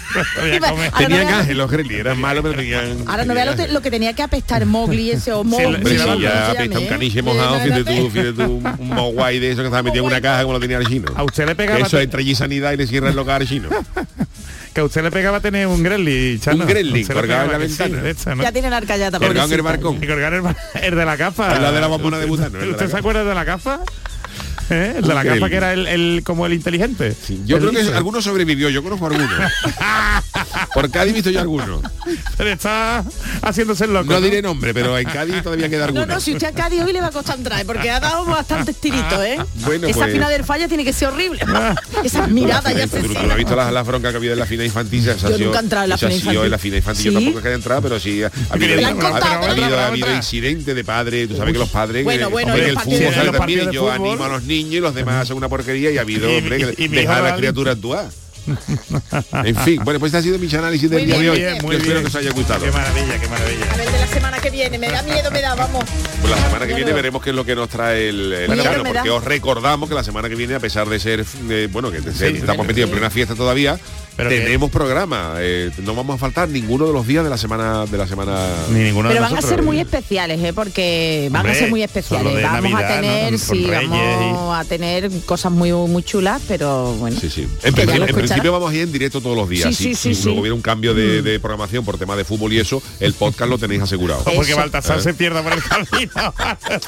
No 0.98 0.98
Tenían 0.98 1.28
gajes 1.28 1.56
los 1.56 1.72
eran 1.74 2.20
malos, 2.20 2.44
pero 2.44 2.56
tenían... 2.56 2.98
Ahora 3.08 3.26
no 3.26 3.34
vea 3.34 3.46
lo, 3.46 3.68
lo 3.68 3.82
que 3.82 3.92
tenía 3.92 4.14
que 4.14 4.24
apestar 4.24 4.66
Mowgli 4.66 5.12
ese 5.12 5.32
o 5.32 5.44
Mowgli. 5.44 5.66
Hombre, 5.76 5.92
Sí, 5.92 5.98
sí, 5.98 5.98
la- 5.98 6.06
¿cómo 6.06 6.20
ya 6.20 6.30
se 6.30 6.38
apesta 6.38 6.64
llame, 6.64 6.78
un? 6.78 6.88
Caniche 7.22 7.40
mojado, 7.40 7.60
fíjate 7.60 7.84
tú, 7.84 8.10
fíjate 8.10 8.34
tú, 8.34 8.44
un, 8.44 8.66
un 8.80 8.90
mogwai 8.90 9.40
de 9.40 9.52
eso 9.52 9.62
que 9.62 9.68
estaba 9.68 9.84
metido 9.84 10.04
en 10.04 10.12
una 10.12 10.22
caja 10.22 10.42
como 10.42 10.54
lo 10.54 10.60
tenía 10.60 10.78
el 10.78 10.88
chino. 10.88 11.12
A 11.16 11.24
usted 11.24 11.46
le 11.46 11.52
Que 11.52 11.56
pegaba 11.56 11.80
eso 11.80 12.00
entre 12.00 12.22
allí 12.22 12.36
sanidad 12.36 12.72
y 12.74 12.78
le 12.78 12.88
cierra 12.88 13.10
el 13.10 13.16
local 13.16 13.42
al 13.42 13.48
chino. 13.48 13.70
que 14.78 14.82
a 14.82 14.84
usted 14.84 15.02
le 15.02 15.10
pegaba 15.10 15.40
tener 15.40 15.66
un 15.66 15.82
Gremlin, 15.82 16.40
Chano. 16.40 16.64
Un 16.64 16.70
Gremlin 16.70 17.08
colgado 17.08 17.52
en 17.52 17.62
la 17.62 17.68
sí, 17.68 17.84
ventana. 17.92 18.44
Ya 18.44 18.52
tienen 18.52 18.74
arcallata, 18.74 19.18
Colgado 19.18 19.48
en 19.48 19.54
el 19.54 19.62
balcón. 19.64 19.98
Y 20.04 20.06
colgar 20.06 20.34
el, 20.34 20.44
el 20.84 20.96
de 20.96 21.06
la. 21.06 21.14
Al 21.14 21.62
lado 21.62 21.74
de 21.74 21.82
la 21.82 21.88
bombona 21.88 22.20
de 22.20 22.28
butano, 22.28 22.60
la 22.60 22.66
¿Usted 22.66 22.78
se 22.78 22.86
gafa. 22.86 22.98
acuerda 23.00 23.24
de 23.24 23.34
la 23.34 23.44
gafa? 23.44 23.80
¿Eh? 24.70 24.96
El 24.98 25.02
de 25.08 25.14
la 25.14 25.24
gafa 25.24 25.50
que 25.50 25.56
era 25.56 25.74
el, 25.74 25.88
el- 25.88 26.22
como 26.26 26.46
el 26.46 26.54
inteligente. 26.54 27.16
Yo 27.46 27.56
El 27.58 27.62
creo 27.64 27.72
que 27.74 27.84
listo. 27.84 27.98
alguno 27.98 28.22
sobrevivió, 28.22 28.70
yo 28.70 28.84
conozco 28.84 29.06
a 29.06 29.10
alguno. 29.10 29.28
Por 30.74 30.90
Cádiz 30.92 31.14
visto 31.14 31.30
yo 31.30 31.40
alguno. 31.40 31.82
Pero 32.38 32.50
está 32.52 33.04
haciéndose 33.42 33.86
el 33.86 33.94
loco. 33.94 34.12
No 34.12 34.22
diré 34.22 34.42
nombre, 34.42 34.74
pero 34.74 34.98
en 34.98 35.08
Cádiz 35.10 35.42
todavía 35.42 35.70
queda 35.70 35.80
No, 35.88 36.00
alguno. 36.02 36.06
no, 36.16 36.20
si 36.20 36.34
usted 36.34 36.48
a 36.48 36.52
Cádiz 36.52 36.82
hoy 36.84 36.94
le 36.94 37.02
va 37.02 37.08
a 37.08 37.12
costar 37.12 37.38
entrar, 37.38 37.66
porque 37.66 37.90
ha 37.90 38.00
dado 38.00 38.26
bastantes 38.26 38.76
tiritos, 38.80 39.24
¿eh? 39.24 39.38
Bueno, 39.66 39.88
Esa 39.88 40.00
pues- 40.00 40.14
final 40.14 40.32
del 40.32 40.44
falla 40.44 40.68
tiene 40.68 40.84
que 40.84 40.94
ser 40.94 41.10
horrible. 41.10 41.40
Esas 42.04 42.30
miradas 42.30 42.76
ya 42.76 42.88
¿Tú, 42.88 42.98
tú 43.08 43.14
no 43.24 43.32
has 43.32 43.38
visto 43.38 43.56
la, 43.56 43.72
la 43.72 43.84
bronca 43.84 44.12
que 44.12 44.18
había 44.18 44.34
en 44.34 44.40
la 44.40 44.46
fina 44.46 44.64
infantil? 44.66 45.04
Se 45.04 45.18
Yo 45.38 45.38
nunca 45.46 45.60
he 45.60 45.64
entrado 45.64 45.84
en 45.86 45.90
la 45.92 45.98
se 45.98 46.06
asió 46.08 46.18
infantil. 46.18 46.44
en 46.44 46.52
la 46.52 46.58
fina 46.58 46.78
infantil. 46.78 47.04
Yo 47.06 47.12
¿Sí? 47.12 47.16
tampoco 47.26 47.42
quería 47.44 47.56
entrar, 47.56 47.82
pero 47.82 48.00
sí 48.00 48.24
ha 48.24 48.30
habido, 49.88 50.14
incidentes 50.16 50.76
de 50.76 50.84
padres. 50.84 51.28
Tú 51.30 51.38
sabes 51.38 51.54
que 51.54 51.60
los 51.60 51.70
padres 51.70 52.04
Bueno, 52.04 52.28
que- 52.28 52.32
bueno, 52.34 52.54
el 52.54 52.78
fútbol 52.80 53.32
también. 53.32 53.72
Yo 53.72 53.92
animo 53.92 54.24
a 54.24 54.28
los 54.30 54.44
niños 54.44 54.57
y 54.66 54.80
los 54.80 54.96
demás 54.96 55.24
hacen 55.24 55.38
una 55.38 55.48
porquería 55.50 55.92
y 55.92 55.98
ha 55.98 56.02
habido, 56.02 56.30
Y- 56.32 56.38
hombre, 56.38 56.58
y- 56.60 56.76
que 56.76 56.84
y 56.86 56.90
mi 56.90 56.98
dejar 56.98 57.26
a 57.26 57.30
la 57.32 57.36
criatura 57.36 57.72
actuar. 57.74 58.10
En 59.44 59.56
fin, 59.58 59.82
bueno, 59.84 60.00
pues 60.00 60.10
este 60.14 60.18
ha 60.20 60.22
sido 60.22 60.40
mi 60.40 60.48
análisis 60.56 60.90
del 60.90 61.00
Muy 61.00 61.06
día 61.06 61.18
bien, 61.20 61.26
de 61.26 61.30
muy 61.32 61.36
hoy. 61.36 61.40
bien, 61.42 61.58
Yo 61.60 61.64
muy 61.68 61.76
espero 61.76 61.94
bien. 62.00 62.04
que 62.04 62.08
os 62.08 62.16
haya 62.16 62.32
gustado. 62.32 62.64
Qué 62.66 62.72
maravilla, 62.72 63.20
qué 63.20 63.28
maravilla. 63.28 63.74
A 63.74 63.78
ver 63.78 63.92
de 63.92 64.00
la 64.00 64.08
semana 64.08 64.40
que 64.40 64.50
viene, 64.50 64.78
me 64.80 64.90
da 64.90 65.04
miedo, 65.04 65.32
me 65.32 65.42
da, 65.42 65.56
vamos. 65.56 65.84
Pues 66.22 66.32
la 66.32 66.42
semana 66.46 66.66
que 66.68 66.74
viene 66.74 66.94
veremos 66.94 67.22
qué 67.22 67.32
es 67.32 67.36
lo 67.36 67.46
que 67.46 67.56
nos 67.56 67.68
trae 67.70 68.08
el, 68.10 68.32
el 68.34 68.48
Bueno, 68.48 68.64
Chano, 68.64 68.84
porque 68.86 69.10
os 69.10 69.24
recordamos 69.24 69.90
que 69.90 69.96
la 69.96 70.04
semana 70.06 70.30
que 70.30 70.36
viene, 70.36 70.56
a 70.56 70.60
pesar 70.62 70.88
de 70.88 70.98
ser, 71.00 71.26
eh, 71.50 71.68
bueno, 71.72 71.92
que 71.92 72.02
ser- 72.14 72.38
estamos 72.38 72.66
metidos 72.66 72.88
en 72.90 72.94
plena 72.96 73.10
fiesta 73.10 73.36
todavía, 73.36 73.78
Pero 74.18 74.30
que- 74.30 74.40
tenemos 74.42 74.70
programa. 74.72 75.36
eh, 75.38 75.72
no 75.84 75.96
vamos 75.96 76.16
a 76.16 76.18
faltar 76.18 76.50
ninguno 76.50 76.86
de 76.88 76.94
los 76.94 77.06
días 77.08 77.24
de 77.24 77.30
la 77.30 77.38
semana 77.38 77.86
de 77.86 77.98
la 77.98 78.08
semana. 78.08 78.48
Ni 78.72 78.80
ninguno 78.80 79.10
Pero 79.10 79.22
van 79.22 79.38
a 79.38 79.42
ser 79.42 79.62
muy 79.64 79.80
especiales, 79.80 80.44
¿eh? 80.44 80.52
porque 80.54 81.30
van 81.32 81.42
Hombre, 81.42 81.56
a 81.58 81.60
ser 81.60 81.70
muy 81.70 81.84
especiales. 81.84 82.36
de 82.36 82.42
Vamos 82.44 82.72
Navidad, 82.72 82.92
a 82.92 83.02
tener, 83.02 83.40
sí, 83.40 83.68
Reyes 83.68 83.90
vamos 83.90 84.58
a 84.58 84.64
tener 84.66 85.10
cosas 85.26 85.52
muy 85.52 85.72
muy 85.72 86.04
chulas, 86.04 86.42
pero 86.48 86.94
bueno. 86.94 87.18
Sí, 87.20 87.30
sí. 87.30 87.48
En, 87.64 87.74
principio, 87.74 88.06
en 88.46 88.52
vamos 88.52 88.72
a 88.72 88.76
ir 88.76 88.82
en 88.82 88.92
directo 88.92 89.22
todos 89.22 89.38
los 89.38 89.48
días. 89.48 89.76
Sí, 89.76 89.94
sí, 89.94 89.96
Si 89.96 90.16
sí, 90.16 90.24
luego 90.26 90.38
sí. 90.38 90.42
hubiera 90.42 90.56
un 90.56 90.62
cambio 90.62 90.94
de, 90.94 91.22
de 91.22 91.40
programación 91.40 91.86
por 91.86 91.98
tema 91.98 92.16
de 92.16 92.26
fútbol 92.26 92.52
y 92.54 92.60
eso, 92.60 92.82
el 93.00 93.14
podcast 93.14 93.50
lo 93.50 93.58
tenéis 93.58 93.82
asegurado. 93.84 94.24
Porque. 94.24 94.56
Baltasar 94.56 94.98
¿Eh? 94.98 95.02
se 95.02 95.14
pierda 95.14 95.44
por 95.44 95.54
el 95.54 95.64
camino. 95.64 96.34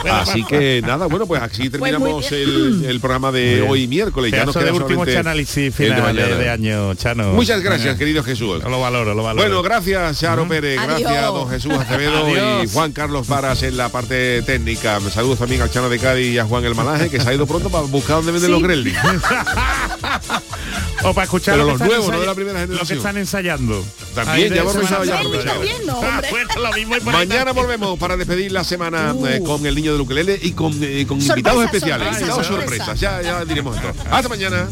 Así 0.12 0.44
que 0.44 0.82
nada, 0.84 1.06
bueno, 1.06 1.28
pues 1.28 1.42
así 1.42 1.70
terminamos 1.70 2.28
bien. 2.30 2.42
el, 2.42 2.86
el 2.86 3.00
programa 3.00 3.32
de 3.32 3.62
hoy 3.62 3.88
miércoles. 3.88 4.32
Ya 4.32 4.46
nos 4.46 4.56
Pedazo 4.56 4.60
de 4.60 4.80
queda 4.88 4.98
último 4.98 5.20
análisis 5.20 5.56
de 5.56 5.72
final 5.72 6.16
de, 6.16 6.36
de 6.36 6.50
año, 6.50 6.96
Chano. 6.96 7.19
Muchas 7.28 7.62
gracias, 7.62 7.98
querido 7.98 8.24
Jesús. 8.24 8.64
Lo 8.64 8.80
valoro, 8.80 9.14
lo 9.14 9.24
valoro. 9.24 9.48
Bueno, 9.48 9.62
gracias 9.62 10.20
Charo 10.20 10.48
Pérez, 10.48 10.80
Adiós. 10.80 11.00
gracias 11.02 11.26
don 11.26 11.50
Jesús 11.50 11.74
Acevedo 11.74 12.64
y. 12.64 12.68
Juan 12.70 12.92
Carlos 12.92 13.28
Varas 13.28 13.64
en 13.64 13.78
la 13.78 13.90
parte 13.90 14.42
técnica. 14.44 15.00
Me 15.00 15.10
saludo 15.12 15.36
también 15.36 15.62
al 15.62 15.70
Chano 15.72 15.90
de 15.90 16.00
Cádiz 16.00 16.34
y 16.34 16.38
a 16.40 16.46
Juan 16.46 16.64
El 16.66 16.76
Malaje, 16.76 17.10
que 17.10 17.20
se 17.20 17.30
ha 17.30 17.34
ido 17.34 17.46
pronto 17.48 17.70
para 17.70 17.86
buscar 17.86 18.18
dónde 18.18 18.32
venden 18.32 18.48
Sí. 18.48 18.52
los 18.52 18.62
Gremlins. 18.64 18.98
O 21.04 21.14
para 21.14 21.24
escuchar 21.24 21.54
Pero 21.54 21.64
lo 21.66 21.72
los 21.72 21.82
que 21.82 21.88
nuevos, 21.88 22.10
no 22.12 22.20
de 22.20 22.26
la 22.26 22.36
primera 22.36 22.60
Lo 22.60 22.66
que 22.66 22.72
generación. 22.74 22.98
están 22.98 23.18
ensayando. 23.18 23.86
También, 24.14 24.54
ya 24.54 24.62
hemos 24.62 24.76
pensado 24.76 25.06
ya 25.06 25.20
ahí 25.20 26.86
Mañana 27.06 27.54
volvemos 27.54 27.98
para 27.98 28.18
despedir 28.18 28.52
la 28.52 28.66
semana 28.66 29.14
Uh. 29.14 29.26
eh, 29.28 29.42
con 29.46 29.66
el 29.66 29.76
niño 29.76 29.94
del 29.94 30.02
ukelele 30.02 30.38
y 30.42 30.52
con, 30.52 30.74
eh, 30.84 31.06
con 31.08 31.22
Sorpresa, 31.22 31.34
invitados 31.40 31.64
especiales. 31.66 32.08
sorpresa, 32.08 32.20
invitados 32.26 32.48
sorpresa. 32.48 32.86
sorpresas. 32.86 33.00
Ya, 33.00 33.22
ya 33.22 33.46
diremos 33.46 33.78
esto. 33.78 33.94
Hasta 34.12 34.28
mañana. 34.28 34.68